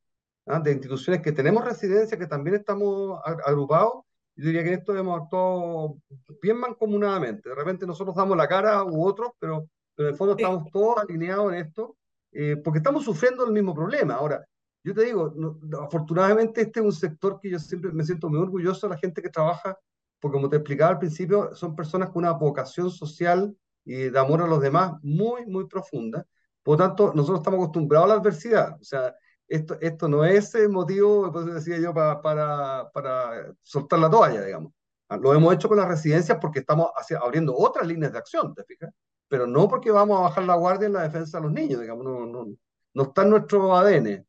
¿ah? 0.49 0.61
de 0.61 0.73
instituciones 0.73 1.23
que 1.23 1.33
tenemos 1.33 1.65
residencias, 1.65 2.19
que 2.19 2.27
también 2.27 2.57
estamos 2.57 3.21
agrupados. 3.45 4.05
Yo 4.37 4.47
diría 4.47 4.63
que 4.63 4.73
en 4.73 4.79
esto 4.79 4.97
hemos 4.97 5.21
actuado 5.21 5.97
bien 6.41 6.59
mancomunadamente. 6.59 7.49
De 7.49 7.55
repente 7.55 7.87
nosotros 7.87 8.15
damos 8.15 8.37
la 8.37 8.47
cara 8.47 8.85
u 8.85 9.05
otros, 9.05 9.33
pero, 9.39 9.69
pero 9.95 10.09
en 10.09 10.13
el 10.15 10.19
fondo 10.19 10.37
estamos 10.37 10.71
todos 10.71 10.99
alineados 10.99 11.53
en 11.53 11.59
esto, 11.59 11.97
eh, 12.33 12.57
porque 12.57 12.79
estamos 12.79 13.05
sufriendo 13.05 13.45
el 13.45 13.53
mismo 13.53 13.75
problema. 13.75 14.15
Ahora, 14.15 14.45
yo 14.85 14.95
te 14.95 15.05
digo, 15.05 15.33
no, 15.35 15.59
afortunadamente 15.83 16.63
este 16.63 16.81
es 16.81 16.87
un 16.87 16.93
sector 16.93 17.41
que 17.41 17.51
yo 17.51 17.59
siempre 17.59 17.91
me 17.93 18.05
siento 18.05 18.29
muy 18.29 18.39
orgulloso 18.39 18.87
de 18.87 18.95
la 18.95 19.01
gente 19.01 19.21
que 19.21 19.29
trabaja, 19.29 19.77
porque 20.21 20.37
como 20.37 20.49
te 20.49 20.57
explicaba 20.57 20.93
al 20.93 20.99
principio, 20.99 21.55
son 21.55 21.75
personas 21.75 22.11
con 22.11 22.25
una 22.25 22.33
vocación 22.33 22.91
social 22.91 23.55
y 23.85 23.95
de 24.11 24.19
amor 24.19 24.43
a 24.43 24.47
los 24.47 24.61
demás 24.61 24.93
muy, 25.03 25.47
muy 25.47 25.67
profunda. 25.67 26.25
Por 26.63 26.79
lo 26.79 26.87
tanto, 26.87 27.13
nosotros 27.15 27.41
estamos 27.41 27.59
acostumbrados 27.59 28.05
a 28.07 28.15
la 28.15 28.21
adversidad. 28.21 28.77
O 28.81 28.85
sea, 28.85 29.15
esto, 29.49 29.79
esto 29.81 30.09
no 30.09 30.25
es 30.25 30.55
el 30.55 30.69
motivo, 30.69 31.33
pues 31.33 31.47
decía 31.47 31.79
yo, 31.79 31.95
para, 31.95 32.21
para, 32.21 32.91
para 32.93 33.53
soltar 33.63 33.99
la 33.99 34.11
toalla, 34.11 34.43
digamos. 34.43 34.73
Lo 35.21 35.33
hemos 35.35 35.55
hecho 35.55 35.69
con 35.69 35.79
las 35.79 35.89
residencias 35.89 36.39
porque 36.41 36.61
estamos 36.61 36.91
abriendo 37.21 37.57
otras 37.57 37.87
líneas 37.87 38.13
de 38.13 38.19
acción, 38.19 38.55
¿te 38.55 38.63
fijas? 38.65 38.91
Pero 39.27 39.47
no 39.47 39.67
porque 39.69 39.91
vamos 39.91 40.19
a 40.19 40.23
bajar 40.25 40.45
la 40.45 40.55
guardia 40.57 40.87
en 40.87 40.93
la 40.93 41.03
defensa 41.03 41.39
de 41.39 41.45
los 41.45 41.53
niños, 41.53 41.81
digamos, 41.81 42.05
no, 42.05 42.27
no, 42.27 42.47
no 42.95 43.03
está 43.03 43.23
en 43.23 43.31
nuestro 43.31 43.75
ADN. 43.75 44.27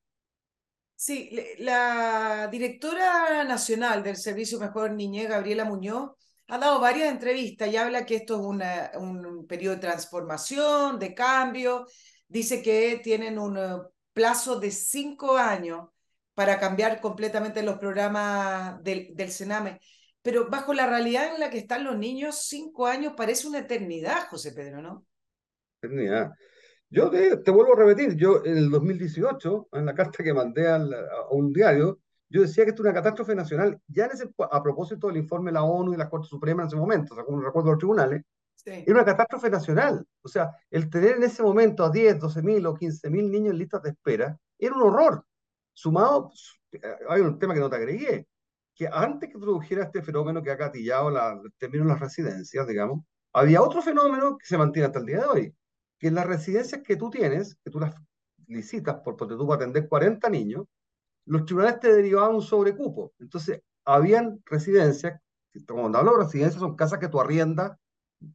Sí, 0.95 1.29
la 1.59 2.47
directora 2.51 3.43
nacional 3.45 4.03
del 4.03 4.17
Servicio 4.17 4.59
Mejor 4.59 4.91
Niñez, 4.91 5.29
Gabriela 5.29 5.63
Muñoz, 5.63 6.11
ha 6.47 6.57
dado 6.57 6.79
varias 6.79 7.11
entrevistas 7.11 7.69
y 7.69 7.77
habla 7.77 8.05
que 8.05 8.15
esto 8.15 8.35
es 8.35 8.41
una, 8.41 8.91
un 8.95 9.45
periodo 9.47 9.75
de 9.75 9.81
transformación, 9.81 10.97
de 10.99 11.13
cambio. 11.13 11.85
Dice 12.27 12.61
que 12.61 12.99
tienen 13.03 13.37
un 13.39 13.57
plazo 14.19 14.59
de 14.59 14.69
cinco 14.69 15.37
años 15.37 15.87
para 16.33 16.59
cambiar 16.59 16.99
completamente 16.99 17.63
los 17.63 17.77
programas 17.77 18.83
del, 18.83 19.15
del 19.15 19.31
Sename. 19.31 19.79
Pero 20.21 20.49
bajo 20.49 20.73
la 20.73 20.87
realidad 20.87 21.33
en 21.33 21.39
la 21.39 21.49
que 21.49 21.59
están 21.59 21.85
los 21.85 21.97
niños, 21.97 22.43
cinco 22.45 22.85
años 22.85 23.13
parece 23.15 23.47
una 23.47 23.59
eternidad, 23.59 24.27
José 24.29 24.51
Pedro, 24.51 24.81
¿no? 24.81 25.05
Eternidad. 25.81 26.31
Yo 26.89 27.09
te, 27.09 27.37
te, 27.37 27.49
vuelvo 27.49 27.75
a 27.75 27.85
repetir, 27.85 28.17
yo 28.17 28.43
en 28.43 28.57
el 28.57 28.69
2018, 28.69 29.69
en 29.71 29.85
la 29.85 29.95
carta 29.95 30.21
que 30.21 30.33
mandé 30.33 30.67
a 30.67 30.81
un 31.31 31.53
diario, 31.53 32.01
yo 32.27 32.41
decía 32.41 32.65
que 32.65 32.71
esto 32.71 32.83
es 32.83 32.87
una 32.87 32.95
catástrofe 32.95 33.35
nacional, 33.35 33.79
ya 33.87 34.07
en 34.07 34.11
ese, 34.11 34.29
a 34.37 34.61
propósito 34.61 35.07
del 35.07 35.15
informe 35.15 35.51
de 35.51 35.53
la 35.53 35.63
ONU 35.63 35.93
y 35.93 35.97
la 35.97 36.09
Corte 36.09 36.27
Suprema 36.27 36.63
en 36.63 36.67
ese 36.67 36.75
momento, 36.75 37.13
o 37.13 37.15
sea, 37.15 37.23
como 37.23 37.39
recuerdo 37.39 37.69
los 37.69 37.79
tribunales, 37.79 38.21
sí. 38.63 38.83
era 38.85 38.93
una 38.93 39.05
catástrofe 39.05 39.49
nacional. 39.49 40.05
O 40.21 40.27
sea, 40.27 40.51
el 40.69 40.89
tener 40.89 41.17
en 41.17 41.23
ese 41.23 41.43
momento 41.43 41.83
a 41.83 41.89
10, 41.89 42.19
12 42.19 42.41
mil 42.41 42.65
o 42.65 42.73
15 42.75 43.09
mil 43.09 43.31
niños 43.31 43.51
en 43.51 43.59
listas 43.59 43.83
de 43.83 43.89
espera 43.91 44.37
era 44.57 44.75
un 44.75 44.81
horror. 44.81 45.25
Sumado, 45.73 46.31
eh, 46.71 46.81
hay 47.07 47.21
un 47.21 47.39
tema 47.39 47.53
que 47.53 47.59
no 47.59 47.69
te 47.69 47.77
agregué, 47.77 48.27
que 48.75 48.87
antes 48.91 49.29
que 49.29 49.37
produjera 49.37 49.83
este 49.83 50.01
fenómeno 50.01 50.41
que 50.41 50.51
ha 50.51 50.57
catillado 50.57 51.09
la, 51.09 51.39
de 51.59 51.69
las 51.79 51.99
residencias, 51.99 52.67
digamos, 52.67 53.03
había 53.33 53.61
otro 53.61 53.81
fenómeno 53.81 54.37
que 54.37 54.45
se 54.45 54.57
mantiene 54.57 54.87
hasta 54.87 54.99
el 54.99 55.05
día 55.05 55.19
de 55.19 55.25
hoy, 55.25 55.55
que 55.99 56.11
las 56.11 56.25
residencias 56.25 56.81
que 56.81 56.95
tú 56.95 57.09
tienes, 57.09 57.55
que 57.63 57.71
tú 57.71 57.79
las 57.79 57.93
licitas 58.47 58.95
por, 59.03 59.15
porque 59.15 59.35
tú 59.35 59.45
vas 59.45 59.59
a 59.59 59.63
atender 59.63 59.87
40 59.87 60.29
niños, 60.29 60.65
los 61.25 61.45
tribunales 61.45 61.79
te 61.79 61.93
derivaban 61.93 62.35
un 62.35 62.41
sobrecupo. 62.41 63.13
Entonces, 63.19 63.61
habían 63.85 64.41
residencias, 64.45 65.19
cuando 65.67 65.97
hablo 65.97 66.17
de 66.17 66.23
residencias, 66.23 66.59
son 66.59 66.75
casas 66.75 66.99
que 66.99 67.07
tú 67.07 67.19
arriendas 67.19 67.77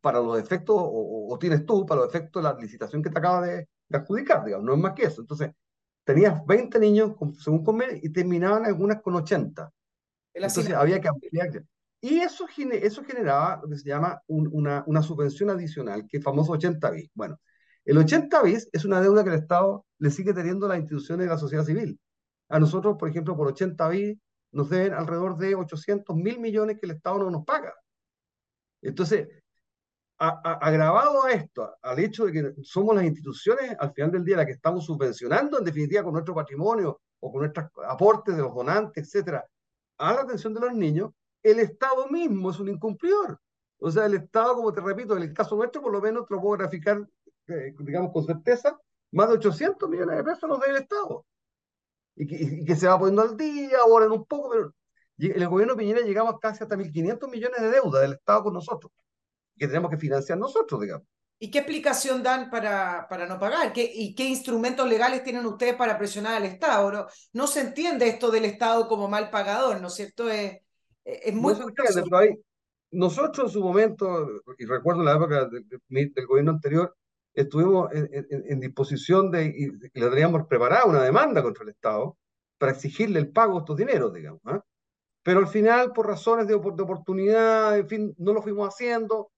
para 0.01 0.21
los 0.21 0.39
efectos, 0.39 0.77
o, 0.79 1.29
o, 1.31 1.39
tienes 1.39 1.65
tú, 1.67 1.85
para 1.87 2.03
los 2.03 2.11
efectos 2.11 2.43
de 2.43 2.49
la 2.49 2.59
licitación 2.59 3.03
que 3.03 3.11
te 3.11 3.19
acaba 3.19 3.47
de, 3.47 3.69
de, 3.89 3.99
adjudicar, 3.99 4.45
digamos, 4.45 4.67
no 4.67 4.75
es 4.75 4.81
más 4.81 4.95
que 4.95 5.05
eso. 5.05 5.21
Entonces, 5.21 5.51
tenías 6.05 6.45
20 6.47 6.79
niños, 6.79 7.13
según 7.39 7.65
convenio, 7.65 7.99
y 8.03 8.11
terminaban 8.11 8.65
algunas 8.67 9.01
con 9.03 9.15
80. 9.15 9.71
Entonces, 10.35 10.73
había 10.73 11.01
que 11.01 11.09
ampliar. 11.09 11.65
Y 12.01 12.19
eso, 12.19 12.47
eso 12.73 13.05
generaba 13.05 13.61
lo 13.63 13.69
que 13.69 13.79
se 13.79 13.89
llama 13.89 14.21
un, 14.27 14.49
una, 14.53 14.85
una 14.87 15.03
subvención 15.03 15.51
adicional, 15.51 16.07
que 16.09 16.19
es 16.19 16.25
famoso 16.25 16.53
80 16.53 16.91
bis. 16.91 17.11
Bueno, 17.15 17.39
el 17.85 17.99
80 17.99 18.43
bis 18.43 18.69
es 18.73 18.85
una 18.85 19.01
deuda 19.01 19.25
que 19.25 19.31
el 19.31 19.37
Estado 19.37 19.87
le 19.99 20.11
sigue 20.11 20.35
teniendo 20.35 20.67
a 20.67 20.71
las 20.71 20.79
instituciones 20.79 21.27
de 21.27 21.33
la 21.33 21.39
sociedad 21.39 21.65
civil. 21.65 21.99
A 22.49 22.59
nosotros, 22.59 22.97
por 22.99 23.09
ejemplo, 23.09 23.37
por 23.37 23.49
80 23.49 23.89
BI 23.89 24.21
nos 24.53 24.71
deben 24.71 24.95
alrededor 24.95 25.37
de 25.37 25.55
800 25.55 26.15
mil 26.17 26.39
millones 26.41 26.79
que 26.79 26.87
el 26.87 26.93
Estado 26.93 27.19
no 27.19 27.31
nos 27.31 27.45
paga. 27.45 27.75
Entonces, 28.83 29.29
agravado 30.19 31.25
a 31.25 31.33
esto, 31.33 31.77
al 31.83 31.99
hecho 31.99 32.27
de 32.27 32.33
que 32.33 32.63
somos 32.63 32.95
las 32.95 33.05
instituciones 33.05 33.77
al 33.79 33.93
final 33.93 34.13
del 34.13 34.25
día 34.25 34.37
las 34.37 34.47
que 34.47 34.53
estamos 34.53 34.85
subvencionando 34.85 35.59
en 35.59 35.65
definitiva 35.65 36.05
con 36.05 36.13
nuestro 36.13 36.35
patrimonio 36.35 37.01
o 37.21 37.33
con 37.33 37.41
nuestros 37.41 37.69
aportes 37.89 38.37
de 38.37 38.43
los 38.43 38.55
donantes, 38.55 39.05
etcétera, 39.05 39.45
a 39.99 40.13
la 40.13 40.21
atención 40.23 40.55
de 40.55 40.61
los 40.61 40.75
niños, 40.75 41.11
el 41.43 41.59
Estado 41.59 42.09
mismo 42.09 42.51
es 42.51 42.59
un 42.61 42.69
incumplidor. 42.69 43.39
O 43.79 43.91
sea, 43.91 44.07
el 44.07 44.15
Estado, 44.15 44.55
como 44.55 44.73
te 44.73 44.81
repito, 44.81 45.17
en 45.17 45.25
el 45.25 45.35
caso 45.35 45.57
nuestro, 45.57 45.83
por 45.83 45.93
lo 45.93 46.01
menos 46.01 46.27
te 46.27 46.35
lo 46.35 46.41
puedo 46.41 46.59
graficar, 46.59 47.07
eh, 47.49 47.75
digamos, 47.81 48.13
con 48.13 48.25
certeza, 48.25 48.79
más 49.13 49.29
de 49.29 49.35
800 49.35 49.89
millones 49.89 50.17
de 50.17 50.25
pesos 50.25 50.49
los 50.49 50.61
debe 50.61 50.79
el 50.79 50.83
Estado 50.83 51.25
y 52.17 52.65
que, 52.65 52.77
se 52.77 52.87
va 52.87 52.99
poniendo 52.99 53.23
al 53.23 53.37
día, 53.37 53.79
ahora 53.81 54.07
en 54.07 54.13
un 54.13 54.25
poco, 54.25 54.51
pero 54.51 54.75
el 55.19 55.49
gobierno 55.49 55.77
Piñera 55.77 56.01
llegamos 56.01 56.39
casi 56.41 56.63
hasta 56.63 56.77
1.500 56.77 57.31
millones 57.31 57.61
de 57.61 57.71
deuda 57.71 58.01
del 58.01 58.15
Estado 58.15 58.45
con 58.45 58.55
nosotros, 58.55 58.93
que 59.57 59.67
tenemos 59.67 59.91
que 59.91 59.99
financiar 59.99 60.39
nosotros, 60.39 60.81
digamos. 60.81 61.07
¿Y 61.39 61.51
qué 61.51 61.59
explicación 61.59 62.23
dan 62.23 62.49
para, 62.49 63.07
para 63.09 63.27
no 63.27 63.39
pagar? 63.39 63.73
¿Qué, 63.73 63.91
¿Y 63.93 64.15
qué 64.15 64.25
instrumentos 64.25 64.89
legales 64.89 65.25
tienen 65.25 65.45
ustedes 65.45 65.75
para 65.75 65.99
presionar 65.99 66.35
al 66.35 66.45
Estado? 66.45 66.91
No, 66.91 67.07
no 67.33 67.47
se 67.47 67.61
entiende 67.61 68.09
esto 68.09 68.31
del 68.31 68.45
Estado 68.45 68.89
como 68.89 69.09
mal 69.09 69.31
pagador, 69.31 69.81
¿no 69.81 69.89
es 69.89 69.95
cierto? 69.95 70.31
Es, 70.31 70.59
es 71.05 71.35
muy... 71.35 71.53
No 71.53 71.59
se 71.59 71.65
entiende, 71.65 72.03
pero 72.05 72.17
hay, 72.19 72.39
nosotros 72.93 73.49
en 73.49 73.53
su 73.53 73.63
momento, 73.63 74.29
y 74.57 74.65
recuerdo 74.65 75.03
la 75.03 75.17
época 75.17 75.47
del, 75.47 75.67
del 75.89 76.27
gobierno 76.27 76.53
anterior, 76.53 76.97
estuvimos 77.35 77.93
en, 77.93 78.09
en, 78.13 78.45
en 78.49 78.61
disposición 78.61 79.31
de, 79.31 79.47
y, 79.47 79.65
y, 79.65 80.01
le 80.01 80.09
teníamos 80.09 80.47
preparada 80.47 80.85
una 80.85 81.03
demanda 81.03 81.43
contra 81.43 81.65
el 81.65 81.71
Estado 81.71 82.17
para 82.57 82.73
exigirle 82.73 83.19
el 83.19 83.33
pago 83.33 83.55
de 83.55 83.59
estos 83.59 83.77
dineros, 83.77 84.15
digamos. 84.15 84.41
¿eh? 84.47 84.61
Pero 85.23 85.41
al 85.41 85.49
final, 85.49 85.93
por 85.93 86.07
razones 86.07 86.47
de, 86.47 86.55
de, 86.55 86.83
oportunidad, 86.83 87.77
en 87.77 87.89
fin, 87.89 88.15
no 88.19 88.33
lo 88.33 88.43
fuimos 88.43 88.69
haciendo. 88.69 89.33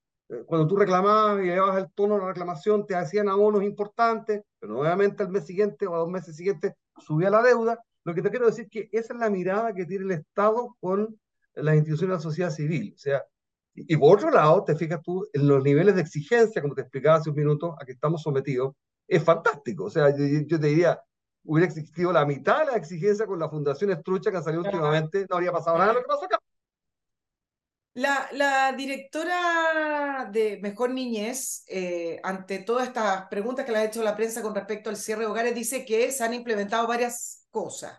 Cuando 0.47 0.67
tú 0.67 0.77
reclamabas 0.77 1.43
y 1.45 1.47
llevabas 1.47 1.79
el 1.79 1.93
tono 1.93 2.15
de 2.15 2.21
la 2.21 2.29
reclamación, 2.29 2.85
te 2.85 2.97
hacían 2.97 3.29
abonos 3.29 3.63
importantes, 3.63 4.43
pero 4.59 4.73
nuevamente 4.73 5.23
al 5.23 5.29
mes 5.31 5.47
siguiente 5.47 5.87
o 5.87 5.95
a 5.95 5.99
dos 5.99 6.11
meses 6.11 6.37
siguientes 6.37 6.75
subía 6.99 7.31
la 7.31 7.43
deuda. 7.43 7.79
Lo 8.05 8.15
que 8.15 8.23
te 8.23 8.31
quiero 8.31 8.47
decir 8.47 8.65
es 8.65 8.71
que 8.71 8.89
esa 8.93 9.15
es 9.15 9.21
la 9.21 9.31
mirada 9.31 9.73
que 9.73 9.87
tiene 9.87 10.05
el 10.05 10.11
Estado 10.13 10.77
con 10.81 11.19
las 11.55 11.75
instituciones 11.77 12.11
de 12.11 12.17
la 12.17 12.23
sociedad 12.23 12.51
civil. 12.51 12.93
O 12.95 12.99
sea, 12.99 13.25
y 13.75 13.97
por 13.97 14.17
otro 14.17 14.31
lado, 14.31 14.65
te 14.65 14.75
fijas 14.75 15.01
tú, 15.03 15.29
en 15.33 15.47
los 15.47 15.63
niveles 15.63 15.95
de 15.95 16.01
exigencia, 16.01 16.63
como 16.63 16.75
te 16.75 16.81
explicaba 16.81 17.17
hace 17.17 17.31
un 17.31 17.37
minuto, 17.37 17.77
a 17.81 17.85
que 17.85 17.93
estamos 17.93 18.23
sometidos, 18.23 18.75
es 19.07 19.23
fantástico. 19.23 19.85
O 19.85 19.91
sea, 19.91 20.11
yo, 20.11 20.25
yo 20.25 20.59
te 20.59 20.67
diría, 20.67 21.01
hubiera 21.45 21.67
existido 21.67 22.13
la 22.13 22.25
mitad 22.25 22.61
de 22.61 22.73
la 22.73 22.77
exigencia 22.77 23.27
con 23.27 23.39
la 23.39 23.49
Fundación 23.49 23.91
Estrucha 23.91 24.31
que 24.31 24.39
han 24.39 24.45
salido 24.45 24.63
claro. 24.63 24.79
últimamente, 24.79 25.27
no 25.29 25.37
habría 25.37 25.53
pasado 25.53 25.79
nada 25.79 25.91
de 25.91 25.95
lo 25.95 26.01
que 26.01 26.09
pasó 26.09 26.25
acá. 26.25 26.36
La, 27.97 28.29
la 28.33 28.75
directora 28.77 30.29
de 30.31 30.59
Mejor 30.61 30.91
Niñez, 30.91 31.65
eh, 31.67 32.21
ante 32.23 32.59
todas 32.59 32.89
estas 32.89 33.27
preguntas 33.29 33.65
que 33.65 33.73
le 33.73 33.79
ha 33.79 33.85
hecho 33.85 34.03
la 34.03 34.15
prensa 34.15 34.43
con 34.43 34.55
respecto 34.55 34.91
al 34.91 34.99
cierre 34.99 35.23
de 35.23 35.29
hogares, 35.29 35.55
dice 35.55 35.87
que 35.87 36.13
se 36.13 36.23
han 36.23 36.35
implementado 36.35 36.87
varias 36.87 37.47
cosas. 37.51 37.99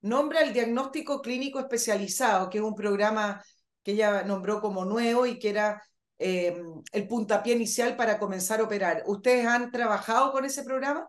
Nombra 0.00 0.40
el 0.40 0.54
diagnóstico 0.54 1.20
clínico 1.20 1.60
especializado, 1.60 2.48
que 2.48 2.56
es 2.56 2.64
un 2.64 2.74
programa 2.74 3.44
que 3.82 3.92
ella 3.92 4.22
nombró 4.22 4.62
como 4.62 4.86
nuevo 4.86 5.26
y 5.26 5.38
que 5.38 5.50
era 5.50 5.82
eh, 6.18 6.56
el 6.92 7.06
puntapié 7.06 7.54
inicial 7.54 7.96
para 7.96 8.18
comenzar 8.18 8.60
a 8.60 8.64
operar. 8.64 9.02
¿Ustedes 9.04 9.46
han 9.46 9.70
trabajado 9.70 10.32
con 10.32 10.46
ese 10.46 10.62
programa? 10.62 11.06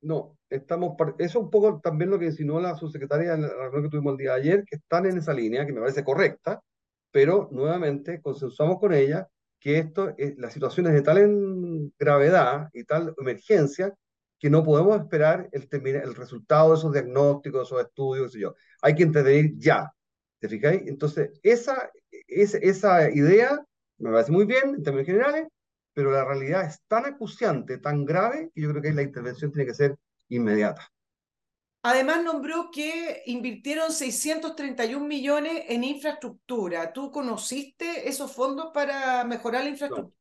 No, 0.00 0.38
estamos, 0.48 0.94
eso 1.18 1.38
es 1.40 1.44
un 1.44 1.50
poco 1.50 1.80
también 1.80 2.08
lo 2.08 2.20
que 2.20 2.26
insinuó 2.26 2.60
la 2.60 2.76
subsecretaria 2.76 3.34
en 3.34 3.42
la 3.42 3.48
reunión 3.48 3.82
que 3.82 3.88
tuvimos 3.88 4.12
el 4.12 4.18
día 4.18 4.34
de 4.34 4.40
ayer, 4.40 4.64
que 4.64 4.76
están 4.76 5.06
en 5.06 5.18
esa 5.18 5.34
línea, 5.34 5.66
que 5.66 5.72
me 5.72 5.80
parece 5.80 6.04
correcta, 6.04 6.62
pero 7.12 7.48
nuevamente 7.52 8.20
consensuamos 8.20 8.80
con 8.80 8.92
ella 8.94 9.28
que 9.60 9.78
esto, 9.78 10.14
eh, 10.18 10.34
la 10.38 10.50
situación 10.50 10.88
es 10.88 10.94
de 10.94 11.02
tal 11.02 11.18
en 11.18 11.94
gravedad 11.98 12.68
y 12.72 12.84
tal 12.84 13.14
emergencia 13.18 13.94
que 14.40 14.50
no 14.50 14.64
podemos 14.64 14.98
esperar 14.98 15.48
el, 15.52 15.68
el 15.86 16.14
resultado 16.16 16.70
de 16.70 16.78
esos 16.78 16.92
diagnósticos, 16.92 17.60
de 17.60 17.64
esos 17.64 17.86
estudios, 17.86 18.26
qué 18.26 18.32
sé 18.32 18.40
yo. 18.40 18.56
Hay 18.82 18.96
que 18.96 19.04
intervenir 19.04 19.52
ya. 19.56 19.92
¿Te 20.40 20.48
fijáis? 20.48 20.82
Entonces, 20.86 21.30
esa, 21.44 21.90
esa, 22.26 22.58
esa 22.58 23.10
idea 23.10 23.64
me 23.98 24.10
parece 24.10 24.32
muy 24.32 24.44
bien 24.44 24.74
en 24.74 24.82
términos 24.82 25.06
generales, 25.06 25.46
pero 25.94 26.10
la 26.10 26.24
realidad 26.24 26.64
es 26.66 26.80
tan 26.88 27.04
acuciante, 27.04 27.78
tan 27.78 28.04
grave, 28.04 28.50
que 28.52 28.62
yo 28.62 28.70
creo 28.70 28.82
que 28.82 28.92
la 28.92 29.02
intervención 29.02 29.52
tiene 29.52 29.66
que 29.66 29.74
ser 29.74 29.96
inmediata. 30.28 30.90
Además, 31.84 32.22
nombró 32.22 32.70
que 32.70 33.22
invirtieron 33.26 33.90
631 33.90 35.04
millones 35.04 35.64
en 35.68 35.82
infraestructura. 35.82 36.92
¿Tú 36.92 37.10
conociste 37.10 38.08
esos 38.08 38.32
fondos 38.32 38.70
para 38.72 39.24
mejorar 39.24 39.64
la 39.64 39.70
infraestructura? 39.70 40.16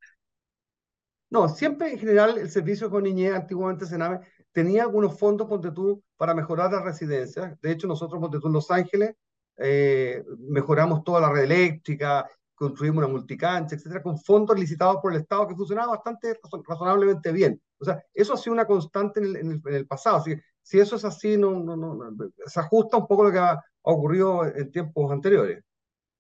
No, 1.30 1.42
no 1.42 1.50
siempre 1.50 1.92
en 1.92 2.00
general 2.00 2.40
el 2.40 2.50
servicio 2.50 2.90
con 2.90 3.04
niñez, 3.04 3.34
antiguamente 3.34 3.86
Sename, 3.86 4.22
tenía 4.52 4.84
algunos 4.84 5.20
fondos, 5.20 5.48
ponte 5.48 5.72
tú, 5.72 6.04
para 6.18 6.34
mejorar 6.34 6.72
las 6.72 6.84
residencias. 6.84 7.60
De 7.62 7.72
hecho, 7.72 7.88
nosotros, 7.88 8.20
ponte 8.20 8.40
tú, 8.40 8.48
en 8.48 8.54
Los 8.54 8.72
Ángeles, 8.72 9.16
eh, 9.58 10.24
mejoramos 10.40 11.04
toda 11.04 11.22
la 11.22 11.32
red 11.32 11.44
eléctrica, 11.44 12.28
construimos 12.56 13.04
una 13.04 13.08
multicancha, 13.08 13.76
etcétera, 13.76 14.02
con 14.02 14.18
fondos 14.18 14.58
licitados 14.60 14.98
por 15.02 15.14
el 15.14 15.22
Estado 15.22 15.48
que 15.48 15.56
funcionaba 15.56 15.92
bastante 15.92 16.40
razonablemente 16.68 17.32
bien. 17.32 17.62
O 17.80 17.86
sea, 17.86 18.04
eso 18.14 18.34
ha 18.34 18.38
sido 18.38 18.54
una 18.54 18.66
constante 18.66 19.20
en 19.20 19.26
el, 19.28 19.36
en 19.36 19.52
el, 19.52 19.62
en 19.66 19.74
el 19.76 19.88
pasado. 19.88 20.18
Así 20.18 20.36
que, 20.36 20.42
si 20.62 20.80
eso 20.80 20.96
es 20.96 21.06
así, 21.06 21.38
no, 21.38 21.60
no, 21.60 21.76
no, 21.76 22.12
se 22.46 22.60
ajusta 22.60 22.98
un 22.98 23.08
poco 23.08 23.24
a 23.24 23.26
lo 23.26 23.32
que 23.32 23.40
ha, 23.40 23.64
ocurrido 23.84 24.46
en 24.46 24.72
tiempos 24.72 25.12
anteriores. 25.12 25.64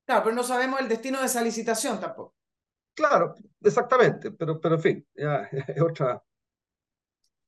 Claro, 0.05 0.23
pero 0.23 0.35
no 0.35 0.43
sabemos 0.43 0.79
el 0.79 0.89
destino 0.89 1.19
de 1.19 1.27
esa 1.27 1.43
licitación 1.43 1.99
tampoco. 1.99 2.35
Claro, 2.93 3.35
exactamente, 3.61 4.31
pero, 4.31 4.59
pero 4.59 4.75
en 4.75 4.81
fin, 4.81 5.07
ya, 5.13 5.43
es 5.67 5.81
otra. 5.81 6.21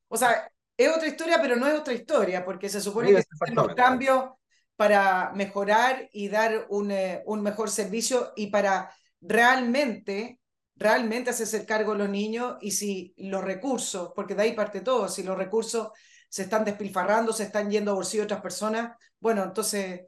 O 0.08 0.16
sea, 0.16 0.48
es 0.76 0.96
otra 0.96 1.08
historia, 1.08 1.38
pero 1.40 1.56
no 1.56 1.66
es 1.66 1.74
otra 1.74 1.94
historia, 1.94 2.44
porque 2.44 2.68
se 2.68 2.80
supone 2.80 3.08
sí, 3.08 3.14
que 3.16 3.22
se 3.22 3.54
los 3.54 3.74
cambios 3.74 4.30
para 4.76 5.32
mejorar 5.34 6.08
y 6.12 6.28
dar 6.28 6.66
un, 6.68 6.90
eh, 6.90 7.22
un, 7.26 7.42
mejor 7.42 7.70
servicio 7.70 8.32
y 8.36 8.48
para 8.48 8.94
realmente, 9.20 10.40
realmente 10.74 11.30
hacerse 11.30 11.64
cargo 11.64 11.94
los 11.94 12.08
niños 12.08 12.56
y 12.60 12.72
si 12.72 13.14
los 13.16 13.44
recursos, 13.44 14.12
porque 14.14 14.34
de 14.34 14.42
ahí 14.42 14.52
parte 14.52 14.80
todo, 14.80 15.08
si 15.08 15.22
los 15.22 15.36
recursos 15.36 15.88
se 16.34 16.42
están 16.42 16.64
despilfarrando, 16.64 17.32
se 17.32 17.44
están 17.44 17.70
yendo 17.70 17.92
a 17.92 17.94
bolsillo 17.94 18.22
de 18.22 18.24
otras 18.24 18.40
personas, 18.40 18.98
bueno, 19.20 19.44
entonces, 19.44 20.00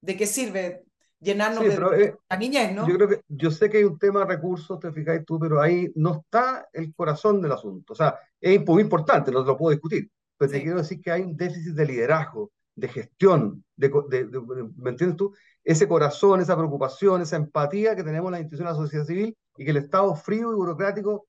¿de 0.00 0.16
qué 0.16 0.26
sirve 0.26 0.82
llenarnos 1.20 1.62
sí, 1.62 1.70
de 1.70 2.04
eh, 2.04 2.16
la 2.28 2.36
niñez, 2.36 2.74
no? 2.74 2.88
Yo 2.88 2.96
creo 2.96 3.08
que, 3.08 3.20
yo 3.28 3.52
sé 3.52 3.70
que 3.70 3.76
hay 3.76 3.84
un 3.84 3.96
tema 3.96 4.18
de 4.18 4.26
recursos, 4.26 4.80
te 4.80 4.90
fijáis 4.90 5.24
tú, 5.24 5.38
pero 5.38 5.60
ahí 5.60 5.88
no 5.94 6.16
está 6.16 6.68
el 6.72 6.92
corazón 6.96 7.40
del 7.40 7.52
asunto. 7.52 7.92
O 7.92 7.96
sea, 7.96 8.18
es 8.40 8.60
muy 8.66 8.82
importante, 8.82 9.30
no 9.30 9.44
lo 9.44 9.56
puedo 9.56 9.70
discutir, 9.70 10.10
pero 10.36 10.50
sí. 10.50 10.56
te 10.56 10.64
quiero 10.64 10.78
decir 10.78 11.00
que 11.00 11.12
hay 11.12 11.22
un 11.22 11.36
déficit 11.36 11.74
de 11.74 11.86
liderazgo, 11.86 12.50
de 12.74 12.88
gestión, 12.88 13.64
de, 13.76 13.88
de, 14.08 14.24
de, 14.24 14.40
¿me 14.78 14.90
entiendes 14.90 15.16
tú? 15.16 15.32
Ese 15.62 15.86
corazón, 15.86 16.40
esa 16.40 16.56
preocupación, 16.56 17.22
esa 17.22 17.36
empatía 17.36 17.94
que 17.94 18.02
tenemos 18.02 18.32
las 18.32 18.40
instituciones 18.40 18.74
de 18.74 18.80
la 18.80 18.84
sociedad 18.84 19.04
civil 19.04 19.36
y 19.56 19.64
que 19.64 19.70
el 19.70 19.76
Estado 19.76 20.12
frío 20.16 20.50
y 20.50 20.56
burocrático 20.56 21.28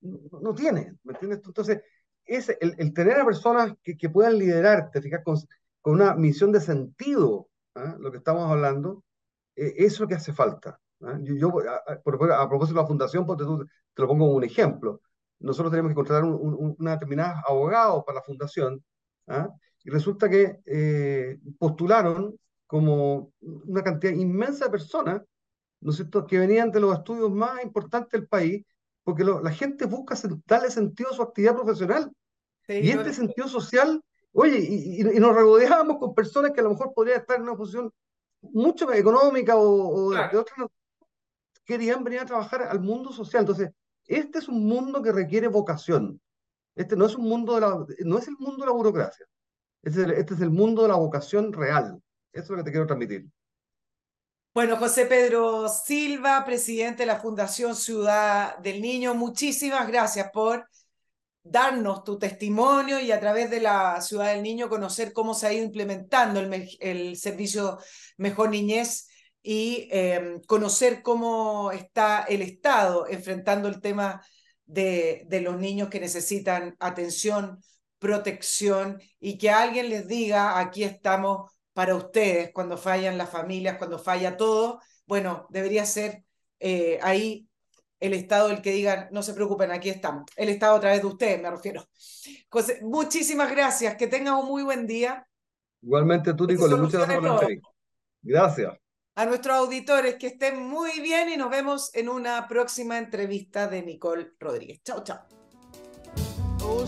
no, 0.00 0.40
no 0.40 0.54
tiene, 0.54 0.94
¿me 1.04 1.12
entiendes 1.12 1.42
tú? 1.42 1.50
Entonces, 1.50 1.82
es 2.24 2.48
el, 2.60 2.74
el, 2.78 2.92
tener 2.94 3.20
a 3.20 3.24
personas 3.24 3.74
que, 3.82 3.96
que 3.96 4.10
puedan 4.10 4.38
liderar, 4.38 4.90
te 4.90 5.02
fijas, 5.02 5.22
con, 5.24 5.36
con, 5.80 5.94
una 5.94 6.14
misión 6.14 6.52
de 6.52 6.60
sentido, 6.60 7.48
¿eh? 7.74 7.94
lo 7.98 8.10
que 8.10 8.18
estamos 8.18 8.50
hablando, 8.50 9.04
eh, 9.56 9.74
eso 9.78 9.94
es 9.94 10.00
lo 10.00 10.08
que 10.08 10.14
hace 10.14 10.32
falta. 10.32 10.80
¿eh? 11.00 11.18
Yo, 11.22 11.34
yo 11.34 11.52
a, 11.68 11.92
a, 11.92 11.94
a, 11.94 12.48
propósito 12.48 12.74
de 12.74 12.82
la 12.82 12.86
fundación, 12.86 13.26
pues 13.26 13.38
te, 13.38 13.44
lo 13.44 14.08
pongo 14.08 14.24
como 14.24 14.34
un 14.34 14.44
ejemplo. 14.44 15.00
Nosotros 15.40 15.70
tenemos 15.72 15.90
que 15.90 15.96
contratar 15.96 16.24
un, 16.24 16.34
un, 16.34 16.76
una 16.78 16.92
determinada 16.92 17.42
abogado 17.46 18.04
para 18.04 18.16
la 18.16 18.22
fundación, 18.22 18.82
y 19.84 19.90
resulta 19.90 20.28
que 20.28 20.60
eh, 20.66 21.38
postularon 21.58 22.36
como 22.66 23.32
una 23.40 23.82
cantidad 23.82 24.12
inmensa 24.12 24.66
de 24.66 24.70
personas, 24.70 25.22
¿no 25.80 25.90
es 25.90 25.96
cierto?, 25.96 26.26
que 26.26 26.38
venían 26.38 26.70
de 26.70 26.80
los 26.80 26.96
estudios 26.96 27.30
más 27.30 27.62
importantes 27.62 28.12
del 28.12 28.28
país, 28.28 28.64
porque 29.04 29.24
lo, 29.24 29.40
la 29.42 29.50
gente 29.50 29.86
busca 29.86 30.16
darle 30.46 30.70
sentido 30.70 31.10
a 31.10 31.14
su 31.14 31.22
actividad 31.22 31.54
profesional. 31.54 32.10
Sí, 32.66 32.74
y 32.74 32.90
este 32.90 33.12
sentido 33.12 33.48
social, 33.48 34.02
oye, 34.32 34.58
y, 34.58 35.00
y, 35.02 35.16
y, 35.16 35.20
nos 35.20 35.34
regodeábamos 35.34 35.98
con 35.98 36.14
personas 36.14 36.52
que 36.52 36.60
a 36.60 36.64
lo 36.64 36.70
mejor 36.70 36.92
podrían 36.94 37.20
estar 37.20 37.36
en 37.36 37.42
una 37.42 37.56
posición 37.56 37.92
mucho 38.40 38.86
más 38.86 38.96
económica 38.96 39.56
o, 39.56 40.08
o 40.08 40.10
claro. 40.10 40.30
de 40.30 40.38
otras, 40.38 40.68
querían 41.64 42.04
venir 42.04 42.20
a 42.20 42.26
trabajar 42.26 42.62
al 42.62 42.80
mundo 42.80 43.12
social. 43.12 43.42
Entonces, 43.42 43.70
este 44.06 44.38
es 44.38 44.48
un 44.48 44.66
mundo 44.66 45.02
que 45.02 45.12
requiere 45.12 45.48
vocación. 45.48 46.20
Este 46.74 46.96
no 46.96 47.06
es 47.06 47.16
un 47.16 47.28
mundo 47.28 47.54
de 47.54 47.60
la, 47.60 47.86
no 48.04 48.18
es 48.18 48.28
el 48.28 48.36
mundo 48.38 48.64
de 48.64 48.66
la 48.66 48.72
burocracia. 48.72 49.26
Este 49.82 50.00
es, 50.00 50.06
el, 50.06 50.12
este 50.12 50.34
es 50.34 50.40
el 50.40 50.50
mundo 50.50 50.82
de 50.82 50.88
la 50.88 50.96
vocación 50.96 51.52
real. 51.52 52.00
Eso 52.32 52.44
es 52.44 52.50
lo 52.50 52.56
que 52.58 52.64
te 52.64 52.70
quiero 52.70 52.86
transmitir. 52.86 53.26
Bueno, 54.54 54.76
José 54.76 55.06
Pedro 55.06 55.66
Silva, 55.68 56.44
presidente 56.44 57.04
de 57.04 57.06
la 57.06 57.18
Fundación 57.20 57.74
Ciudad 57.74 58.58
del 58.58 58.82
Niño, 58.82 59.14
muchísimas 59.14 59.88
gracias 59.88 60.30
por 60.30 60.68
darnos 61.42 62.04
tu 62.04 62.18
testimonio 62.18 63.00
y 63.00 63.12
a 63.12 63.18
través 63.20 63.48
de 63.50 63.60
la 63.60 63.98
Ciudad 64.02 64.34
del 64.34 64.42
Niño 64.42 64.68
conocer 64.68 65.14
cómo 65.14 65.32
se 65.34 65.46
ha 65.46 65.52
ido 65.54 65.64
implementando 65.64 66.40
el, 66.40 67.16
servicio 67.16 67.78
Mejor 68.18 68.50
Niñez 68.50 69.08
y 69.42 69.88
eh, 69.90 70.38
conocer 70.46 71.00
cómo 71.02 71.72
está 71.72 72.24
el 72.24 72.42
Estado 72.42 73.06
enfrentando 73.08 73.68
el 73.68 73.80
tema 73.80 74.22
de 74.66 75.40
los 75.42 75.58
niños 75.58 75.88
que 75.88 76.00
necesitan 76.00 76.76
atención, 76.78 77.58
protección 77.98 79.00
y 79.18 79.38
que 79.38 79.50
alguien 79.50 79.88
les 79.88 80.06
diga, 80.06 80.58
aquí 80.58 80.84
estamos 80.84 81.50
para 81.72 81.94
ustedes 81.94 82.50
cuando 82.52 82.76
fallan 82.76 83.18
las 83.18 83.30
familias, 83.30 83.78
cuando 83.78 83.98
falla 83.98 84.36
todo. 84.36 84.80
Bueno, 85.06 85.46
debería 85.50 85.84
ser 85.86 86.24
eh, 86.60 86.98
ahí 87.02 87.48
el 88.02 88.14
Estado 88.14 88.50
el 88.50 88.60
que 88.60 88.72
diga, 88.72 89.08
no 89.12 89.22
se 89.22 89.32
preocupen, 89.32 89.70
aquí 89.70 89.88
estamos. 89.88 90.24
El 90.36 90.48
Estado 90.48 90.76
a 90.76 90.80
través 90.80 91.00
de 91.02 91.06
ustedes, 91.06 91.40
me 91.40 91.50
refiero. 91.50 91.86
José, 92.48 92.80
muchísimas 92.82 93.50
gracias, 93.50 93.96
que 93.96 94.08
tengan 94.08 94.34
un 94.34 94.46
muy 94.46 94.64
buen 94.64 94.88
día. 94.88 95.24
Igualmente 95.80 96.34
tú, 96.34 96.46
Nicole, 96.46 96.76
muchas 96.76 97.06
gracias. 97.06 97.60
Gracias. 98.22 98.72
a 99.14 99.26
nuestros 99.26 99.56
auditores 99.56 100.14
que 100.16 100.28
estén 100.28 100.64
muy 100.64 101.00
bien 101.00 101.28
y 101.28 101.36
nos 101.36 101.50
vemos 101.50 101.94
en 101.94 102.08
una 102.08 102.48
próxima 102.48 102.98
entrevista 102.98 103.68
de 103.68 103.82
Nicole 103.82 104.32
Rodríguez. 104.40 104.80
Chao, 104.82 105.04
chao. 105.04 105.20
Oh, 106.64 106.86